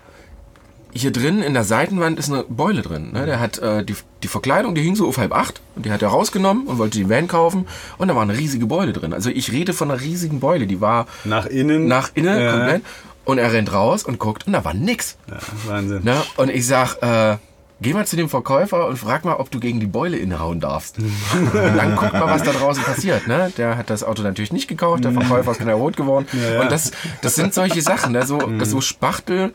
hier 0.93 1.13
drin 1.13 1.43
in 1.43 1.55
der 1.55 1.65
Seitenwand 1.65 2.19
ist 2.19 2.33
eine 2.33 2.45
Beule 2.49 2.83
drin. 2.83 3.13
Ne? 3.13 3.27
Der 3.27 3.41
hat 3.41 3.59
äh, 3.59 3.85
die, 3.85 3.95
die 4.23 4.29
Verkleidung, 4.29 4.75
die 4.75 4.81
hing 4.83 4.97
so 4.97 5.07
auf 5.09 5.19
halb 5.19 5.33
acht 5.35 5.61
und 5.77 5.85
die 5.87 5.93
hat 5.93 6.03
er 6.03 6.09
rausgenommen 6.09 6.67
und 6.67 6.79
wollte 6.79 6.99
den 6.99 7.09
Van 7.11 7.29
kaufen 7.29 7.67
und 7.99 8.09
da 8.09 8.15
war 8.17 8.23
eine 8.23 8.37
riesige 8.37 8.67
Beule 8.67 8.93
drin. 8.93 9.13
Also 9.13 9.31
ich 9.31 9.53
rede 9.53 9.73
von 9.75 9.91
einer 9.91 10.01
riesigen 10.01 10.41
Beule, 10.41 10.67
die 10.67 10.81
war 10.81 11.07
Nach 11.25 11.47
innen. 11.47 11.87
nach 11.89 12.11
innen 12.15 12.41
Ja. 12.41 12.53
komplett 12.53 12.83
und 13.25 13.39
er 13.39 13.53
rennt 13.53 13.73
raus 13.73 14.03
und 14.05 14.19
guckt 14.19 14.47
und 14.47 14.55
da 14.55 14.65
war 14.65 14.75
nix. 14.75 15.19
Ja, 15.29 15.37
Wahnsinn. 15.67 16.01
Ne? 16.05 16.17
Und 16.37 16.49
ich 16.51 16.67
sag, 16.67 16.97
äh, 17.03 17.37
geh 17.83 17.93
mal 17.93 18.07
zu 18.07 18.17
dem 18.17 18.29
Verkäufer 18.31 18.89
und 18.89 18.97
frag 18.97 19.25
mal, 19.27 19.35
ob 19.37 19.51
du 19.51 19.61
gegen 19.61 19.79
die 19.81 19.87
Beule 19.87 20.17
inhauen 20.17 20.59
darfst. 20.59 20.99
und 20.99 21.07
dann 21.55 21.95
guck 21.97 22.13
mal, 22.15 22.27
was 22.27 22.43
da 22.43 22.53
draußen 22.53 22.83
passiert. 22.83 23.29
Ne? 23.29 23.53
Der 23.59 23.77
hat 23.77 23.91
das 23.91 24.03
Auto 24.03 24.23
natürlich 24.23 24.53
nicht 24.53 24.67
gekauft, 24.69 25.05
der 25.05 25.13
Verkäufer 25.13 25.51
ist 25.53 25.61
knallrot 25.61 25.97
geworden. 25.99 26.27
ja. 26.33 26.63
Und 26.63 26.73
das, 26.73 26.93
das 27.21 27.35
sind 27.35 27.53
solche 27.53 27.83
Sachen. 27.83 28.13
Ne? 28.13 28.27
So, 28.27 28.41
so 28.65 28.81
Spachtel 28.81 29.53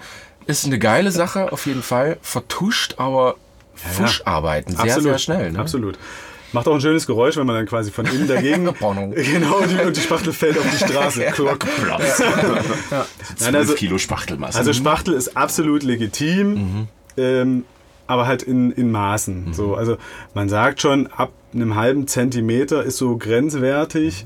ist 0.48 0.66
eine 0.66 0.80
geile 0.80 1.12
Sache, 1.12 1.52
auf 1.52 1.66
jeden 1.66 1.84
Fall. 1.84 2.18
Vertuscht, 2.22 2.96
aber 2.98 3.36
Fuscharbeiten 3.76 4.76
sehr, 4.76 5.02
sehr 5.02 5.18
schnell. 5.18 5.52
Ne? 5.52 5.60
Absolut. 5.60 5.98
Macht 6.54 6.68
auch 6.68 6.76
ein 6.76 6.82
schönes 6.82 7.08
Geräusch, 7.08 7.36
wenn 7.36 7.48
man 7.48 7.56
dann 7.56 7.66
quasi 7.66 7.90
von 7.90 8.06
innen 8.06 8.28
dagegen. 8.28 8.66
Genau, 8.80 9.58
und 9.58 9.72
die, 9.72 9.84
und 9.84 9.98
die 9.98 10.02
Spachtel 10.02 10.34
fällt 10.34 10.58
auf 10.58 10.66
die 10.70 10.78
Straße. 10.78 11.22
Klock. 11.34 11.66
Zwölf 13.36 13.56
also- 13.56 13.74
Kilo 13.74 13.98
Spachtelmasse. 13.98 14.58
Also 14.60 14.72
Spachtel 14.74 15.16
ist 15.16 15.36
absolut 15.36 15.82
legitim, 15.84 16.88
ähm, 17.18 17.66
aber 18.06 18.28
halt 18.28 18.44
in, 18.44 18.72
in 18.72 18.92
Maßen. 18.92 19.54
So, 19.54 19.76
also 19.76 19.98
man 20.36 20.48
sagt 20.48 20.82
schon, 20.82 21.08
ab 21.08 21.32
einem 21.54 21.76
halben 21.76 22.08
Zentimeter 22.08 22.84
ist 22.84 22.98
so 22.98 23.18
grenzwertig, 23.18 24.26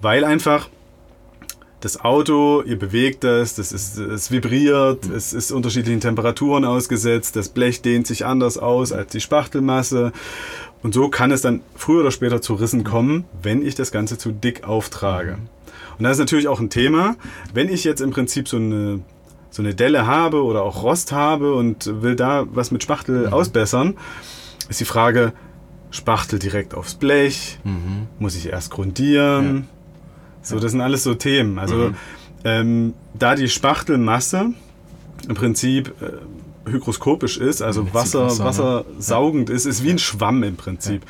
weil 0.00 0.24
einfach 0.24 0.68
das 1.80 2.00
Auto, 2.00 2.62
ihr 2.62 2.78
bewegt 2.78 3.24
das, 3.24 3.54
das 3.54 3.72
ist, 3.72 3.96
es 3.96 4.30
vibriert, 4.30 5.06
es 5.06 5.32
ist 5.32 5.50
unterschiedlichen 5.50 6.00
Temperaturen 6.00 6.64
ausgesetzt, 6.64 7.36
das 7.36 7.48
Blech 7.48 7.80
dehnt 7.80 8.06
sich 8.06 8.26
anders 8.26 8.58
aus 8.58 8.92
als 8.92 9.12
die 9.12 9.20
Spachtelmasse. 9.20 10.12
Und 10.82 10.94
so 10.94 11.08
kann 11.08 11.30
es 11.30 11.42
dann 11.42 11.60
früher 11.74 12.00
oder 12.00 12.10
später 12.10 12.42
zu 12.42 12.54
Rissen 12.54 12.84
kommen, 12.84 13.24
wenn 13.42 13.64
ich 13.64 13.74
das 13.74 13.92
Ganze 13.92 14.18
zu 14.18 14.30
dick 14.30 14.64
auftrage. 14.64 15.38
Und 15.98 16.04
das 16.04 16.12
ist 16.12 16.20
natürlich 16.20 16.48
auch 16.48 16.60
ein 16.60 16.70
Thema. 16.70 17.16
Wenn 17.52 17.68
ich 17.68 17.84
jetzt 17.84 18.00
im 18.00 18.10
Prinzip 18.10 18.48
so 18.48 18.56
eine, 18.56 19.00
so 19.50 19.62
eine 19.62 19.74
Delle 19.74 20.06
habe 20.06 20.42
oder 20.42 20.62
auch 20.62 20.82
Rost 20.82 21.12
habe 21.12 21.54
und 21.54 22.02
will 22.02 22.16
da 22.16 22.44
was 22.52 22.70
mit 22.70 22.82
Spachtel 22.82 23.28
ausbessern, 23.28 23.96
ist 24.68 24.80
die 24.80 24.84
Frage, 24.84 25.32
Spachtel 25.90 26.38
direkt 26.38 26.74
aufs 26.74 26.94
Blech? 26.94 27.58
Muss 28.18 28.36
ich 28.36 28.46
erst 28.46 28.70
grundieren? 28.70 29.68
So, 30.42 30.58
das 30.58 30.72
sind 30.72 30.80
alles 30.80 31.02
so 31.02 31.14
Themen. 31.14 31.58
Also 31.58 31.92
ähm, 32.44 32.94
da 33.14 33.34
die 33.34 33.48
Spachtelmasse 33.48 34.52
im 35.28 35.34
Prinzip 35.34 35.92
äh, 36.00 36.70
hygroskopisch 36.70 37.36
ist, 37.38 37.62
also 37.62 37.92
Wasser, 37.92 38.26
Wasser, 38.26 38.42
ne? 38.42 38.44
wassersaugend 38.44 39.50
ist, 39.50 39.66
ist 39.66 39.82
wie 39.82 39.90
ein 39.90 39.98
Schwamm 39.98 40.42
im 40.42 40.56
Prinzip. 40.56 41.02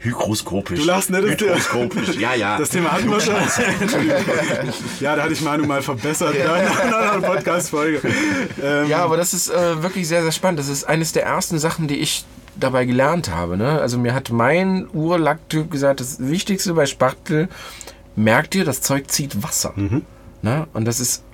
Hygroskopisch. 0.00 0.80
Du 0.80 0.84
lachst, 0.84 1.08
ne? 1.08 1.22
Das- 1.22 1.30
Hygroskopisch, 1.30 2.16
ja, 2.18 2.34
ja. 2.34 2.58
Das 2.58 2.68
Thema 2.68 2.92
hatten 2.92 3.08
wir 3.08 3.20
schon. 3.20 3.34
ja, 5.00 5.16
da 5.16 5.22
hatte 5.22 5.32
ich 5.32 5.40
Manu 5.40 5.64
mal 5.64 5.80
verbessert 5.80 6.34
ja. 6.36 6.56
in 6.56 6.66
einer 6.68 6.96
anderen 6.96 7.22
Podcast-Folge. 7.22 8.00
Ähm, 8.62 8.88
Ja, 8.88 9.02
aber 9.04 9.16
das 9.16 9.32
ist 9.32 9.48
äh, 9.48 9.82
wirklich 9.82 10.06
sehr, 10.06 10.22
sehr 10.22 10.32
spannend. 10.32 10.58
Das 10.58 10.68
ist 10.68 10.84
eines 10.84 11.12
der 11.12 11.24
ersten 11.24 11.58
Sachen, 11.58 11.88
die 11.88 11.96
ich 11.96 12.24
dabei 12.56 12.84
gelernt 12.84 13.30
habe. 13.30 13.56
Ne? 13.56 13.80
Also 13.80 13.98
mir 13.98 14.14
hat 14.14 14.30
mein 14.30 14.88
Urlacktyp 14.92 15.70
gesagt, 15.70 16.00
das 16.00 16.18
Wichtigste 16.20 16.74
bei 16.74 16.84
Spachtel, 16.86 17.48
merkt 18.16 18.54
ihr, 18.54 18.64
das 18.64 18.80
Zeug 18.80 19.10
zieht 19.10 19.42
Wasser. 19.42 19.72
Mhm. 19.76 20.02
Ne? 20.42 20.66
Und 20.72 20.84
das 20.86 21.00
ist, 21.00 21.24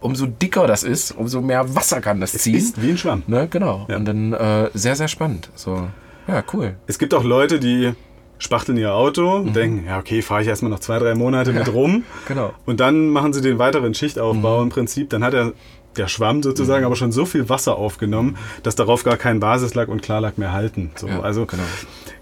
umso 0.00 0.26
dicker 0.26 0.66
das 0.66 0.82
ist, 0.82 1.12
umso 1.12 1.40
mehr 1.40 1.74
Wasser 1.74 2.00
kann 2.00 2.20
das 2.20 2.32
ziehen. 2.32 2.56
ist 2.56 2.80
wie 2.82 2.90
ein 2.90 2.98
Schwamm. 2.98 3.22
Ne? 3.26 3.48
Genau. 3.50 3.86
Ja. 3.88 3.96
Und 3.96 4.04
dann 4.04 4.32
äh, 4.32 4.70
sehr, 4.74 4.96
sehr 4.96 5.08
spannend. 5.08 5.50
So, 5.54 5.88
ja, 6.26 6.42
cool. 6.52 6.76
Es 6.86 6.98
gibt 6.98 7.14
auch 7.14 7.24
Leute, 7.24 7.58
die 7.60 7.92
spachteln 8.40 8.78
ihr 8.78 8.94
Auto 8.94 9.36
und 9.36 9.56
denken, 9.56 9.86
ja 9.86 9.98
okay, 9.98 10.22
fahre 10.22 10.42
ich 10.42 10.48
erstmal 10.48 10.70
noch 10.70 10.78
zwei, 10.78 10.98
drei 11.00 11.14
Monate 11.16 11.52
mit 11.52 11.72
rum. 11.72 12.04
Genau. 12.28 12.52
Und 12.66 12.78
dann 12.80 13.08
machen 13.08 13.32
sie 13.32 13.40
den 13.40 13.58
weiteren 13.58 13.94
Schichtaufbau 13.94 14.62
im 14.62 14.68
Prinzip. 14.68 15.10
Dann 15.10 15.24
hat 15.24 15.34
er 15.34 15.52
der 15.96 16.06
Schwamm 16.06 16.42
sozusagen 16.44 16.84
aber 16.84 16.94
schon 16.94 17.10
so 17.10 17.24
viel 17.24 17.48
Wasser 17.48 17.76
aufgenommen, 17.76 18.36
dass 18.62 18.76
darauf 18.76 19.02
gar 19.02 19.16
kein 19.16 19.40
Basislack 19.40 19.88
und 19.88 20.02
Klarlack 20.02 20.38
mehr 20.38 20.52
halten. 20.52 20.92
So, 20.94 21.08
Ja, 21.08 21.20
also 21.20 21.46
genau. 21.46 21.64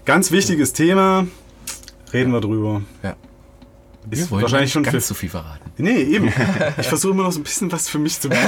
ganz 0.05 0.31
wichtiges 0.31 0.73
Thema. 0.73 1.27
Reden 2.13 2.31
wir 2.31 2.41
drüber. 2.41 2.81
Ja. 3.03 3.15
Ist 4.09 4.31
wollen 4.31 4.41
wahrscheinlich 4.43 4.67
nicht 4.67 4.73
schon 4.73 4.83
ganz 4.83 5.07
so 5.07 5.13
viel 5.13 5.29
verraten. 5.29 5.71
Nee, 5.77 6.01
eben. 6.01 6.31
Ich 6.79 6.87
versuche 6.87 7.13
immer 7.13 7.23
noch 7.23 7.31
so 7.31 7.39
ein 7.39 7.43
bisschen 7.43 7.71
was 7.71 7.89
für 7.89 7.99
mich 7.99 8.19
zu 8.19 8.29
machen. 8.29 8.39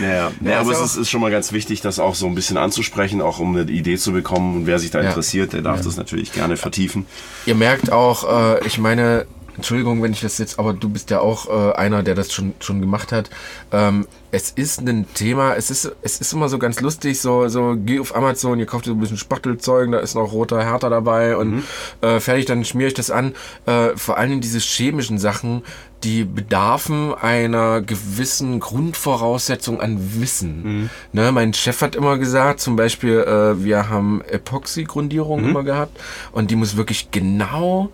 Naja, 0.00 0.30
naja 0.40 0.60
aber 0.60 0.72
ist 0.72 0.78
es 0.78 0.90
ist, 0.92 0.96
ist 0.96 1.10
schon 1.10 1.20
mal 1.20 1.30
ganz 1.30 1.52
wichtig, 1.52 1.80
das 1.80 1.98
auch 1.98 2.14
so 2.14 2.26
ein 2.26 2.34
bisschen 2.34 2.56
anzusprechen, 2.56 3.20
auch 3.20 3.38
um 3.38 3.56
eine 3.56 3.70
Idee 3.70 3.96
zu 3.96 4.12
bekommen. 4.12 4.56
Und 4.56 4.66
wer 4.66 4.78
sich 4.78 4.90
da 4.90 5.00
Ja. 5.02 5.08
interessiert, 5.08 5.52
der 5.52 5.62
darf 5.62 5.82
das 5.82 5.96
natürlich 5.96 6.32
gerne 6.32 6.56
vertiefen. 6.56 7.06
Ihr 7.46 7.54
merkt 7.54 7.92
auch, 7.92 8.56
äh, 8.56 8.66
ich 8.66 8.78
meine, 8.78 9.26
Entschuldigung, 9.60 10.02
wenn 10.02 10.12
ich 10.12 10.22
das 10.22 10.38
jetzt, 10.38 10.58
aber 10.58 10.72
du 10.72 10.88
bist 10.88 11.10
ja 11.10 11.20
auch 11.20 11.46
äh, 11.48 11.74
einer, 11.76 12.02
der 12.02 12.14
das 12.14 12.32
schon, 12.32 12.54
schon 12.60 12.80
gemacht 12.80 13.12
hat. 13.12 13.28
Ähm, 13.72 14.06
es 14.30 14.50
ist 14.50 14.80
ein 14.80 15.06
Thema, 15.12 15.54
es 15.54 15.70
ist, 15.70 15.92
es 16.00 16.18
ist 16.18 16.32
immer 16.32 16.48
so 16.48 16.58
ganz 16.58 16.80
lustig, 16.80 17.20
so, 17.20 17.46
so 17.48 17.76
geh 17.76 18.00
auf 18.00 18.16
Amazon, 18.16 18.58
ihr 18.58 18.64
kauft 18.64 18.86
so 18.86 18.92
ein 18.92 19.00
bisschen 19.00 19.18
Spachtelzeug, 19.18 19.90
da 19.92 19.98
ist 19.98 20.14
noch 20.14 20.32
roter 20.32 20.64
Härter 20.64 20.88
dabei 20.88 21.36
und 21.36 21.64
äh, 22.00 22.20
fertig, 22.20 22.46
dann 22.46 22.64
schmiere 22.64 22.88
ich 22.88 22.94
das 22.94 23.10
an. 23.10 23.34
Äh, 23.66 23.90
vor 23.96 24.16
allem 24.16 24.40
diese 24.40 24.60
chemischen 24.60 25.18
Sachen, 25.18 25.62
die 26.04 26.24
bedarfen 26.24 27.12
einer 27.12 27.82
gewissen 27.82 28.60
Grundvoraussetzung 28.60 29.78
an 29.80 30.20
Wissen. 30.20 30.88
Ne, 31.12 31.32
mein 31.32 31.52
Chef 31.52 31.82
hat 31.82 31.94
immer 31.94 32.16
gesagt, 32.16 32.60
zum 32.60 32.76
Beispiel, 32.76 33.18
äh, 33.18 33.62
wir 33.62 33.90
haben 33.90 34.22
Epoxy-Grundierung 34.22 35.44
immer 35.44 35.64
gehabt 35.64 36.00
und 36.32 36.50
die 36.50 36.56
muss 36.56 36.78
wirklich 36.78 37.10
genau 37.10 37.90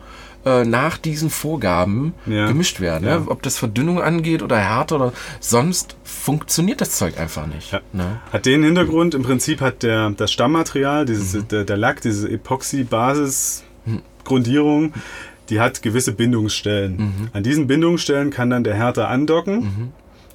äh, 0.47 0.65
nach 0.65 0.97
diesen 0.97 1.29
Vorgaben 1.29 2.15
Ja. 2.25 2.47
gemischt 2.47 2.81
werden. 2.81 3.07
Ja. 3.07 3.19
Ne? 3.19 3.25
Ob 3.29 3.43
das 3.43 3.59
Verdünnung 3.59 4.01
angeht 4.01 4.43
oder 4.43 4.57
Härte 4.59 4.95
oder 4.95 5.13
sonst 5.41 5.97
funktioniert 6.05 6.81
das 6.81 6.93
Zeug 6.93 7.19
einfach 7.19 7.47
nicht. 7.49 7.73
Ja. 7.73 7.81
Ne? 7.93 8.21
Hat 8.33 8.47
den 8.47 8.63
Hintergrund, 8.63 9.15
im 9.15 9.25
Prinzip 9.25 9.61
hat 9.61 9.83
der, 9.83 10.09
das 10.11 10.33
Stammmaterial, 10.33 11.05
dieses, 11.05 11.35
Mhm. 11.35 11.49
der, 11.49 11.65
der 11.65 11.77
Lack, 11.77 12.01
diese 12.01 12.31
Epoxy-Basis-Grundierung, 12.31 14.93
die 15.51 15.61
hat 15.61 15.83
gewisse 15.83 16.13
Bindungsstellen. 16.13 16.97
Mhm. 16.97 17.29
An 17.33 17.43
diesen 17.43 17.67
Bindungsstellen 17.67 18.31
kann 18.31 18.51
dann 18.51 18.65
der 18.65 18.75
Härter 18.75 19.09
andocken 19.09 19.93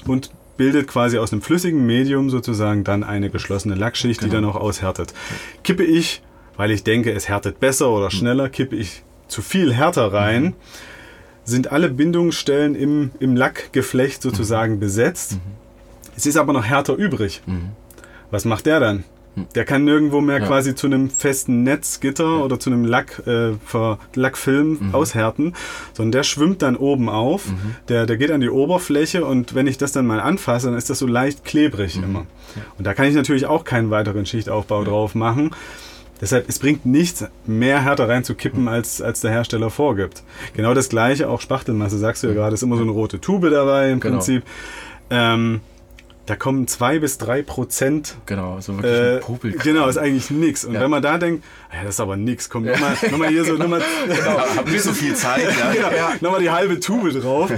und 0.07 0.31
bildet 0.57 0.87
quasi 0.87 1.17
aus 1.17 1.31
einem 1.33 1.41
flüssigen 1.41 1.85
Medium 1.85 2.29
sozusagen 2.29 2.83
dann 2.83 3.03
eine 3.03 3.29
geschlossene 3.29 3.75
Lackschicht, 3.75 4.19
Genau. 4.19 4.29
die 4.29 4.35
dann 4.35 4.45
auch 4.45 4.55
aushärtet. 4.55 5.13
Kippe 5.63 5.83
ich, 5.83 6.21
weil 6.55 6.71
ich 6.71 6.83
denke, 6.83 7.11
es 7.11 7.27
härtet 7.29 7.59
besser 7.59 7.87
Mhm. 7.89 7.93
oder 7.95 8.11
schneller, 8.11 8.49
kippe 8.49 8.75
ich 8.75 9.03
zu 9.31 9.41
viel 9.41 9.73
Härter 9.73 10.13
rein, 10.13 10.53
sind 11.43 11.71
alle 11.71 11.89
Bindungsstellen 11.89 12.75
im, 12.75 13.11
im 13.19 13.35
Lackgeflecht 13.35 14.21
sozusagen 14.21 14.79
besetzt. 14.79 15.37
Es 16.15 16.25
ist 16.25 16.37
aber 16.37 16.53
noch 16.53 16.65
härter 16.65 16.95
übrig. 16.95 17.41
Was 18.29 18.45
macht 18.45 18.65
der 18.67 18.79
dann? 18.79 19.03
Der 19.55 19.63
kann 19.63 19.85
nirgendwo 19.85 20.19
mehr 20.19 20.39
Ja. 20.41 20.45
quasi 20.45 20.75
zu 20.75 20.87
einem 20.87 21.09
festen 21.09 21.63
Netzgitter 21.63 22.43
oder 22.43 22.59
zu 22.59 22.69
einem 22.69 22.83
Lack, 22.83 23.23
äh, 23.25 23.51
Lackfilm 24.13 24.89
aushärten, 24.93 25.53
sondern 25.93 26.11
der 26.11 26.23
schwimmt 26.23 26.61
dann 26.61 26.75
oben 26.75 27.07
auf, 27.07 27.45
der, 27.87 28.05
der 28.05 28.17
geht 28.17 28.29
an 28.31 28.41
die 28.41 28.49
Oberfläche 28.49 29.23
und 29.25 29.55
wenn 29.55 29.67
ich 29.67 29.77
das 29.77 29.93
dann 29.93 30.05
mal 30.05 30.19
anfasse, 30.19 30.67
dann 30.67 30.77
ist 30.77 30.89
das 30.89 30.99
so 30.99 31.07
leicht 31.07 31.45
klebrig 31.45 31.95
immer. 31.95 32.25
Und 32.77 32.85
da 32.85 32.93
kann 32.93 33.05
ich 33.07 33.15
natürlich 33.15 33.45
auch 33.45 33.63
keinen 33.63 33.89
weiteren 33.89 34.25
Schichtaufbau 34.25 34.83
drauf 34.83 35.15
machen. 35.15 35.51
Deshalb, 36.21 36.47
es 36.47 36.59
bringt 36.59 36.85
nichts, 36.85 37.25
mehr 37.47 37.81
Härte 37.83 38.07
reinzukippen, 38.07 38.67
als, 38.67 39.01
als 39.01 39.21
der 39.21 39.31
Hersteller 39.31 39.69
vorgibt. 39.71 40.21
Genau 40.53 40.73
das 40.75 40.87
gleiche, 40.89 41.27
auch 41.27 41.41
Spachtelmasse, 41.41 41.97
sagst 41.97 42.21
du 42.23 42.27
ja 42.27 42.33
gerade, 42.33 42.53
ist 42.53 42.61
immer 42.61 42.75
so 42.77 42.83
eine 42.83 42.91
rote 42.91 43.19
Tube 43.19 43.49
dabei 43.49 43.89
im 43.91 43.99
Genau. 43.99 44.17
Prinzip. 44.17 44.43
Ähm, 45.09 45.61
da 46.27 46.35
kommen 46.35 46.67
zwei 46.67 46.99
bis 46.99 47.17
drei 47.17 47.41
Prozent. 47.41 48.15
Genau, 48.27 48.59
so 48.61 48.77
wirklich 48.77 48.93
Äh, 48.93 49.47
ein 49.57 49.57
genau, 49.63 49.87
ist 49.87 49.97
eigentlich 49.97 50.29
nix. 50.29 50.63
Und 50.63 50.75
Ja. 50.75 50.81
wenn 50.81 50.91
man 50.91 51.01
da 51.01 51.17
denkt, 51.17 51.43
ja, 51.73 51.83
das 51.83 51.95
ist 51.95 51.99
aber 51.99 52.15
nix, 52.15 52.49
komm, 52.49 52.65
nochmal 52.65 52.95
noch 53.09 53.17
mal 53.17 53.27
hier 53.27 53.43
so, 53.43 53.53
nochmal 53.55 53.81
Hab 54.55 54.67
nicht 54.69 54.83
so 54.83 54.93
viel 54.93 55.15
Zeit, 55.15 55.41
ja. 55.59 55.91
ja. 55.91 56.13
noch 56.21 56.31
mal 56.31 56.39
die 56.39 56.51
halbe 56.51 56.79
Tube 56.79 57.11
drauf. 57.19 57.51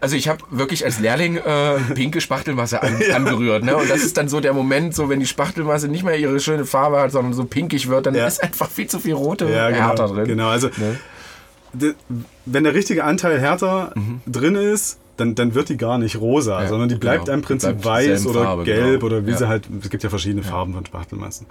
Also 0.00 0.14
ich 0.14 0.28
habe 0.28 0.44
wirklich 0.50 0.84
als 0.84 1.00
Lehrling 1.00 1.36
äh, 1.38 1.78
pinke 1.94 2.20
Spachtelmasse 2.20 2.82
an, 2.82 2.98
angerührt. 3.14 3.64
Ne? 3.64 3.76
Und 3.76 3.88
das 3.88 4.02
ist 4.04 4.16
dann 4.18 4.28
so 4.28 4.40
der 4.40 4.52
Moment, 4.52 4.94
so 4.94 5.08
wenn 5.08 5.20
die 5.20 5.26
Spachtelmasse 5.26 5.88
nicht 5.88 6.04
mehr 6.04 6.18
ihre 6.18 6.38
schöne 6.38 6.66
Farbe 6.66 7.00
hat, 7.00 7.12
sondern 7.12 7.32
so 7.32 7.44
pinkig 7.44 7.88
wird, 7.88 8.04
dann 8.06 8.14
Ja. 8.14 8.26
ist 8.26 8.42
einfach 8.42 8.68
viel 8.70 8.86
zu 8.88 8.98
viel 8.98 9.14
rote 9.14 9.46
Ja, 9.46 9.68
Härter 9.68 10.04
genau. 10.04 10.14
drin. 10.16 10.28
Genau, 10.28 10.48
also 10.48 10.68
Ne? 10.76 10.98
wenn 12.46 12.64
der 12.64 12.74
richtige 12.74 13.04
Anteil 13.04 13.38
härter 13.40 13.92
drin 14.26 14.54
ist, 14.54 14.98
dann, 15.16 15.34
dann 15.34 15.54
wird 15.54 15.68
die 15.70 15.76
gar 15.76 15.98
nicht 15.98 16.16
rosa, 16.20 16.56
Mhm. 16.58 16.62
Ja, 16.62 16.68
sondern 16.68 16.88
die 16.88 16.94
bleibt 16.94 17.24
genau. 17.26 17.34
im 17.38 17.42
Prinzip 17.42 17.80
Bleibt 17.80 17.84
weiß 18.10 18.26
oder 18.26 18.44
Farbe, 18.44 18.64
gelb 18.64 19.00
genau. 19.00 19.06
oder 19.06 19.26
wie 19.26 19.30
Ja. 19.30 19.36
sie 19.38 19.48
halt, 19.48 19.64
es 19.82 19.90
gibt 19.90 20.02
ja 20.02 20.10
verschiedene 20.10 20.42
Farben 20.42 20.74
von 20.74 20.84
Spachtelmassen. 20.86 21.46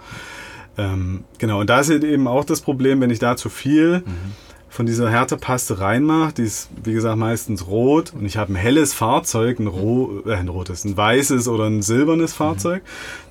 Ähm, 0.78 1.24
genau, 1.38 1.60
und 1.60 1.70
da 1.70 1.80
ist 1.80 1.90
eben 1.90 2.28
auch 2.28 2.44
das 2.44 2.60
Problem, 2.60 3.00
wenn 3.00 3.10
ich 3.10 3.18
da 3.18 3.36
zu 3.36 3.48
viel 3.48 4.02
Mhm. 4.06 4.32
Von 4.76 4.84
dieser 4.84 5.10
Härtepaste 5.10 5.80
reinmache, 5.80 6.34
die 6.34 6.42
ist 6.42 6.68
wie 6.84 6.92
gesagt 6.92 7.16
meistens 7.16 7.66
rot. 7.66 8.12
Und 8.12 8.26
ich 8.26 8.36
habe 8.36 8.52
ein 8.52 8.56
helles 8.56 8.92
Fahrzeug, 8.92 9.58
ein, 9.58 9.68
ro 9.68 10.20
äh, 10.26 10.34
ein 10.34 10.48
rotes, 10.48 10.84
ein 10.84 10.94
weißes 10.94 11.48
oder 11.48 11.64
ein 11.64 11.80
silbernes 11.80 12.34
Fahrzeug, 12.34 12.82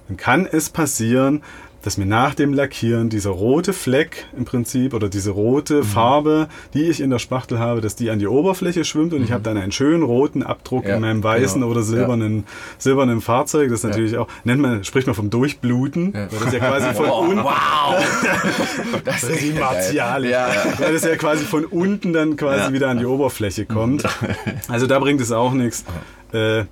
dann 0.07 0.17
kann 0.17 0.47
es 0.47 0.71
passieren, 0.71 1.43
dass 1.85 1.97
mir 1.97 2.05
nach 2.07 2.33
dem 2.33 2.51
Lackieren 2.53 3.09
dieser 3.09 3.29
rote 3.29 3.71
Fleck 3.71 4.25
im 4.35 4.43
Prinzip 4.43 4.93
oder 4.95 5.07
diese 5.07 5.29
rote 5.31 5.83
Farbe, 5.83 6.47
die 6.73 6.83
ich 6.89 6.99
in 6.99 7.11
der 7.11 7.19
Spachtel 7.19 7.59
habe, 7.59 7.79
dass 7.79 7.95
die 7.95 8.09
an 8.09 8.17
die 8.17 8.25
Oberfläche 8.27 8.83
schwimmt 8.83 9.13
und 9.13 9.23
ich 9.23 9.31
habe 9.31 9.43
dann 9.43 9.55
einen 9.55 9.71
schönen 9.71 10.01
roten 10.01 10.41
Abdruck 10.41 10.85
Ja, 10.87 10.95
in 10.95 11.01
meinem 11.01 11.23
weißen 11.23 11.61
genau. 11.61 11.71
oder 11.71 11.83
silbernen, 11.83 12.45
silbernen 12.79 13.21
Fahrzeug. 13.21 13.69
Das 13.69 13.79
ist 13.83 13.83
natürlich 13.89 14.17
auch, 14.17 14.27
nennt 14.43 14.61
man, 14.61 14.83
spricht 14.83 15.05
man 15.05 15.15
vom 15.15 15.29
Durchbluten. 15.29 16.11
Ja. 16.13 16.27
Weil 16.31 16.39
das 16.39 16.53
ja 16.53 16.59
quasi 16.59 16.93
von 16.95 17.05
Oh, 17.07 17.19
unten, 17.21 17.43
wow! 17.43 17.95
Das 19.05 19.21
das 19.21 19.29
ist 19.29 19.41
geil. 19.41 19.59
martialisch. 19.59 20.31
Ja. 20.31 20.49
Weil 20.79 20.93
das 20.93 21.03
ja 21.03 21.15
quasi 21.15 21.45
von 21.45 21.65
unten 21.65 22.13
dann 22.13 22.35
quasi 22.35 22.63
Ja. 22.65 22.73
wieder 22.73 22.89
an 22.89 22.97
die 22.97 23.05
Oberfläche 23.05 23.65
kommt. 23.65 24.03
Also 24.67 24.87
da 24.87 24.97
bringt 24.99 25.21
es 25.21 25.31
auch 25.31 25.53
nichts. 25.53 25.85
Äh, 26.33 26.63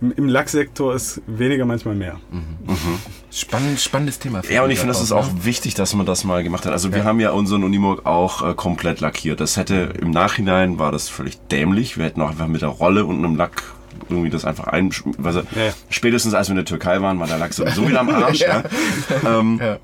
im- 0.00 0.28
Lacksektor 0.28 0.94
ist 0.94 1.20
weniger 1.26 1.64
manchmal 1.64 1.94
mehr. 1.94 2.16
Spannend, 3.30 3.80
spannendes 3.80 4.18
Thema. 4.18 4.42
Ja, 4.50 4.64
und 4.64 4.70
ich 4.70 4.78
finde, 4.78 4.92
das 4.94 5.02
ist 5.02 5.12
auch 5.12 5.26
ne? 5.32 5.44
wichtig, 5.44 5.74
dass 5.74 5.94
man 5.94 6.06
das 6.06 6.24
mal 6.24 6.42
gemacht 6.42 6.66
hat. 6.66 6.72
Also 6.72 6.92
wir 6.92 7.04
haben 7.04 7.20
ja 7.20 7.30
unseren 7.30 7.64
Unimog 7.64 8.06
auch 8.06 8.42
äh, 8.48 8.54
komplett 8.54 9.00
lackiert. 9.00 9.40
Das 9.40 9.56
hätte 9.56 9.94
im 10.00 10.10
Nachhinein 10.10 10.78
war 10.78 10.90
das 10.92 11.08
völlig 11.08 11.38
dämlich. 11.48 11.96
Wir 11.98 12.06
hätten 12.06 12.20
auch 12.22 12.30
einfach 12.30 12.48
mit 12.48 12.62
der 12.62 12.68
Rolle 12.70 13.04
und 13.04 13.18
einem 13.24 13.36
Lack 13.36 13.62
irgendwie 14.08 14.30
das 14.30 14.44
einfach 14.44 14.64
ein... 14.68 14.90
Also 15.22 15.40
Ja, 15.54 15.64
ja. 15.66 15.72
Spätestens 15.90 16.34
als 16.34 16.48
wir 16.48 16.52
in 16.52 16.56
der 16.56 16.64
Türkei 16.64 17.00
waren, 17.02 17.20
war 17.20 17.26
der 17.28 17.38
Lack 17.38 17.52
sowieso 17.52 17.86
wieder 17.88 18.00
am 18.00 18.08
Arsch. 18.08 18.40
ja. 18.40 18.62
Ähm, 19.24 19.60
Ja. 19.62 19.78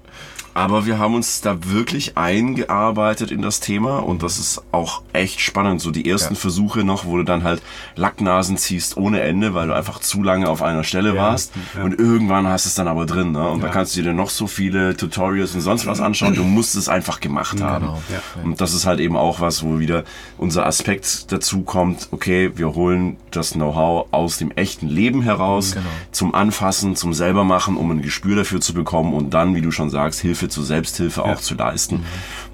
Aber 0.57 0.87
wir 0.87 0.99
haben 0.99 1.15
uns 1.15 1.41
da 1.43 1.57
wirklich 1.65 2.17
eingearbeitet 2.17 3.31
in 3.31 3.43
das 3.43 3.61
Thema 3.61 3.99
und 3.99 4.23
das 4.23 4.39
ist 4.39 4.63
auch 4.73 5.03
echt 5.13 5.41
spannend. 5.41 5.81
So 5.81 5.91
die 5.91 6.09
ersten 6.09 6.35
Ja. 6.35 6.41
Versuche 6.41 6.83
noch, 6.85 7.05
wo 7.05 7.17
du 7.19 7.23
dann 7.25 7.43
halt 7.45 7.63
Lacknasen 7.95 8.57
ziehst 8.57 8.97
ohne 8.97 9.21
Ende, 9.21 9.55
weil 9.55 9.69
du 9.69 9.75
einfach 9.75 10.01
zu 10.01 10.23
lange 10.23 10.49
auf 10.49 10.63
einer 10.63 10.85
Stelle 10.85 11.15
Ja, 11.15 11.23
warst. 11.23 11.53
ja. 11.77 11.85
Und 11.85 11.99
irgendwann 11.99 12.47
hast 12.47 12.65
du 12.65 12.69
es 12.69 12.75
dann 12.75 12.89
aber 12.89 13.07
drin. 13.07 13.33
Ne? 13.33 13.49
Und 13.49 13.63
da 13.63 13.69
kannst 13.69 13.97
du 13.97 14.03
dir 14.03 14.13
noch 14.13 14.31
so 14.31 14.47
viele 14.47 14.97
Tutorials 14.97 15.55
und 15.55 15.61
sonst 15.61 15.87
was 15.87 16.01
anschauen. 16.01 16.35
Du 16.35 16.43
musst 16.45 16.75
es 16.77 16.89
einfach 16.89 17.21
gemacht 17.21 17.61
haben. 17.61 17.87
Genau. 17.87 17.99
Und 18.45 18.61
das 18.61 18.73
ist 18.75 18.87
halt 18.87 19.01
eben 19.01 19.17
auch 19.17 19.41
was, 19.41 19.63
wo 19.63 19.79
wieder 19.79 20.05
unser 20.39 20.67
Aspekt 20.67 21.31
dazu 21.33 21.63
kommt. 21.63 22.09
Okay, 22.13 22.53
wir 22.57 22.75
holen 22.75 23.17
das 23.31 23.53
Know-how 23.53 24.07
aus 24.13 24.39
dem 24.39 24.51
echten 24.53 24.89
Leben 24.89 25.23
heraus 25.23 25.73
Genau. 25.73 25.85
zum 26.13 26.35
Anfassen, 26.35 26.97
zum 26.97 27.13
selber 27.13 27.45
machen, 27.45 27.77
um 27.77 27.91
ein 27.91 28.03
Gespür 28.03 28.37
dafür 28.37 28.61
zu 28.61 28.73
bekommen 28.75 29.13
und 29.15 29.35
dann, 29.35 29.55
wie 29.55 29.61
du 29.61 29.71
schon 29.71 29.91
sagst, 29.91 30.21
Hilfe 30.21 30.46
zur 30.49 30.65
Selbsthilfe 30.65 31.25
auch 31.25 31.41
zu 31.41 31.55
leisten. 31.55 31.97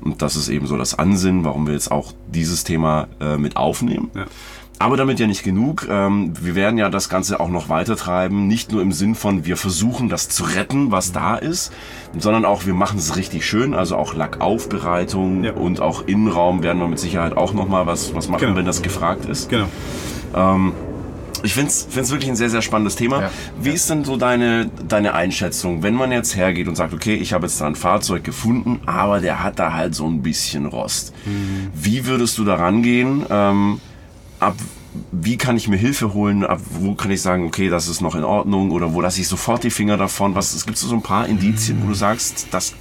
Mhm. 0.00 0.06
Und 0.12 0.22
das 0.22 0.36
ist 0.36 0.48
eben 0.48 0.66
so 0.66 0.76
das 0.76 0.98
Ansinnen, 0.98 1.44
warum 1.44 1.66
wir 1.66 1.74
jetzt 1.74 1.90
auch 1.90 2.12
dieses 2.28 2.64
Thema 2.64 3.08
äh, 3.20 3.36
mit 3.36 3.56
aufnehmen. 3.56 4.10
Ja. 4.14 4.26
Aber 4.78 4.96
damit 4.96 5.20
ja 5.20 5.28
nicht 5.28 5.44
genug. 5.44 5.86
Ähm, 5.88 6.32
wir 6.40 6.56
werden 6.56 6.76
ja 6.76 6.88
das 6.88 7.08
Ganze 7.08 7.38
auch 7.38 7.48
noch 7.50 7.68
weiter 7.68 7.94
treiben. 7.96 8.48
Nicht 8.48 8.72
nur 8.72 8.82
im 8.82 8.90
Sinn 8.90 9.14
von, 9.14 9.44
wir 9.46 9.56
versuchen 9.56 10.08
das 10.08 10.28
zu 10.28 10.42
retten, 10.42 10.90
was 10.90 11.12
da 11.12 11.36
ist, 11.36 11.72
sondern 12.18 12.44
auch, 12.44 12.66
wir 12.66 12.74
machen 12.74 12.98
es 12.98 13.14
richtig 13.14 13.46
schön. 13.46 13.74
Also 13.74 13.96
auch 13.96 14.14
Lackaufbereitung 14.14 15.44
Ja. 15.44 15.52
und 15.52 15.80
auch 15.80 16.08
Innenraum 16.08 16.64
werden 16.64 16.80
wir 16.80 16.88
mit 16.88 16.98
Sicherheit 16.98 17.36
auch 17.36 17.52
nochmal 17.52 17.86
was, 17.86 18.12
was 18.14 18.28
machen, 18.28 18.40
Genau. 18.40 18.56
wenn 18.56 18.66
das 18.66 18.82
gefragt 18.82 19.24
ist. 19.26 19.50
Genau. 19.50 19.68
Ich 21.42 21.54
finde 21.54 21.70
es 21.70 22.10
wirklich 22.10 22.30
ein 22.30 22.36
sehr, 22.36 22.50
sehr 22.50 22.62
spannendes 22.62 22.96
Thema. 22.96 23.22
Ja. 23.22 23.30
Wie 23.60 23.70
ist 23.70 23.90
denn 23.90 24.04
so 24.04 24.16
deine, 24.16 24.70
deine 24.88 25.14
Einschätzung, 25.14 25.82
wenn 25.82 25.94
man 25.94 26.12
jetzt 26.12 26.36
hergeht 26.36 26.68
und 26.68 26.76
sagt, 26.76 26.94
okay, 26.94 27.14
ich 27.14 27.32
habe 27.32 27.46
jetzt 27.46 27.60
da 27.60 27.66
ein 27.66 27.74
Fahrzeug 27.74 28.22
gefunden, 28.24 28.80
aber 28.86 29.20
der 29.20 29.42
hat 29.42 29.58
da 29.58 29.72
halt 29.72 29.94
so 29.94 30.06
ein 30.06 30.22
bisschen 30.22 30.66
Rost. 30.66 31.12
Mhm. 31.26 31.68
Wie 31.74 32.06
würdest 32.06 32.38
du 32.38 32.44
da 32.44 32.54
rangehen? 32.54 33.26
Ähm, 33.30 33.80
ab 34.40 34.54
wie 35.10 35.38
kann 35.38 35.56
ich 35.56 35.68
mir 35.68 35.78
Hilfe 35.78 36.12
holen? 36.12 36.44
Ab 36.44 36.60
wo 36.78 36.94
kann 36.94 37.10
ich 37.10 37.22
sagen, 37.22 37.46
okay, 37.46 37.70
das 37.70 37.88
ist 37.88 38.02
noch 38.02 38.14
in 38.14 38.24
Ordnung? 38.24 38.70
Oder 38.70 38.92
wo 38.92 39.00
lasse 39.00 39.22
ich 39.22 39.26
sofort 39.28 39.64
die 39.64 39.70
Finger 39.70 39.96
davon? 39.96 40.34
Was 40.34 40.54
es 40.54 40.66
gibt 40.66 40.76
so 40.76 40.94
ein 40.94 41.02
paar 41.02 41.26
Indizien, 41.26 41.82
wo 41.82 41.88
du 41.88 41.94
sagst, 41.94 42.48
das 42.50 42.74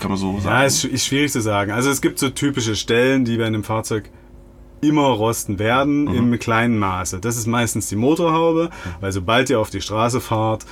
kann 0.00 0.10
man 0.10 0.18
so 0.18 0.34
Ja, 0.38 0.40
sagen? 0.42 0.66
ist, 0.66 0.84
sch- 0.84 0.88
ist 0.88 1.06
schwierig 1.06 1.30
zu 1.30 1.40
sagen. 1.40 1.70
Also 1.70 1.88
es 1.88 2.00
gibt 2.02 2.18
so 2.18 2.30
typische 2.30 2.74
Stellen, 2.74 3.24
die 3.24 3.36
bei 3.36 3.46
einem 3.46 3.62
Fahrzeug 3.62 4.10
immer 4.82 5.06
rosten 5.06 5.58
werden, 5.58 6.12
im 6.12 6.38
kleinen 6.38 6.78
Maße. 6.78 7.20
Das 7.20 7.36
ist 7.36 7.46
meistens 7.46 7.88
die 7.88 7.96
Motorhaube, 7.96 8.70
weil 9.00 9.12
sobald 9.12 9.48
ihr 9.48 9.60
auf 9.60 9.70
die 9.70 9.80
Straße 9.80 10.20
fahrt, 10.20 10.66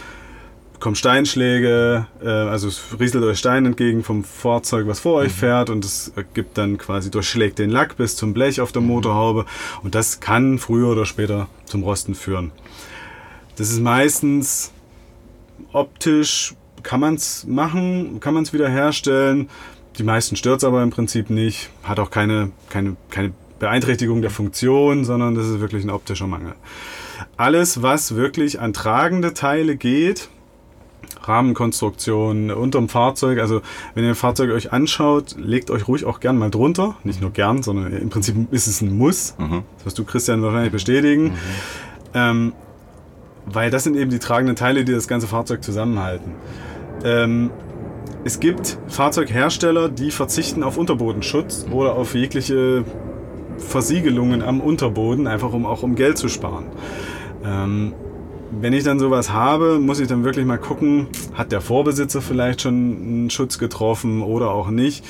kommen 0.80 0.96
Steinschläge, 0.96 2.06
äh, 2.22 2.28
also 2.28 2.66
es 2.66 2.82
rieselt 2.98 3.22
euch 3.22 3.38
Stein 3.38 3.66
entgegen 3.66 4.02
vom 4.02 4.24
Fahrzeug, 4.24 4.88
was 4.88 4.98
vor 4.98 5.14
euch 5.16 5.30
fährt 5.30 5.70
und 5.70 5.84
es 5.84 6.12
gibt 6.34 6.58
dann 6.58 6.76
quasi, 6.76 7.10
durchschlägt 7.10 7.58
den 7.58 7.70
Lack 7.70 7.96
bis 7.98 8.16
zum 8.16 8.34
Blech 8.34 8.60
auf 8.60 8.72
der 8.72 8.82
Motorhaube 8.82 9.44
und 9.82 9.94
das 9.94 10.20
kann 10.20 10.58
früher 10.58 10.88
oder 10.88 11.06
später 11.06 11.48
zum 11.66 11.82
Rosten 11.82 12.14
führen. 12.14 12.50
Das 13.56 13.70
ist 13.70 13.80
meistens 13.80 14.72
optisch 15.72 16.54
kann 16.82 17.00
man 17.00 17.14
es 17.14 17.46
machen, 17.46 18.18
kann 18.20 18.34
man 18.34 18.42
es 18.42 18.52
wieder 18.52 18.68
herstellen. 18.68 19.48
Die 19.98 20.02
meisten 20.02 20.34
stört 20.34 20.58
es 20.58 20.64
aber 20.64 20.82
im 20.82 20.90
Prinzip 20.90 21.30
nicht. 21.30 21.68
Hat 21.82 21.98
auch 22.00 22.10
keine, 22.10 22.52
keine, 22.70 22.96
keine 23.10 23.32
Beeinträchtigung 23.60 24.22
der 24.22 24.30
Funktion, 24.30 25.04
sondern 25.04 25.36
das 25.36 25.46
ist 25.46 25.60
wirklich 25.60 25.84
ein 25.84 25.90
optischer 25.90 26.26
Mangel. 26.26 26.54
Alles, 27.36 27.82
was 27.82 28.16
wirklich 28.16 28.60
an 28.60 28.72
tragende 28.72 29.34
Teile 29.34 29.76
geht, 29.76 30.28
Rahmenkonstruktion 31.22 32.50
unterm 32.50 32.88
Fahrzeug, 32.88 33.38
also 33.38 33.60
wenn 33.94 34.04
ihr 34.04 34.10
ein 34.10 34.16
Fahrzeug 34.16 34.50
euch 34.50 34.72
anschaut, 34.72 35.36
legt 35.38 35.70
euch 35.70 35.86
ruhig 35.86 36.06
auch 36.06 36.20
gern 36.20 36.38
mal 36.38 36.50
drunter. 36.50 36.96
Nicht 37.04 37.20
nur 37.20 37.30
gern, 37.30 37.62
sondern 37.62 37.92
im 37.92 38.08
Prinzip 38.08 38.52
ist 38.52 38.66
es 38.66 38.80
ein 38.80 38.96
Muss. 38.96 39.34
Das 39.38 39.84
wirst 39.84 39.98
du, 39.98 40.04
Christian, 40.04 40.42
wahrscheinlich 40.42 40.72
bestätigen. 40.72 41.34
Ähm, 42.14 42.54
weil 43.46 43.70
das 43.70 43.84
sind 43.84 43.96
eben 43.96 44.10
die 44.10 44.18
tragenden 44.18 44.56
Teile, 44.56 44.84
die 44.84 44.92
das 44.92 45.06
ganze 45.06 45.26
Fahrzeug 45.26 45.62
zusammenhalten. 45.62 46.32
Ähm, 47.04 47.50
es 48.24 48.40
gibt 48.40 48.78
Fahrzeughersteller, 48.88 49.88
die 49.88 50.10
verzichten 50.10 50.62
auf 50.62 50.76
Unterbodenschutz 50.76 51.66
oder 51.70 51.94
auf 51.94 52.14
jegliche 52.14 52.84
Versiegelungen 53.60 54.42
am 54.42 54.60
Unterboden, 54.60 55.26
einfach 55.26 55.52
um 55.52 55.66
auch 55.66 55.82
um 55.82 55.94
Geld 55.94 56.18
zu 56.18 56.28
sparen. 56.28 56.66
Ähm, 57.44 57.92
wenn 58.50 58.72
ich 58.72 58.82
dann 58.82 58.98
sowas 58.98 59.32
habe, 59.32 59.78
muss 59.78 60.00
ich 60.00 60.08
dann 60.08 60.24
wirklich 60.24 60.44
mal 60.44 60.58
gucken, 60.58 61.06
hat 61.34 61.52
der 61.52 61.60
Vorbesitzer 61.60 62.20
vielleicht 62.20 62.62
schon 62.62 62.74
einen 62.74 63.30
Schutz 63.30 63.58
getroffen 63.58 64.22
oder 64.22 64.50
auch 64.50 64.70
nicht. 64.70 65.04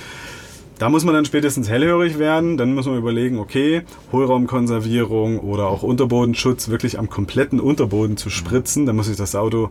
Da 0.81 0.89
muss 0.89 1.05
man 1.05 1.15
dann 1.15 1.27
spätestens 1.27 1.69
hellhörig 1.69 2.19
werden. 2.19 2.57
Dann 2.57 2.75
muss 2.75 2.87
man 2.87 2.97
überlegen, 2.97 3.39
okay, 3.39 3.83
Hohlraumkonservierung 4.13 5.39
oder 5.39 5.67
auch 5.67 5.83
Unterbodenschutz 5.83 6.71
wirklich 6.71 6.99
am 6.99 7.11
kompletten 7.11 7.61
Unterboden 7.61 8.17
zu 8.17 8.31
spritzen. 8.31 8.87
Da 8.87 8.95
muss 8.95 9.09
ich 9.09 9.19
das 9.19 9.35
Auto 9.35 9.69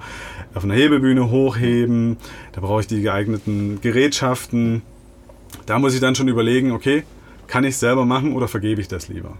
auf 0.53 0.63
einer 0.63 0.75
Hebebühne 0.75 1.31
hochheben. 1.31 2.17
Da 2.51 2.61
brauche 2.61 2.81
ich 2.81 2.87
die 2.87 3.01
geeigneten 3.01 3.79
Gerätschaften. 3.81 4.83
Da 5.65 5.79
muss 5.79 5.95
ich 5.95 5.99
dann 5.99 6.13
schon 6.13 6.27
überlegen, 6.27 6.71
okay, 6.71 7.03
kann 7.49 7.63
ich 7.65 7.75
selber 7.77 8.05
machen 8.05 8.33
oder 8.33 8.47
vergebe 8.47 8.79
ich 8.79 8.87
das 8.87 9.07
lieber? 9.09 9.33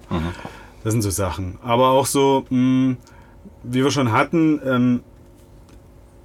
Das 0.84 0.91
sind 0.93 1.01
so 1.01 1.10
Sachen. 1.10 1.57
Aber 1.64 1.89
auch 1.89 2.05
so, 2.05 2.45
mh, 2.49 2.95
wie 3.64 3.84
wir 3.84 3.91
schon 3.91 4.12
hatten, 4.12 4.60
ähm, 4.66 4.99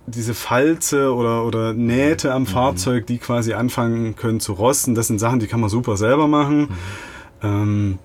diese 0.07 0.35
Falze 0.35 1.15
oder, 1.15 1.45
oder 1.45 1.73
Nähte 1.73 2.33
am 2.33 2.47
Fahrzeug, 2.47 3.07
die 3.07 3.19
quasi 3.19 3.55
anfangen 3.55 4.17
können 4.17 4.39
zu 4.41 4.53
rosten, 4.53 4.95
das 4.95 5.07
sind 5.07 5.19
Sachen, 5.19 5.41
die 5.41 5.47
kann 5.47 5.61
man 5.61 5.71
super 5.71 5.97
selber 5.97 6.29
machen. 6.29 6.69
Ähm, 7.43 7.99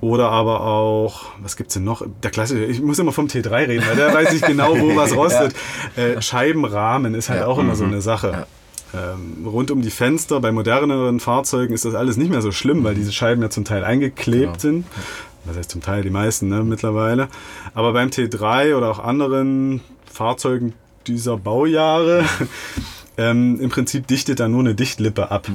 oder 0.00 0.30
aber 0.30 0.60
auch, 0.62 1.24
was 1.42 1.56
gibt's 1.56 1.74
denn 1.74 1.84
noch? 1.84 2.02
Der 2.22 2.30
klassische, 2.30 2.64
ich 2.64 2.80
muss 2.80 2.98
immer 2.98 3.12
vom 3.12 3.26
T3 3.26 3.50
reden, 3.68 3.84
weil 3.86 3.96
der 3.96 4.14
weiß 4.14 4.32
ich 4.32 4.42
genau, 4.42 4.78
wo 4.78 4.94
was 4.96 5.14
rostet. 5.14 5.54
Äh, 5.96 6.20
Scheibenrahmen 6.22 7.14
ist 7.14 7.28
halt 7.28 7.40
Ja. 7.40 7.46
auch 7.46 7.58
immer 7.58 7.74
so 7.74 7.84
eine 7.84 8.00
Sache. 8.00 8.46
Ähm, 8.94 9.46
rund 9.46 9.70
um 9.70 9.82
die 9.82 9.90
Fenster, 9.90 10.40
bei 10.40 10.50
moderneren 10.50 11.20
Fahrzeugen 11.20 11.74
ist 11.74 11.84
das 11.84 11.94
alles 11.94 12.16
nicht 12.16 12.30
mehr 12.30 12.40
so 12.40 12.52
schlimm, 12.52 12.84
weil 12.84 12.94
diese 12.94 13.12
Scheiben 13.12 13.42
ja 13.42 13.50
zum 13.50 13.64
Teil 13.64 13.84
eingeklebt 13.84 14.44
Genau. 14.44 14.58
sind. 14.58 14.86
Das 15.44 15.56
heißt 15.56 15.70
zum 15.70 15.82
Teil 15.82 16.02
die 16.02 16.10
meisten 16.10 16.48
ne, 16.48 16.62
mittlerweile. 16.64 17.28
Aber 17.74 17.92
beim 17.92 18.08
T3 18.08 18.74
oder 18.76 18.90
auch 18.90 18.98
anderen 18.98 19.80
Fahrzeugen 20.10 20.74
dieser 21.06 21.36
Baujahre, 21.36 22.24
ähm, 23.16 23.58
im 23.60 23.70
Prinzip 23.70 24.06
dichtet 24.06 24.40
da 24.40 24.48
nur 24.48 24.60
eine 24.60 24.74
Dichtlippe 24.74 25.30
ab. 25.30 25.48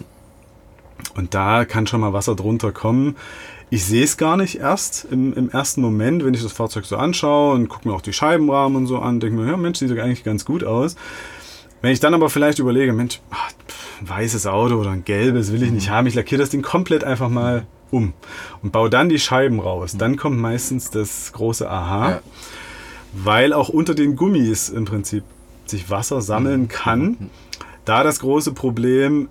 Und 1.15 1.33
da 1.33 1.65
kann 1.65 1.85
schon 1.87 2.01
mal 2.01 2.13
Wasser 2.13 2.35
drunter 2.35 2.71
kommen. 2.71 3.15
Ich 3.69 3.85
sehe 3.85 4.03
es 4.03 4.17
gar 4.17 4.37
nicht 4.37 4.59
erst 4.59 5.05
im, 5.09 5.33
im 5.33 5.49
ersten 5.49 5.81
Moment, 5.81 6.23
wenn 6.23 6.33
ich 6.33 6.43
das 6.43 6.53
Fahrzeug 6.53 6.85
so 6.85 6.95
anschaue 6.97 7.55
und 7.55 7.69
gucke 7.69 7.87
mir 7.87 7.95
auch 7.95 8.01
die 8.01 8.13
Scheibenrahmen 8.13 8.75
und 8.77 8.87
so 8.87 8.99
an, 8.99 9.19
denke 9.19 9.35
mir, 9.35 9.49
ja 9.49 9.57
Mensch, 9.57 9.79
sieht 9.79 9.89
doch 9.91 9.97
eigentlich 9.97 10.23
ganz 10.23 10.45
gut 10.45 10.63
aus. 10.63 10.95
Wenn 11.83 11.91
ich 11.91 11.99
dann 11.99 12.13
aber 12.13 12.29
vielleicht 12.29 12.59
überlege, 12.59 12.93
Mensch, 12.93 13.19
ach, 13.29 13.51
ein 14.01 14.07
weißes 14.09 14.47
Auto 14.47 14.75
oder 14.75 14.91
ein 14.91 15.03
gelbes 15.03 15.51
will 15.51 15.61
ich 15.63 15.69
nicht 15.71 15.89
haben, 15.89 16.07
ich 16.07 16.15
lackiere 16.15 16.39
das 16.39 16.49
Ding 16.49 16.61
komplett 16.61 17.03
einfach 17.03 17.27
mal 17.29 17.67
um 17.91 18.13
und 18.63 18.71
baue 18.71 18.89
dann 18.89 19.09
die 19.09 19.19
Scheiben 19.19 19.59
raus. 19.59 19.95
Dann 19.97 20.15
kommt 20.15 20.39
meistens 20.39 20.89
das 20.91 21.33
große 21.33 21.69
Aha, 21.69 22.09
Ja. 22.09 22.19
weil 23.13 23.51
auch 23.51 23.67
unter 23.67 23.93
den 23.95 24.15
Gummis 24.15 24.69
im 24.69 24.85
Prinzip 24.85 25.23
sich 25.65 25.89
Wasser 25.89 26.21
sammeln 26.21 26.69
kann. 26.69 27.29
Da 27.83 28.03
das 28.03 28.19
große 28.21 28.53
Problem, 28.53 29.27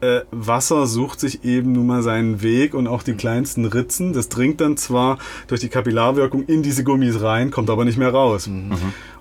äh, 0.00 0.20
Wasser 0.30 0.86
sucht 0.86 1.20
sich 1.20 1.44
eben 1.44 1.72
nun 1.72 1.86
mal 1.86 2.02
seinen 2.02 2.40
Weg 2.40 2.72
und 2.72 2.86
auch 2.86 3.02
die 3.02 3.12
kleinsten 3.12 3.66
Ritzen. 3.66 4.14
Das 4.14 4.30
dringt 4.30 4.62
dann 4.62 4.78
zwar 4.78 5.18
durch 5.48 5.60
die 5.60 5.68
Kapillarwirkung 5.68 6.44
in 6.44 6.62
diese 6.62 6.82
Gummis 6.82 7.20
rein, 7.20 7.50
kommt 7.50 7.68
aber 7.68 7.84
nicht 7.84 7.98
mehr 7.98 8.10
raus. 8.10 8.46
Mhm. 8.46 8.72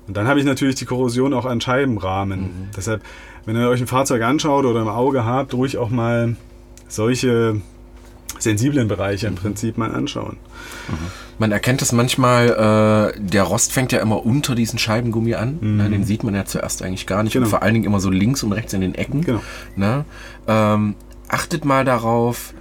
Und 0.10 0.18
dann 0.18 0.28
habe 0.28 0.40
ich 0.40 0.46
natürlich 0.46 0.74
die 0.74 0.86
Korrosion 0.86 1.36
auch 1.36 1.46
an 1.46 1.62
Scheibenrahmen. 1.62 2.40
Mhm. 2.42 2.70
Deshalb, 2.76 3.04
wenn 3.46 3.56
ihr 3.56 3.70
euch 3.70 3.80
ein 3.80 3.86
Fahrzeug 3.86 4.24
anschaut 4.24 4.66
oder 4.66 4.82
im 4.82 4.88
Auge 4.88 5.24
habt, 5.24 5.54
ruhig 5.54 5.78
auch 5.78 5.92
mal 5.92 6.36
solche 6.88 7.62
sensiblen 8.40 8.88
Bereiche 8.88 9.28
im 9.28 9.36
Prinzip 9.36 9.78
mal 9.78 9.92
anschauen. 9.92 10.38
Man 11.38 11.52
erkennt 11.52 11.84
es 11.84 11.92
manchmal, 11.92 13.14
äh, 13.16 13.20
der 13.22 13.44
Rost 13.44 13.72
fängt 13.72 13.92
ja 13.92 14.00
immer 14.00 14.26
unter 14.26 14.56
diesen 14.56 14.80
Scheibengummi 14.80 15.36
an. 15.36 15.60
Ne, 15.62 15.88
den 15.92 16.04
sieht 16.06 16.24
man 16.24 16.34
ja 16.34 16.44
zuerst 16.44 16.82
eigentlich 16.82 17.06
gar 17.06 17.22
nicht. 17.22 17.34
Genau. 17.34 17.46
Und 17.46 17.52
vor 17.52 17.62
allen 17.62 17.76
Dingen 17.76 17.86
immer 17.86 18.00
so 18.00 18.10
links 18.10 18.42
und 18.42 18.52
rechts 18.52 18.74
in 18.74 18.82
den 18.82 18.96
Ecken. 18.96 19.22
Genau. 19.22 19.42
Ne? 19.76 20.06
Ähm, 20.48 20.96
achtet 21.28 21.66
mal 21.66 21.86
darauf, 21.86 22.56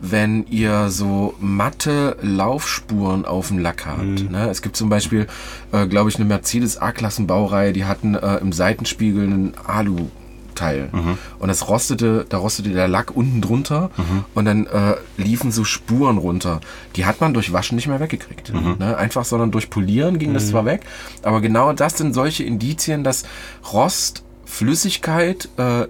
wenn 0.00 0.46
ihr 0.46 0.88
so 0.88 1.34
matte 1.40 2.16
Laufspuren 2.22 3.24
auf 3.24 3.48
dem 3.48 3.58
Lack 3.58 3.86
habt. 3.86 4.30
Ne? 4.30 4.48
Es 4.48 4.62
gibt 4.62 4.76
zum 4.76 4.88
Beispiel, 4.88 5.26
äh, 5.72 5.86
glaube 5.86 6.10
ich, 6.10 6.16
eine 6.16 6.24
Mercedes 6.24 6.78
A-Klassen-Baureihe, 6.78 7.72
die 7.72 7.84
hatten 7.84 8.14
äh, 8.14 8.36
im 8.36 8.52
Seitenspiegel 8.52 9.24
einen 9.24 9.54
Alu. 9.66 10.08
Teil. 10.56 10.90
Und 11.38 11.48
das 11.48 11.68
rostete, 11.68 12.26
da 12.28 12.36
rostete 12.36 12.70
der 12.70 12.86
Lack 12.86 13.16
unten 13.16 13.40
drunter 13.40 13.88
und 14.34 14.44
dann 14.44 14.66
äh, 14.66 14.96
liefen 15.16 15.52
so 15.52 15.64
Spuren 15.64 16.18
runter. 16.18 16.60
Die 16.96 17.06
hat 17.06 17.22
man 17.22 17.32
durch 17.32 17.54
Waschen 17.54 17.76
nicht 17.76 17.86
mehr 17.86 17.98
weggekriegt. 17.98 18.52
Ne? 18.78 18.94
Einfach, 18.94 19.24
sondern 19.24 19.52
durch 19.52 19.70
Polieren 19.70 20.18
ging 20.18 20.34
das 20.34 20.48
zwar 20.48 20.66
weg, 20.66 20.82
aber 21.22 21.40
genau 21.40 21.72
das 21.72 21.96
sind 21.96 22.12
solche 22.12 22.44
Indizien, 22.44 23.04
dass 23.04 23.22
Rost, 23.72 24.22
Flüssigkeit 24.44 25.48
äh, 25.56 25.86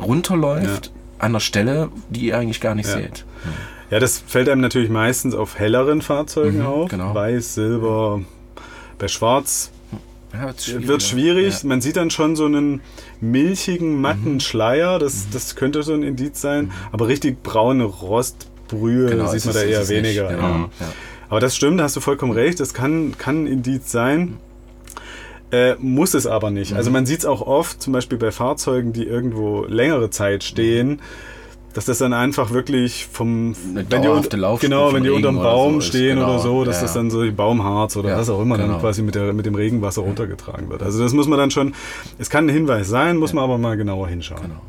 runterläuft 0.00 0.93
an 1.24 1.32
der 1.32 1.40
Stelle, 1.40 1.88
die 2.10 2.26
ihr 2.26 2.38
eigentlich 2.38 2.60
gar 2.60 2.74
nicht 2.74 2.88
Ja. 2.88 2.94
seht. 2.96 3.24
Ja, 3.90 4.00
das 4.00 4.22
fällt 4.26 4.48
einem 4.48 4.60
natürlich 4.60 4.90
meistens 4.90 5.34
auf 5.34 5.58
helleren 5.58 6.00
Fahrzeugen 6.02 6.60
Mhm, 6.60 6.66
auf. 6.66 6.90
genau. 6.90 7.14
Weiß, 7.14 7.54
Silber. 7.54 8.22
Bei 8.98 9.08
Schwarz 9.08 9.70
Ja, 10.32 10.46
wird's 10.46 10.64
schwierig. 10.66 10.88
wird 10.88 11.02
schwierig. 11.02 11.62
Ja. 11.62 11.68
Man 11.68 11.80
sieht 11.80 11.96
dann 11.96 12.10
schon 12.10 12.34
so 12.36 12.46
einen 12.46 12.80
milchigen, 13.20 14.00
matten 14.00 14.40
Schleier. 14.40 14.98
Das, 14.98 15.26
das 15.32 15.54
könnte 15.56 15.82
so 15.82 15.92
ein 15.94 16.02
Indiz 16.02 16.40
sein. 16.40 16.72
Aber 16.92 17.08
richtig 17.08 17.42
braune 17.42 17.84
Rostbrühe 17.84 19.10
Genau, 19.10 19.26
sieht 19.28 19.44
man 19.44 19.54
da 19.54 19.62
eher 19.62 19.88
weniger. 19.88 20.28
Genau. 20.28 20.42
Ja. 20.42 20.60
Ja. 20.80 20.92
Aber 21.28 21.40
das 21.40 21.54
stimmt, 21.56 21.78
da 21.80 21.84
hast 21.84 21.96
du 21.96 22.00
vollkommen 22.00 22.32
recht. 22.32 22.60
Das 22.60 22.74
kann, 22.74 23.16
kann 23.18 23.44
ein 23.44 23.46
Indiz 23.46 23.90
sein. 23.92 24.38
Äh, 25.52 25.74
muss 25.78 26.14
es 26.14 26.26
aber 26.26 26.50
nicht. 26.50 26.72
Mhm. 26.72 26.76
Also 26.78 26.90
man 26.90 27.06
sieht 27.06 27.20
es 27.20 27.26
auch 27.26 27.42
oft, 27.42 27.80
zum 27.80 27.92
Beispiel 27.92 28.18
bei 28.18 28.30
Fahrzeugen, 28.32 28.92
die 28.92 29.04
irgendwo 29.04 29.64
längere 29.68 30.10
Zeit 30.10 30.42
stehen, 30.42 31.00
dass 31.74 31.84
das 31.86 31.98
dann 31.98 32.12
einfach 32.12 32.50
wirklich 32.52 33.06
vom 33.10 33.54
Eine 33.70 33.84
wenn 33.90 34.02
die, 34.02 34.08
un- 34.08 34.22
genau, 34.60 34.92
wenn 34.92 35.02
die 35.02 35.10
unterm 35.10 35.36
Baum 35.36 35.74
so 35.74 35.88
stehen 35.88 36.16
genau. 36.18 36.30
oder 36.34 36.38
so, 36.38 36.64
dass 36.64 36.76
Ja, 36.76 36.82
das 36.82 36.94
dann 36.94 37.10
so 37.10 37.24
Baumharz 37.32 37.96
oder 37.96 38.10
Ja, 38.10 38.18
was 38.18 38.30
auch 38.30 38.40
immer 38.40 38.56
genau. 38.56 38.72
dann 38.74 38.80
quasi 38.80 39.02
mit, 39.02 39.14
der, 39.16 39.32
mit 39.32 39.44
dem 39.44 39.54
Regenwasser 39.56 40.02
runtergetragen 40.02 40.68
wird. 40.70 40.82
Also 40.84 41.02
das 41.02 41.12
muss 41.12 41.26
man 41.26 41.38
dann 41.38 41.50
schon, 41.50 41.74
es 42.18 42.30
kann 42.30 42.46
ein 42.46 42.50
Hinweis 42.50 42.88
sein, 42.88 43.16
muss 43.16 43.32
man 43.32 43.42
aber 43.44 43.58
mal 43.58 43.76
genauer 43.76 44.06
hinschauen. 44.08 44.42
Genau. 44.42 44.60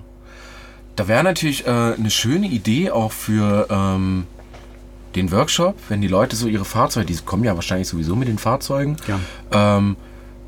Da 0.95 1.07
wäre 1.07 1.23
natürlich 1.23 1.67
äh, 1.67 1.69
eine 1.69 2.09
schöne 2.09 2.47
Idee 2.47 2.89
auch 2.89 3.11
für 3.11 3.67
ähm, 3.69 4.23
den 5.15 5.31
Workshop, 5.31 5.75
wenn 5.89 6.01
die 6.01 6.07
Leute 6.07 6.35
so 6.35 6.47
ihre 6.47 6.65
Fahrzeuge, 6.65 7.05
die 7.05 7.15
kommen 7.23 7.43
ja 7.43 7.53
wahrscheinlich 7.55 7.87
sowieso 7.87 8.15
mit 8.15 8.27
den 8.27 8.37
Fahrzeugen, 8.37 8.97
ähm, 9.51 9.95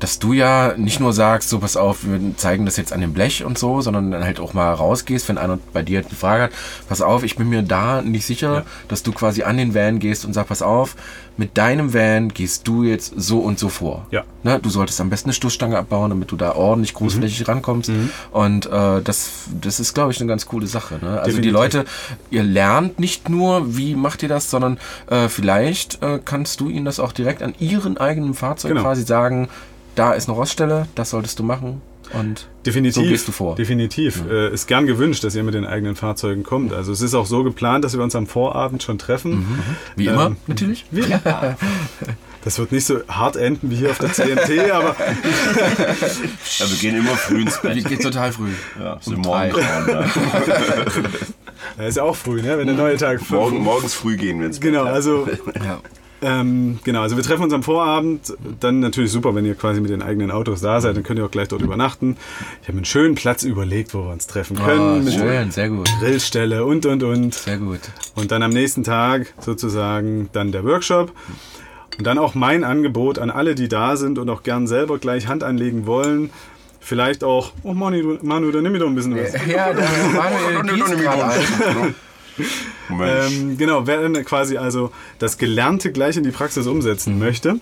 dass 0.00 0.18
du 0.20 0.32
ja 0.32 0.74
nicht 0.76 1.00
nur 1.00 1.12
sagst, 1.12 1.48
so 1.48 1.58
pass 1.58 1.76
auf, 1.76 2.04
wir 2.04 2.20
zeigen 2.36 2.64
das 2.66 2.76
jetzt 2.76 2.92
an 2.92 3.00
dem 3.00 3.12
Blech 3.12 3.44
und 3.44 3.58
so, 3.58 3.80
sondern 3.80 4.10
dann 4.12 4.22
halt 4.24 4.38
auch 4.38 4.54
mal 4.54 4.72
rausgehst, 4.72 5.28
wenn 5.28 5.38
einer 5.38 5.58
bei 5.72 5.82
dir 5.82 6.02
die 6.02 6.14
Frage 6.14 6.44
hat, 6.44 6.50
pass 6.88 7.00
auf, 7.02 7.24
ich 7.24 7.36
bin 7.36 7.48
mir 7.48 7.62
da 7.62 8.00
nicht 8.02 8.24
sicher, 8.24 8.54
Ja. 8.54 8.62
dass 8.88 9.02
du 9.02 9.12
quasi 9.12 9.42
an 9.42 9.56
den 9.56 9.74
Van 9.74 9.98
gehst 9.98 10.24
und 10.24 10.32
sagst, 10.34 10.48
pass 10.50 10.62
auf, 10.62 10.94
mit 11.36 11.56
deinem 11.58 11.94
Van 11.94 12.28
gehst 12.28 12.66
du 12.68 12.82
jetzt 12.84 13.12
so 13.16 13.38
und 13.40 13.58
so 13.58 13.68
vor. 13.68 14.06
Ja. 14.10 14.24
Ne, 14.44 14.58
du 14.60 14.70
solltest 14.70 15.00
am 15.00 15.10
besten 15.10 15.28
eine 15.28 15.34
Stoßstange 15.34 15.76
abbauen, 15.78 16.10
damit 16.10 16.30
du 16.30 16.36
da 16.36 16.54
ordentlich 16.54 16.94
großflächig 16.94 17.46
rankommst. 17.48 17.90
Und 18.32 18.66
äh, 18.66 19.02
das, 19.02 19.30
das 19.60 19.78
ist, 19.80 19.94
glaube 19.94 20.12
ich, 20.12 20.20
eine 20.20 20.28
ganz 20.28 20.46
coole 20.46 20.66
Sache. 20.66 20.98
Ne? 21.00 21.20
Also 21.20 21.38
die 21.40 21.48
Definitiv. 21.48 21.52
Leute, 21.52 21.84
ihr 22.30 22.42
lernt 22.42 22.98
nicht 22.98 23.28
nur, 23.28 23.76
wie 23.76 23.94
macht 23.94 24.22
ihr 24.22 24.28
das, 24.28 24.50
sondern 24.50 24.78
äh, 25.10 25.28
vielleicht 25.28 26.02
äh, 26.02 26.18
kannst 26.24 26.60
du 26.60 26.68
ihnen 26.68 26.84
das 26.84 26.98
auch 27.00 27.12
direkt 27.12 27.42
an 27.42 27.54
ihren 27.58 27.98
eigenen 27.98 28.34
Fahrzeug 28.34 28.70
Genau. 28.70 28.82
quasi 28.82 29.02
sagen, 29.04 29.48
da 29.98 30.12
ist 30.12 30.28
eine 30.28 30.36
Roststelle, 30.36 30.86
das 30.94 31.10
solltest 31.10 31.38
du 31.38 31.42
machen. 31.42 31.80
Und 32.14 32.48
Definitiv. 32.64 33.02
So 33.02 33.08
gehst 33.08 33.28
du 33.28 33.32
vor. 33.32 33.54
Definitiv. 33.56 34.22
Äh, 34.30 34.50
ist 34.54 34.66
gern 34.66 34.86
gewünscht, 34.86 35.24
dass 35.24 35.34
ihr 35.34 35.42
mit 35.42 35.52
den 35.52 35.66
eigenen 35.66 35.94
Fahrzeugen 35.94 36.42
kommt. 36.42 36.72
Also 36.72 36.90
es 36.90 37.02
ist 37.02 37.14
auch 37.14 37.26
so 37.26 37.44
geplant, 37.44 37.84
dass 37.84 37.94
wir 37.94 38.02
uns 38.02 38.14
am 38.16 38.26
Vorabend 38.26 38.82
schon 38.82 38.96
treffen. 38.98 39.46
wie 39.94 40.06
immer, 40.06 40.26
Ähm, 40.28 40.36
natürlich. 40.46 40.86
Wie? 40.90 41.04
Das 42.44 42.58
wird 42.58 42.72
nicht 42.72 42.86
so 42.86 43.00
hart 43.08 43.36
enden 43.36 43.70
wie 43.70 43.76
hier 43.76 43.90
auf 43.90 43.98
der 43.98 44.12
CMT, 44.12 44.70
aber 44.72 44.94
Ja, 44.98 46.70
wir 46.70 46.76
gehen 46.80 46.96
immer 46.96 47.10
früh 47.16 47.42
ins 47.42 47.62
Wie 47.62 47.68
Bett. 47.74 47.84
geht 47.88 48.02
total 48.02 48.32
früh. 48.32 48.52
Ja, 48.80 48.96
so 49.02 49.10
Um 49.14 49.20
morgen, 49.22 49.50
drei. 49.50 50.06
ja. 51.78 51.88
ist 51.88 51.96
ja 51.96 52.04
auch 52.04 52.16
früh, 52.16 52.40
ne? 52.40 52.56
wenn 52.56 52.66
der 52.68 52.76
neue 52.76 52.96
Tag 52.96 53.28
morgen, 53.30 53.58
morgens 53.62 53.92
früh 53.94 54.16
gehen 54.16 54.38
wir 54.38 54.46
ins 54.46 54.60
Bett. 54.60 54.70
Genau, 54.72 54.84
also 54.84 55.28
Ja. 55.62 55.80
Ähm, 56.20 56.78
genau, 56.84 57.02
also 57.02 57.16
wir 57.16 57.22
treffen 57.22 57.44
uns 57.44 57.52
am 57.52 57.62
Vorabend. 57.62 58.34
Dann 58.60 58.80
natürlich 58.80 59.12
super, 59.12 59.34
wenn 59.34 59.44
ihr 59.44 59.54
quasi 59.54 59.80
mit 59.80 59.90
den 59.90 60.02
eigenen 60.02 60.30
Autos 60.30 60.60
da 60.60 60.80
seid, 60.80 60.96
dann 60.96 61.04
könnt 61.04 61.18
ihr 61.18 61.24
auch 61.24 61.30
gleich 61.30 61.48
dort 61.48 61.62
übernachten. 61.62 62.16
Ich 62.62 62.68
habe 62.68 62.78
einen 62.78 62.84
schönen 62.84 63.14
Platz 63.14 63.44
überlegt, 63.44 63.94
wo 63.94 64.04
wir 64.04 64.10
uns 64.10 64.26
treffen 64.26 64.56
können. 64.56 64.80
Ah, 64.80 65.02
mit 65.02 65.14
schön, 65.14 65.50
sehr 65.50 65.68
gut. 65.68 65.88
Grillstelle 66.00 66.64
und 66.64 66.86
und 66.86 67.02
und. 67.02 67.34
Sehr 67.34 67.58
gut. 67.58 67.80
Und 68.14 68.32
dann 68.32 68.42
am 68.42 68.50
nächsten 68.50 68.82
Tag 68.82 69.32
sozusagen 69.40 70.28
dann 70.32 70.50
der 70.50 70.64
Workshop. 70.64 71.12
Und 71.98 72.06
dann 72.06 72.18
auch 72.18 72.34
mein 72.34 72.64
Angebot 72.64 73.18
an 73.18 73.30
alle, 73.30 73.54
die 73.54 73.68
da 73.68 73.96
sind 73.96 74.18
und 74.18 74.28
auch 74.30 74.42
gern 74.42 74.66
selber 74.66 74.98
gleich 74.98 75.26
Hand 75.26 75.42
anlegen 75.42 75.86
wollen. 75.86 76.30
Vielleicht 76.80 77.22
auch, 77.22 77.52
oh 77.64 77.74
Manu, 77.74 78.16
du, 78.16 78.26
Manu 78.26 78.50
dann 78.50 78.62
nimm 78.62 78.72
mir 78.72 78.78
doch 78.78 78.86
ein 78.86 78.94
bisschen 78.94 79.16
was. 79.16 79.32
Ja, 79.46 79.72
der 79.72 79.84
gießt 80.74 80.96
gerade 80.96 81.24
ein. 81.24 81.40
Mensch. 81.74 81.94
Ähm, 82.90 83.56
genau, 83.58 83.86
wer 83.86 84.02
dann 84.02 84.24
quasi 84.24 84.56
also 84.56 84.90
das 85.18 85.38
Gelernte 85.38 85.92
gleich 85.92 86.16
in 86.16 86.24
die 86.24 86.30
Praxis 86.30 86.66
umsetzen 86.66 87.18
möchte, 87.18 87.60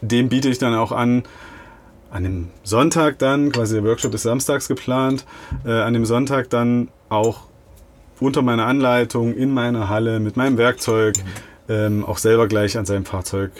dem 0.00 0.28
biete 0.28 0.48
ich 0.48 0.58
dann 0.58 0.74
auch 0.74 0.92
an, 0.92 1.24
an 2.10 2.24
dem 2.24 2.48
Sonntag 2.62 3.18
dann, 3.18 3.52
quasi 3.52 3.74
der 3.74 3.84
Workshop 3.84 4.14
ist 4.14 4.22
samstags 4.22 4.68
geplant, 4.68 5.24
äh, 5.64 5.70
an 5.70 5.94
dem 5.94 6.04
Sonntag 6.04 6.50
dann 6.50 6.88
auch 7.08 7.42
unter 8.20 8.42
meiner 8.42 8.66
Anleitung 8.66 9.34
in 9.34 9.52
meiner 9.52 9.88
Halle 9.88 10.20
mit 10.20 10.36
meinem 10.36 10.56
Werkzeug 10.56 11.14
ähm, 11.68 12.04
auch 12.04 12.18
selber 12.18 12.46
gleich 12.46 12.76
an 12.76 12.84
seinem 12.84 13.04
Fahrzeug 13.06 13.50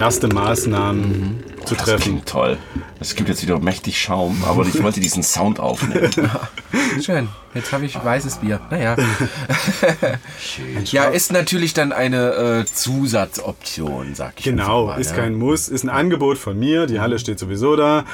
erste 0.00 0.26
Maßnahmen 0.28 1.44
zu 1.64 1.74
Das 1.74 1.84
treffen. 1.84 2.02
klingt 2.02 2.26
toll. 2.28 2.58
Es 2.98 3.14
gibt 3.14 3.28
jetzt 3.28 3.42
wieder 3.42 3.58
mächtig 3.60 4.00
Schaum, 4.00 4.42
aber 4.46 4.66
ich 4.66 4.82
wollte 4.82 5.00
diesen 5.00 5.22
Sound 5.22 5.60
aufnehmen. 5.60 6.10
Schön. 7.02 7.28
Jetzt 7.54 7.72
habe 7.72 7.84
ich 7.84 7.94
weißes 8.02 8.36
Bier. 8.38 8.60
Naja. 8.70 8.96
ja, 10.84 11.04
ist 11.04 11.32
natürlich 11.32 11.74
dann 11.74 11.92
eine 11.92 12.62
äh, 12.62 12.64
Zusatzoption, 12.64 14.14
sag 14.14 14.34
ich 14.38 14.44
Genau, 14.44 14.86
mal, 14.86 15.00
ist 15.00 15.10
ja. 15.10 15.16
kein 15.16 15.34
Muss, 15.34 15.68
ist 15.68 15.84
ein 15.84 15.88
Angebot 15.90 16.38
von 16.38 16.58
mir. 16.58 16.86
Die 16.86 17.00
Halle 17.00 17.18
steht 17.18 17.38
sowieso 17.38 17.76
da. 17.76 18.04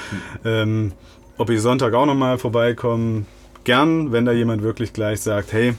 Ähm, 0.44 0.92
ob 1.38 1.50
ich 1.50 1.60
Sonntag 1.60 1.92
auch 1.94 2.06
nochmal 2.06 2.38
vorbeikomme, 2.38 3.26
gern, 3.64 4.12
wenn 4.12 4.24
da 4.24 4.32
jemand 4.32 4.62
wirklich 4.62 4.92
gleich 4.92 5.20
sagt, 5.20 5.52
hey, 5.52 5.74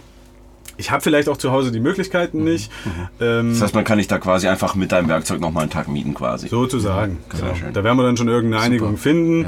ich 0.78 0.91
habe 0.91 1.01
vielleicht 1.01 1.28
auch 1.30 1.38
zu 1.38 1.51
Hause 1.51 1.71
die 1.71 1.80
Möglichkeiten 1.80 2.43
nicht. 2.43 2.71
Ähm, 3.19 3.51
Das 3.53 3.61
heißt, 3.61 3.75
man 3.75 3.84
kann 3.84 3.97
dich 3.97 4.07
da 4.07 4.17
quasi 4.19 4.47
einfach 4.47 4.75
mit 4.75 4.91
deinem 4.91 5.09
Werkzeug 5.09 5.39
nochmal 5.41 5.63
einen 5.63 5.71
Tag 5.71 5.88
mieten 5.88 6.13
quasi. 6.13 6.47
sozusagen. 6.47 7.17
Sehr 7.32 7.41
Genau. 7.41 7.55
schön. 7.55 7.73
Da 7.73 7.84
werden 7.84 7.97
wir 7.97 8.03
dann 8.03 8.17
schon 8.17 8.28
irgendeine 8.28 8.63
Einigung 8.63 8.89
Super. 8.91 9.01
finden. 9.01 9.45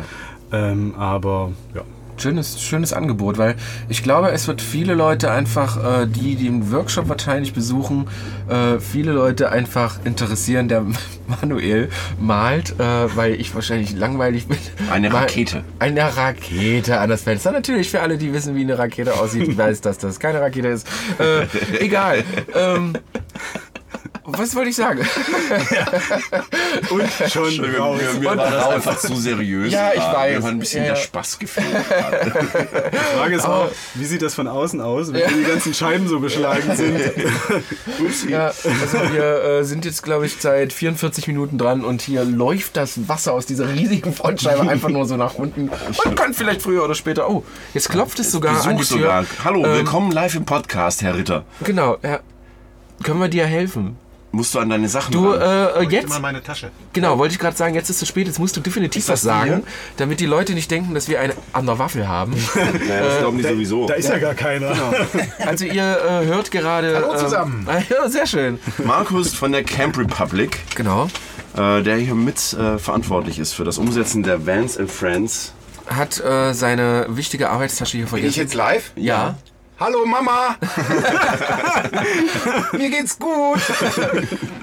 Ähm, 0.52 0.96
aber 0.98 1.52
ja. 1.76 1.82
Schönes, 2.22 2.62
schönes 2.62 2.94
Angebot, 2.94 3.38
weil 3.38 3.56
ich 3.88 4.04
glaube, 4.04 4.32
es 4.32 4.48
wird 4.48 4.62
viele 4.62 4.94
Leute 4.94 5.32
einfach, 5.32 6.02
äh, 6.04 6.08
die 6.08 6.36
den 6.36 6.72
Workshop 6.72 7.10
wahrscheinlich 7.10 7.54
besuchen, 7.54 8.08
äh, 8.50 8.80
viele 8.80 9.12
Leute 9.12 9.52
einfach 9.52 10.00
interessieren, 10.04 10.68
der 10.68 10.86
Manuel 11.28 11.90
malt, 12.20 12.80
äh, 12.80 13.16
weil 13.16 13.36
ich 13.36 13.54
wahrscheinlich 13.56 13.94
langweilig 13.96 14.48
bin. 14.48 14.58
Eine 14.92 15.14
Rakete. 15.14 15.64
Eine 15.80 16.16
Rakete 16.18 17.00
an 17.00 17.10
das 17.10 17.24
Fenster. 17.24 17.52
Natürlich 17.52 17.90
für 17.90 18.02
alle, 18.02 18.18
die 18.18 18.34
wissen, 18.34 18.56
wie 18.56 18.62
eine 18.62 18.78
Rakete 18.78 19.14
aussieht, 19.14 19.58
weiß, 19.58 19.82
dass 19.82 19.98
das 19.98 20.20
keine 20.20 20.42
Rakete 20.42 20.68
ist. 20.68 20.88
Äh, 21.20 21.46
egal. 21.84 22.24
Ähm, 22.56 22.94
was 24.38 24.56
wollte 24.56 24.70
ich 24.70 24.76
sagen? 24.76 25.00
Und 26.90 27.32
schon 27.32 27.58
Mir, 27.58 27.78
raus. 27.80 28.00
mir, 28.14 28.20
mir 28.20 28.26
war 28.28 28.36
das 28.38 28.68
einfach 28.68 29.00
zu 29.00 29.16
seriös. 29.16 29.72
Ja, 29.72 29.90
ich 29.90 30.00
gerade. 30.00 30.16
weiß. 30.18 30.36
Mir 30.38 30.44
war 30.44 30.50
ein 30.52 30.60
bisschen 30.60 30.84
Ja, 30.84 30.90
der 30.90 30.98
ja. 30.98 31.04
Spaß 31.04 31.40
gefehlt. 31.40 31.68
Die 32.94 32.98
Frage 33.18 33.36
ist 33.36 33.46
auch, 33.46 33.70
wie 33.96 34.06
sieht 34.06 34.22
das 34.22 34.34
von 34.36 34.48
außen 34.48 34.82
aus, 34.82 35.12
wenn 35.14 35.22
die 35.40 35.44
ganzen 35.44 35.74
Scheiben 35.74 36.08
so 36.08 36.20
beschlagen 36.20 36.76
sind? 36.76 37.00
Ja, 38.30 38.48
also 38.48 39.14
wir 39.14 39.44
äh, 39.44 39.64
sind 39.64 39.86
jetzt, 39.86 40.04
glaube 40.04 40.26
ich, 40.26 40.36
seit 40.40 40.74
44 40.74 41.28
Minuten 41.28 41.58
dran 41.58 41.84
und 41.84 42.02
hier 42.02 42.24
läuft 42.24 42.78
das 42.78 43.08
Wasser 43.08 43.34
aus 43.34 43.46
dieser 43.46 43.74
riesigen 43.74 44.14
Frontscheibe 44.14 44.70
einfach 44.70 44.90
nur 44.90 45.06
so 45.06 45.18
nach 45.18 45.36
unten. 45.36 45.70
Man 46.06 46.16
kann 46.16 46.34
vielleicht 46.34 46.62
früher 46.62 46.84
oder 46.84 46.96
später. 46.96 47.30
Oh, 47.30 47.44
jetzt 47.74 47.90
klopft 47.90 48.20
es 48.20 48.32
sogar 48.32 48.62
an 48.64 48.72
die 48.72 48.80
Besuch 48.80 48.98
Tür. 48.98 49.04
sogar. 49.04 49.26
Hallo, 49.44 49.66
Ähm, 49.66 49.74
willkommen 49.74 50.12
live 50.12 50.36
im 50.36 50.46
Podcast, 50.46 51.02
Herr 51.02 51.16
Ritter. 51.16 51.44
Genau, 51.64 51.98
ja. 52.04 52.20
Können 53.04 53.20
wir 53.22 53.30
dir 53.30 53.46
helfen? 53.46 53.98
Musst 54.32 54.54
du 54.54 54.60
an 54.60 54.70
deine 54.70 54.88
Sachen 54.88 55.12
Du, 55.12 55.34
äh, 55.34 55.84
jetzt, 55.90 56.06
Immer 56.06 56.20
meine 56.20 56.44
Tasche. 56.44 56.70
genau, 56.94 57.18
wollte 57.18 57.34
ich 57.34 57.40
gerade 57.40 57.58
sagen, 57.58 57.74
jetzt 57.74 57.86
ist 57.90 57.96
es 57.96 58.00
zu 58.02 58.06
spät, 58.06 58.28
jetzt 58.28 58.38
musst 58.38 58.56
du 58.56 58.62
definitiv 58.62 59.08
was 59.10 59.22
sagen, 59.24 59.64
damit 59.98 60.20
die 60.20 60.28
Leute 60.28 60.54
nicht 60.54 60.70
denken, 60.70 60.94
dass 60.94 61.08
wir 61.08 61.20
eine 61.20 61.34
an 61.52 61.66
der 61.66 61.80
Waffel 61.80 62.08
haben. 62.08 62.34
Naja, 62.56 63.02
das 63.06 63.18
glauben 63.20 63.38
die 63.38 63.44
sowieso. 63.44 63.88
Da 63.88 63.96
ist 63.96 64.08
ja 64.10 64.20
gar 64.20 64.36
keiner. 64.36 64.72
Also 65.46 65.66
ihr 65.66 65.82
äh, 65.84 66.26
hört 66.26 66.52
gerade... 66.52 66.94
Hallo 66.96 67.14
ähm, 67.14 67.18
zusammen. 67.18 67.68
ja, 67.90 68.08
sehr 68.08 68.28
schön. 68.28 68.60
Markus 68.84 69.34
von 69.34 69.52
der 69.52 69.64
Camp 69.64 69.98
Republic, 69.98 70.60
Genau. 70.76 71.08
äh, 71.58 71.82
der 71.82 71.98
hier 71.98 72.14
mit 72.16 72.54
äh, 72.54 72.78
verantwortlich 72.78 73.40
ist 73.40 73.54
für 73.54 73.64
das 73.64 73.78
Umsetzen 73.80 74.22
der 74.22 74.46
Vans 74.46 74.78
and 74.78 74.92
Friends. 74.92 75.54
Hat 75.88 76.20
äh, 76.24 76.54
seine 76.54 77.08
wichtige 77.10 77.50
Arbeitstasche 77.50 77.98
hier 77.98 78.06
Bin 78.06 78.18
ich 78.18 78.22
vergessen. 78.36 78.40
jetzt 78.42 78.54
live? 78.54 78.92
Ja. 78.96 79.38
Hallo 79.80 80.06
Mama! 80.06 80.58
Mir 82.74 82.90
geht's 82.90 83.18
gut! 83.18 83.60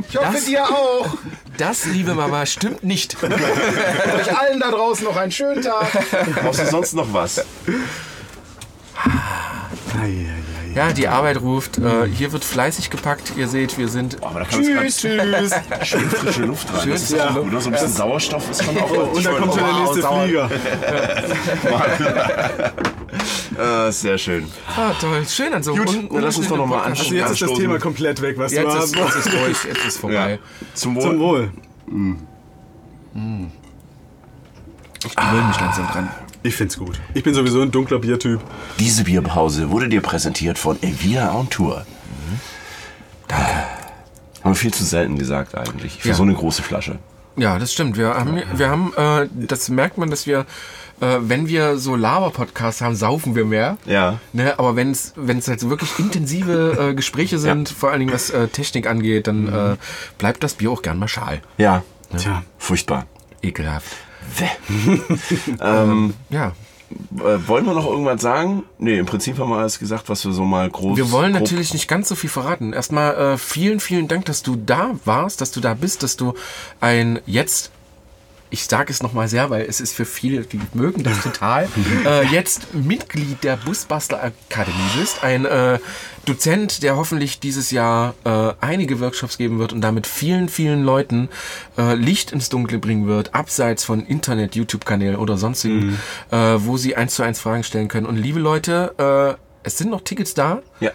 Ich 0.09 0.17
hoffe 0.17 0.33
Das- 0.35 0.45
dir 0.45 0.65
auch! 0.65 1.09
Das, 1.57 1.87
liebe 1.87 2.15
Mama, 2.15 2.45
stimmt 2.45 2.85
nicht. 2.85 3.17
Euch 3.23 4.39
allen 4.39 4.61
da 4.61 4.71
draußen 4.71 5.05
noch 5.07 5.17
einen 5.17 5.33
schönen 5.33 5.63
Tag! 5.63 5.87
Brauchst 6.43 6.61
du 6.61 6.67
sonst 6.67 6.93
noch 6.93 7.11
was? 7.15 7.43
Ja, 10.77 10.93
die 10.93 11.09
Arbeit 11.09 11.41
ruft. 11.41 11.79
Äh, 11.79 12.07
hier 12.07 12.33
wird 12.33 12.45
fleißig 12.45 12.91
gepackt. 12.91 13.33
Ihr 13.37 13.49
seht, 13.49 13.79
wir 13.79 13.89
sind. 13.89 14.23
Aber 14.23 14.41
da 14.41 14.45
kann 14.47 14.63
Tschüss, 14.63 14.99
tschüss! 14.99 15.55
schön 15.89 16.11
frische 16.11 16.43
Luft 16.43 16.71
rein. 16.71 16.81
Schön 16.83 16.93
das 16.93 17.03
ist 17.05 17.11
Luft. 17.13 17.35
gut. 17.35 17.53
ne? 17.53 17.61
So 17.63 17.69
ein 17.71 17.73
bisschen 17.73 17.89
Sauerstoff 17.93 18.51
ist 18.51 18.63
schon 18.63 18.77
auch 18.79 18.91
Und 19.15 19.25
dann 19.25 19.37
kommt 19.39 19.55
schon 19.55 19.65
der 19.65 19.73
nächste 19.73 20.03
sauer. 20.03 20.25
Flieger. 20.25 20.51
äh, 23.89 23.91
Sehr 23.93 24.19
schön. 24.19 24.47
Ah, 24.77 24.93
toll. 25.01 25.25
Schön 25.27 25.55
an 25.55 25.63
so 25.63 25.75
Gut, 25.75 25.89
un- 25.89 26.09
dann 26.13 26.23
lass 26.23 26.37
uns 26.37 26.49
doch 26.49 26.59
noch 26.59 26.67
mal 26.67 26.81
Podcast. 26.81 27.01
Also 27.05 27.15
jetzt 27.15 27.31
ist 27.31 27.43
das. 27.43 27.53
Thema 27.55 27.79
komplett 27.79 28.21
weg, 28.21 28.37
was 28.37 28.53
Jetzt 28.53 28.65
du 28.65 28.69
ist, 28.69 28.77
hast. 28.77 28.95
jetzt 28.97 29.17
ist 29.17 29.33
durch. 29.33 29.65
Jetzt 29.65 29.87
ist 29.87 29.97
vorbei. 29.99 30.39
Zum 30.75 30.95
Wohl. 30.97 31.03
Zum 31.03 31.19
Wohl. 31.21 31.51
Ich 35.07 35.17
gewöhne 35.17 35.49
mich 35.49 35.59
langsam 35.61 35.87
dran. 35.87 36.11
Ich 36.47 36.55
find's 36.55 36.79
gut. 36.79 37.01
Ich 37.13 37.25
bin 37.25 37.35
sowieso 37.35 37.61
ein 37.61 37.73
dunkler 37.73 37.99
Biertyp. 37.99 38.41
Diese 38.79 39.03
Bierpause 39.03 39.71
wurde 39.71 39.89
dir 39.89 40.01
präsentiert 40.01 40.59
von 40.59 40.81
Evia 40.81 41.35
on 41.35 41.51
Tour. 41.51 41.85
Danke. 43.27 43.45
Haben 44.45 44.51
wir 44.53 44.55
viel 44.55 44.73
zu 44.73 44.85
selten 44.85 45.19
gesagt 45.19 45.57
eigentlich. 45.57 46.01
Für 46.03 46.11
Ja. 46.11 46.15
so 46.15 46.23
eine 46.23 46.35
große 46.35 46.63
Flasche. 46.63 47.01
Ja, 47.37 47.59
das 47.59 47.73
stimmt. 47.73 47.97
Wir 47.99 48.15
haben, 48.15 48.41
wir 48.55 48.69
haben 48.71 48.93
äh, 48.97 49.29
das 49.33 49.69
merkt 49.69 49.99
man, 49.99 50.09
dass 50.09 50.27
wir, 50.29 50.47
äh, 51.01 51.17
wenn 51.21 51.49
wir 51.49 51.79
so 51.79 51.97
Laber-Podcasts 51.97 52.81
haben, 52.81 52.95
saufen 52.95 53.35
wir 53.35 53.45
mehr. 53.45 53.77
Ja. 53.85 54.21
Ne, 54.33 54.57
aber 54.57 54.77
wenn 54.77 54.93
es 54.93 55.13
wenn 55.17 55.39
es 55.39 55.49
halt 55.49 55.69
wirklich 55.69 55.99
intensive 55.99 56.91
äh, 56.91 56.95
Gespräche 57.01 57.39
sind, 57.41 57.69
vor 57.69 57.91
allen 57.91 57.99
Dingen 58.01 58.13
was 58.13 58.31
äh, 58.31 58.47
Technik 58.47 58.87
angeht, 58.87 59.27
dann 59.27 59.49
äh, 59.53 59.77
bleibt 60.19 60.45
das 60.45 60.55
Bier 60.55 60.71
auch 60.71 60.83
gern 60.83 60.99
mal 60.99 61.09
schal. 61.09 61.43
Ja. 61.59 61.83
Tja. 62.17 62.45
Furchtbar. 62.57 63.07
Ekelhaft. 63.43 63.89
ähm, 65.61 66.15
Ja. 66.31 66.53
äh, 67.19 67.49
wollen 67.49 67.67
wir 67.67 67.75
noch 67.75 67.87
irgendwas 67.87 68.23
sagen? 68.23 68.63
Nee, 68.79 68.99
im 68.99 69.07
Prinzip 69.07 69.39
haben 69.39 69.51
wir 69.51 69.57
alles 69.59 69.79
gesagt, 69.79 70.09
was 70.09 70.25
wir 70.25 70.33
so 70.33 70.45
mal 70.45 70.69
groß. 70.71 70.97
Wir 70.97 71.11
wollen 71.11 71.33
natürlich 71.33 71.73
nicht 71.73 71.89
ganz 71.89 72.09
so 72.09 72.15
viel 72.15 72.31
verraten. 72.31 72.73
Erstmal 72.73 73.15
äh, 73.15 73.39
vielen, 73.39 73.81
vielen 73.81 74.09
Dank, 74.09 74.25
dass 74.27 74.43
du 74.43 74.57
da 74.57 74.91
warst, 75.05 75.41
dass 75.41 75.51
du 75.51 75.61
da 75.61 75.75
bist, 75.75 76.03
dass 76.03 76.17
du 76.17 76.35
ein 76.81 77.21
jetzt, 77.27 77.71
ich 78.51 78.65
sage 78.65 78.93
es 78.93 79.03
nochmal 79.03 79.29
sehr, 79.29 79.51
weil 79.51 79.67
es 79.67 79.81
ist 79.81 79.95
für 79.95 80.05
viele, 80.05 80.43
die 80.43 80.61
mögen 80.75 81.03
das 81.03 81.23
total, 81.23 81.69
äh, 82.05 82.25
jetzt 82.27 82.75
Mitglied 82.75 83.43
der 83.45 83.57
Busbastler 83.57 84.23
Akademie 84.23 84.77
bist. 84.99 85.23
Ein 85.23 85.45
äh, 85.45 85.79
Dozent, 86.25 86.83
der 86.83 86.97
hoffentlich 86.97 87.41
dieses 87.41 87.71
Jahr 87.71 88.15
äh, 88.25 88.53
einige 88.61 89.01
Workshops 89.01 89.39
geben 89.39 89.59
wird 89.59 89.73
und 89.73 89.81
damit 89.81 90.07
vielen, 90.07 90.49
vielen 90.49 90.85
Leuten 90.85 91.29
äh, 91.79 91.95
Licht 91.95 92.33
ins 92.33 92.49
Dunkle 92.49 92.79
bringen 92.79 93.07
wird, 93.07 93.35
abseits 93.35 93.85
von 93.85 94.05
Internet, 94.05 94.57
YouTube-Kanälen 94.57 95.17
oder 95.17 95.37
sonstigen, 95.39 95.99
äh, 96.31 96.37
wo 96.37 96.77
sie 96.77 96.97
eins 96.97 97.15
zu 97.15 97.23
eins 97.23 97.41
Fragen 97.41 97.63
stellen 97.63 97.89
können. 97.89 98.07
Und 98.07 98.17
liebe 98.17 98.41
Leute, 98.41 99.39
äh, 99.39 99.41
es 99.63 99.79
sind 99.79 99.91
noch 99.91 100.01
Tickets 100.03 100.35
da. 100.35 100.63
Ja. 100.81 100.91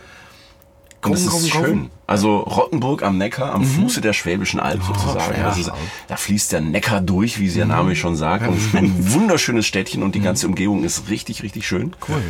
Kaufen, 1.01 1.27
kaufen, 1.27 1.49
kaufen. 1.49 1.91
Also 2.11 2.39
Rottenburg 2.39 3.03
am 3.03 3.17
Neckar, 3.17 3.53
am 3.53 3.63
Fuße 3.63 4.01
der 4.01 4.11
Schwäbischen 4.11 4.59
Alb 4.59 4.83
sozusagen. 4.83 5.39
ja. 5.39 5.47
Also, 5.47 5.71
da 6.09 6.17
fließt 6.17 6.51
der 6.51 6.59
Neckar 6.59 6.99
durch, 6.99 7.39
wie 7.39 7.47
der 7.49 7.65
Name 7.65 7.95
schon 7.95 8.17
sagt. 8.17 8.45
Und 8.45 8.57
es 8.57 8.65
ist 8.65 8.75
ein 8.75 8.93
wunderschönes 9.13 9.65
Städtchen 9.65 10.03
und 10.03 10.13
die 10.13 10.19
ganze 10.19 10.45
Umgebung 10.45 10.83
ist 10.83 11.09
richtig, 11.09 11.41
richtig 11.41 11.65
schön. 11.65 11.95
Cool. 12.09 12.21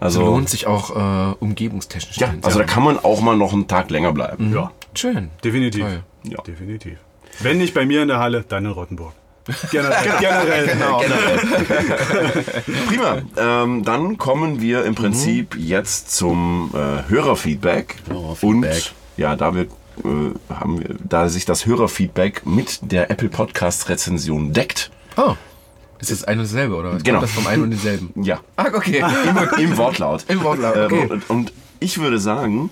Also, 0.00 0.20
Also 0.20 0.30
lohnt 0.32 0.48
sich 0.48 0.66
auch 0.66 0.90
äh, 0.96 1.34
umgebungstechnisch. 1.38 2.16
ja, 2.16 2.34
also 2.42 2.58
da 2.58 2.64
kann 2.64 2.82
man 2.82 2.98
auch 2.98 3.20
mal 3.20 3.36
noch 3.36 3.52
einen 3.52 3.68
Tag 3.68 3.90
länger 3.90 4.12
bleiben. 4.12 4.52
Ja, 4.52 4.72
Schön. 4.94 5.30
definitiv. 5.44 5.82
Toll. 5.82 6.02
Ja. 6.24 6.42
Definitiv. 6.42 6.98
Wenn 7.38 7.58
nicht 7.58 7.74
bei 7.74 7.86
mir 7.86 8.02
in 8.02 8.08
der 8.08 8.18
Halle, 8.18 8.44
dann 8.48 8.64
in 8.64 8.72
Rottenburg. 8.72 9.12
Generell. 9.70 9.96
generell. 10.20 10.66
Genau. 10.66 11.00
Prima. 12.88 13.22
Ähm, 13.36 13.84
dann 13.84 14.18
kommen 14.18 14.60
wir 14.60 14.84
im 14.84 14.94
Prinzip 14.94 15.56
jetzt 15.56 16.14
zum 16.14 16.70
äh, 16.74 17.08
Hörerfeedback. 17.08 17.96
Hörerfeedback. 18.08 18.42
Und 18.42 18.94
ja, 19.18 19.36
da 19.36 19.54
wir, 19.54 19.62
äh, 19.62 19.68
haben 20.48 20.80
wir, 20.80 20.94
da 21.06 21.28
sich 21.28 21.44
das 21.44 21.66
Hörerfeedback 21.66 22.46
mit 22.46 22.80
der 22.90 23.10
Apple 23.10 23.28
Podcast 23.28 23.88
Rezension 23.88 24.52
deckt. 24.52 24.90
Oh. 25.16 25.34
Ist 26.00 26.12
das 26.12 26.24
ein 26.24 26.38
und 26.38 26.44
dasselbe, 26.44 26.76
oder? 26.76 26.94
was? 26.94 27.02
Genau. 27.02 27.18
Kommt 27.18 27.28
das 27.28 27.36
vom 27.36 27.46
einen 27.48 27.64
und 27.64 27.70
denselben? 27.70 28.10
Ja. 28.22 28.40
Ah, 28.56 28.66
okay. 28.72 28.98
Im, 29.58 29.64
im 29.70 29.76
Wortlaut. 29.76 30.24
Im 30.28 30.42
Wortlaut, 30.44 30.76
okay. 30.76 31.06
und, 31.10 31.28
und 31.28 31.52
ich 31.80 31.98
würde 31.98 32.20
sagen, 32.20 32.70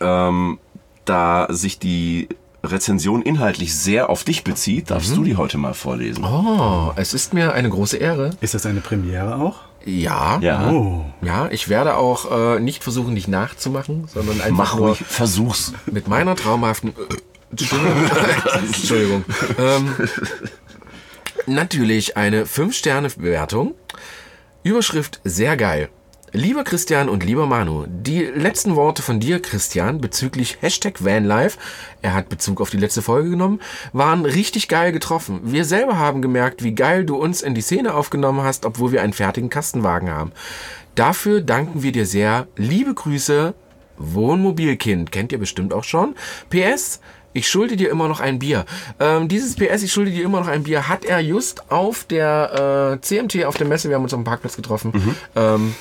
ähm, 0.00 0.58
da 1.06 1.46
sich 1.50 1.78
die 1.78 2.28
Rezension 2.62 3.22
inhaltlich 3.22 3.74
sehr 3.74 4.08
auf 4.10 4.22
dich 4.22 4.44
bezieht, 4.44 4.90
darfst 4.90 5.16
du 5.16 5.24
die 5.24 5.36
heute 5.36 5.58
mal 5.58 5.74
vorlesen. 5.74 6.24
Oh, 6.24 6.92
es 6.94 7.12
ist 7.12 7.34
mir 7.34 7.54
eine 7.54 7.68
große 7.68 7.96
Ehre. 7.96 8.30
Ist 8.40 8.54
das 8.54 8.66
eine 8.66 8.80
Premiere 8.80 9.36
auch? 9.36 9.56
Ja. 9.84 10.38
Ja. 10.40 10.70
Oh. 10.70 11.04
Ja, 11.22 11.48
ich 11.50 11.68
werde 11.68 11.96
auch 11.96 12.30
äh, 12.56 12.60
nicht 12.60 12.82
versuchen, 12.82 13.14
dich 13.14 13.28
nachzumachen, 13.28 14.06
sondern 14.08 14.40
einfach 14.40 14.56
Mach 14.56 14.76
nur 14.76 14.88
ruhig, 14.88 15.04
versuch's. 15.06 15.72
mit 15.86 16.08
meiner 16.08 16.36
traumhaften 16.36 16.90
äh. 16.90 17.16
Entschuldigung. 18.58 19.24
Ähm, 19.58 19.94
natürlich 21.46 22.16
eine 22.16 22.44
5-Sterne-Bewertung. 22.44 23.74
Überschrift 24.62 25.20
sehr 25.24 25.56
geil. 25.58 25.90
Lieber 26.34 26.64
Christian 26.64 27.10
und 27.10 27.24
lieber 27.24 27.46
Manu, 27.46 27.84
die 27.86 28.22
letzten 28.22 28.74
Worte 28.74 29.02
von 29.02 29.20
dir, 29.20 29.38
Christian, 29.42 30.00
bezüglich 30.00 30.56
Hashtag 30.62 31.04
Vanlife, 31.04 31.58
er 32.00 32.14
hat 32.14 32.30
Bezug 32.30 32.62
auf 32.62 32.70
die 32.70 32.78
letzte 32.78 33.02
Folge 33.02 33.28
genommen, 33.28 33.60
waren 33.92 34.24
richtig 34.24 34.68
geil 34.68 34.92
getroffen. 34.92 35.40
Wir 35.42 35.66
selber 35.66 35.98
haben 35.98 36.22
gemerkt, 36.22 36.64
wie 36.64 36.74
geil 36.74 37.04
du 37.04 37.16
uns 37.16 37.42
in 37.42 37.54
die 37.54 37.60
Szene 37.60 37.92
aufgenommen 37.92 38.40
hast, 38.40 38.64
obwohl 38.64 38.92
wir 38.92 39.02
einen 39.02 39.12
fertigen 39.12 39.50
Kastenwagen 39.50 40.10
haben. 40.10 40.32
Dafür 40.94 41.42
danken 41.42 41.82
wir 41.82 41.92
dir 41.92 42.06
sehr. 42.06 42.46
Liebe 42.56 42.94
Grüße, 42.94 43.52
Wohnmobilkind, 43.98 45.12
kennt 45.12 45.32
ihr 45.32 45.38
bestimmt 45.38 45.74
auch 45.74 45.84
schon. 45.84 46.14
PS, 46.48 47.00
ich 47.34 47.46
schulde 47.46 47.76
dir 47.76 47.90
immer 47.90 48.08
noch 48.08 48.20
ein 48.20 48.38
Bier. 48.38 48.64
Ähm, 49.00 49.28
dieses 49.28 49.56
PS, 49.56 49.82
ich 49.82 49.92
schulde 49.92 50.10
dir 50.10 50.24
immer 50.24 50.40
noch 50.40 50.48
ein 50.48 50.62
Bier, 50.62 50.88
hat 50.88 51.04
er 51.04 51.20
just 51.20 51.70
auf 51.70 52.04
der 52.04 52.96
äh, 52.96 53.00
CMT, 53.02 53.44
auf 53.44 53.58
der 53.58 53.66
Messe, 53.66 53.90
wir 53.90 53.96
haben 53.96 54.04
uns 54.04 54.14
auf 54.14 54.20
dem 54.20 54.24
Parkplatz 54.24 54.56
getroffen, 54.56 55.14
ähm, 55.36 55.74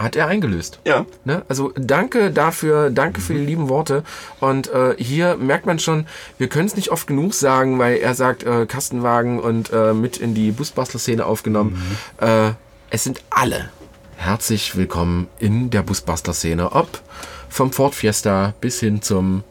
hat 0.00 0.16
er 0.16 0.26
eingelöst. 0.26 0.80
Ja. 0.84 1.06
Ne? 1.24 1.42
Also 1.48 1.72
danke 1.76 2.30
dafür, 2.30 2.90
danke 2.90 3.20
für 3.20 3.34
die 3.34 3.44
lieben 3.44 3.68
Worte. 3.68 4.02
Und 4.40 4.68
äh, 4.68 4.94
hier 4.96 5.36
merkt 5.36 5.66
man 5.66 5.78
schon, 5.78 6.06
wir 6.38 6.48
können 6.48 6.66
es 6.66 6.74
nicht 6.74 6.90
oft 6.90 7.06
genug 7.06 7.34
sagen, 7.34 7.78
weil 7.78 7.98
er 7.98 8.14
sagt, 8.14 8.42
äh, 8.42 8.66
Kastenwagen 8.66 9.38
und 9.38 9.70
äh, 9.72 9.92
mit 9.92 10.16
in 10.16 10.34
die 10.34 10.52
Busbastler-Szene 10.52 11.24
aufgenommen. 11.26 11.80
Äh, 12.18 12.52
es 12.90 13.04
sind 13.04 13.22
alle 13.30 13.68
herzlich 14.20 14.76
willkommen 14.76 15.28
in 15.38 15.70
der 15.70 15.82
Busbastler-Szene. 15.82 16.72
Ob 16.72 17.00
vom 17.48 17.72
Ford 17.72 17.94
Fiesta 17.94 18.52
bis 18.60 18.78
hin 18.78 19.00
zum 19.00 19.42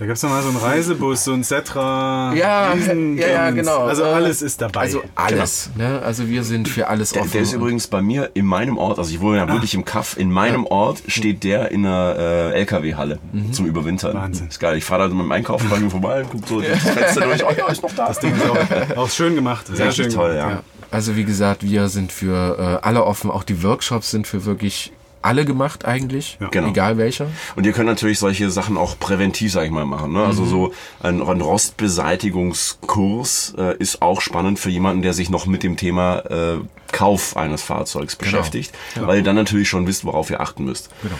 Da 0.00 0.06
gab 0.06 0.16
es 0.16 0.22
mal 0.22 0.42
so 0.42 0.48
einen 0.48 0.56
Reisebus, 0.56 1.24
so 1.24 1.34
ein 1.34 1.42
Setra. 1.42 2.32
Ja, 2.34 2.72
Riesen- 2.72 3.18
ja, 3.18 3.28
ja, 3.28 3.50
genau. 3.50 3.80
Also 3.84 4.02
Äh, 4.02 4.06
alles 4.06 4.40
ist 4.40 4.62
dabei. 4.62 4.80
Also 4.80 5.02
alles. 5.14 5.68
Ne? 5.76 6.00
Also 6.02 6.26
wir 6.26 6.42
sind 6.42 6.68
für 6.70 6.88
alles 6.88 7.10
Der, 7.12 7.20
offen. 7.20 7.32
der 7.32 7.42
ist 7.42 7.52
übrigens 7.52 7.86
bei 7.86 8.00
mir 8.00 8.30
in 8.32 8.46
meinem 8.46 8.78
Ort, 8.78 8.98
also 8.98 9.10
ich 9.12 9.20
wohne 9.20 9.36
ja 9.36 9.46
wirklich 9.48 9.74
im 9.74 9.84
Kaff, 9.84 10.16
in 10.16 10.32
meinem 10.32 10.64
Ort 10.64 11.02
steht 11.06 11.44
der 11.44 11.70
in 11.70 11.84
einer 11.84 12.16
äh, 12.18 12.52
LKW-Halle 12.60 13.18
zum 13.52 13.66
Überwintern. 13.66 14.14
Wahnsinn. 14.14 14.48
Ist 14.48 14.58
geil. 14.58 14.78
Ich 14.78 14.84
fahre 14.86 15.02
da 15.06 15.14
mit 15.14 15.22
dem 15.22 15.32
Einkaufen 15.32 15.68
bei 15.68 15.78
mir 15.78 15.90
vorbei, 15.90 16.24
guck 16.32 16.48
so 16.48 16.62
das 16.62 16.78
Fenster 16.78 17.20
durch. 17.20 17.44
Oh 17.44 17.52
ja, 17.54 17.66
ist 17.68 17.82
noch 17.82 17.94
da. 17.94 18.08
das 18.08 18.20
Ding 18.20 18.34
ist 18.34 18.42
auch, 18.48 18.96
auch 18.96 19.10
schön 19.10 19.34
gemacht. 19.34 19.66
Sehr 19.66 19.88
Richtig 19.88 20.06
schön 20.06 20.14
toll, 20.14 20.34
ja. 20.34 20.48
Ja. 20.50 20.62
Also 20.90 21.14
wie 21.14 21.24
gesagt, 21.24 21.62
wir 21.62 21.88
sind 21.88 22.10
für 22.10 22.58
äh, 22.80 22.86
alle 22.86 23.04
offen. 23.04 23.30
Auch 23.30 23.44
die 23.44 23.62
Workshops 23.62 24.10
sind 24.10 24.26
für 24.26 24.46
wirklich 24.46 24.92
alle 25.22 25.44
gemacht 25.44 25.84
eigentlich. 25.84 26.38
Genau. 26.50 26.68
Egal 26.68 26.96
welcher. 26.98 27.28
Und 27.56 27.66
ihr 27.66 27.72
könnt 27.72 27.86
natürlich 27.86 28.18
solche 28.18 28.50
Sachen 28.50 28.76
auch 28.76 28.98
präventiv, 28.98 29.52
sag 29.52 29.64
ich 29.64 29.70
mal, 29.70 29.86
machen. 29.86 30.12
Ne? 30.12 30.24
Also 30.24 30.44
so 30.44 30.72
ein, 31.02 31.22
ein 31.22 31.40
Rostbeseitigungskurs 31.40 33.54
äh, 33.58 33.76
ist 33.78 34.02
auch 34.02 34.20
spannend 34.20 34.58
für 34.58 34.70
jemanden, 34.70 35.02
der 35.02 35.12
sich 35.12 35.30
noch 35.30 35.46
mit 35.46 35.62
dem 35.62 35.76
Thema 35.76 36.18
äh, 36.30 36.58
Kauf 36.92 37.36
eines 37.36 37.62
Fahrzeugs 37.62 38.16
beschäftigt, 38.16 38.72
weil 38.96 39.18
ihr 39.18 39.24
dann 39.24 39.36
natürlich 39.36 39.68
schon 39.68 39.86
wisst, 39.86 40.04
worauf 40.04 40.30
ihr 40.30 40.40
achten 40.40 40.64
müsst. 40.64 40.90
Genau. 41.02 41.14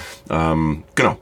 Ähm, 0.53 0.82
genau. 0.94 1.16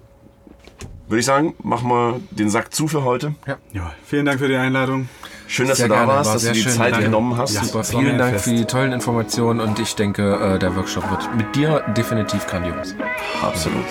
Würde 1.08 1.20
ich 1.20 1.26
sagen, 1.26 1.54
machen 1.62 1.88
wir 1.88 2.20
den 2.30 2.50
Sack 2.50 2.74
zu 2.74 2.88
für 2.88 3.02
heute. 3.02 3.34
Ja, 3.72 3.94
vielen 4.04 4.26
Dank 4.26 4.40
für 4.40 4.48
die 4.48 4.56
Einladung. 4.56 5.08
Schön, 5.48 5.66
dass 5.66 5.78
Sehr 5.78 5.88
du 5.88 5.94
da 5.94 6.00
gerne, 6.00 6.12
warst, 6.12 6.26
war 6.28 6.34
dass 6.34 6.44
du 6.44 6.52
die 6.52 6.60
schön. 6.62 6.72
Zeit 6.72 6.92
Danke. 6.92 7.06
genommen 7.06 7.36
hast. 7.38 7.54
Ja. 7.54 7.64
Super, 7.64 7.82
vielen 7.82 8.18
Dank 8.18 8.34
Fest. 8.34 8.44
für 8.44 8.50
die 8.54 8.64
tollen 8.66 8.92
Informationen 8.92 9.60
und 9.60 9.78
ich 9.78 9.94
denke, 9.96 10.34
äh, 10.54 10.58
der 10.58 10.76
Workshop 10.76 11.10
wird 11.10 11.34
mit 11.36 11.56
dir 11.56 11.82
definitiv 11.96 12.46
grandios. 12.46 12.94
Absolut. 13.42 13.84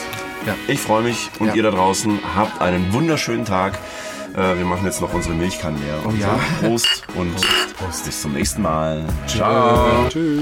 Ja. 0.45 0.53
Ich 0.67 0.79
freue 0.79 1.01
mich 1.03 1.29
und 1.39 1.47
Ja. 1.47 1.53
ihr 1.55 1.63
da 1.63 1.71
draußen 1.71 2.19
habt 2.35 2.61
einen 2.61 2.93
wunderschönen 2.93 3.43
Tag. 3.43 3.73
Äh, 4.35 4.55
wir 4.57 4.65
machen 4.65 4.85
jetzt 4.85 5.01
noch 5.01 5.11
unsere 5.13 5.33
Milchkannen 5.33 5.81
leer. 5.83 6.05
Und 6.05 6.19
ja. 6.19 6.27
sagen 6.27 6.41
Prost 6.61 7.03
und 7.15 7.33
bis 8.05 8.21
zum 8.21 8.33
nächsten 8.33 8.61
Mal. 8.61 9.03
Ciao. 9.25 10.07
Tschüss. 10.09 10.41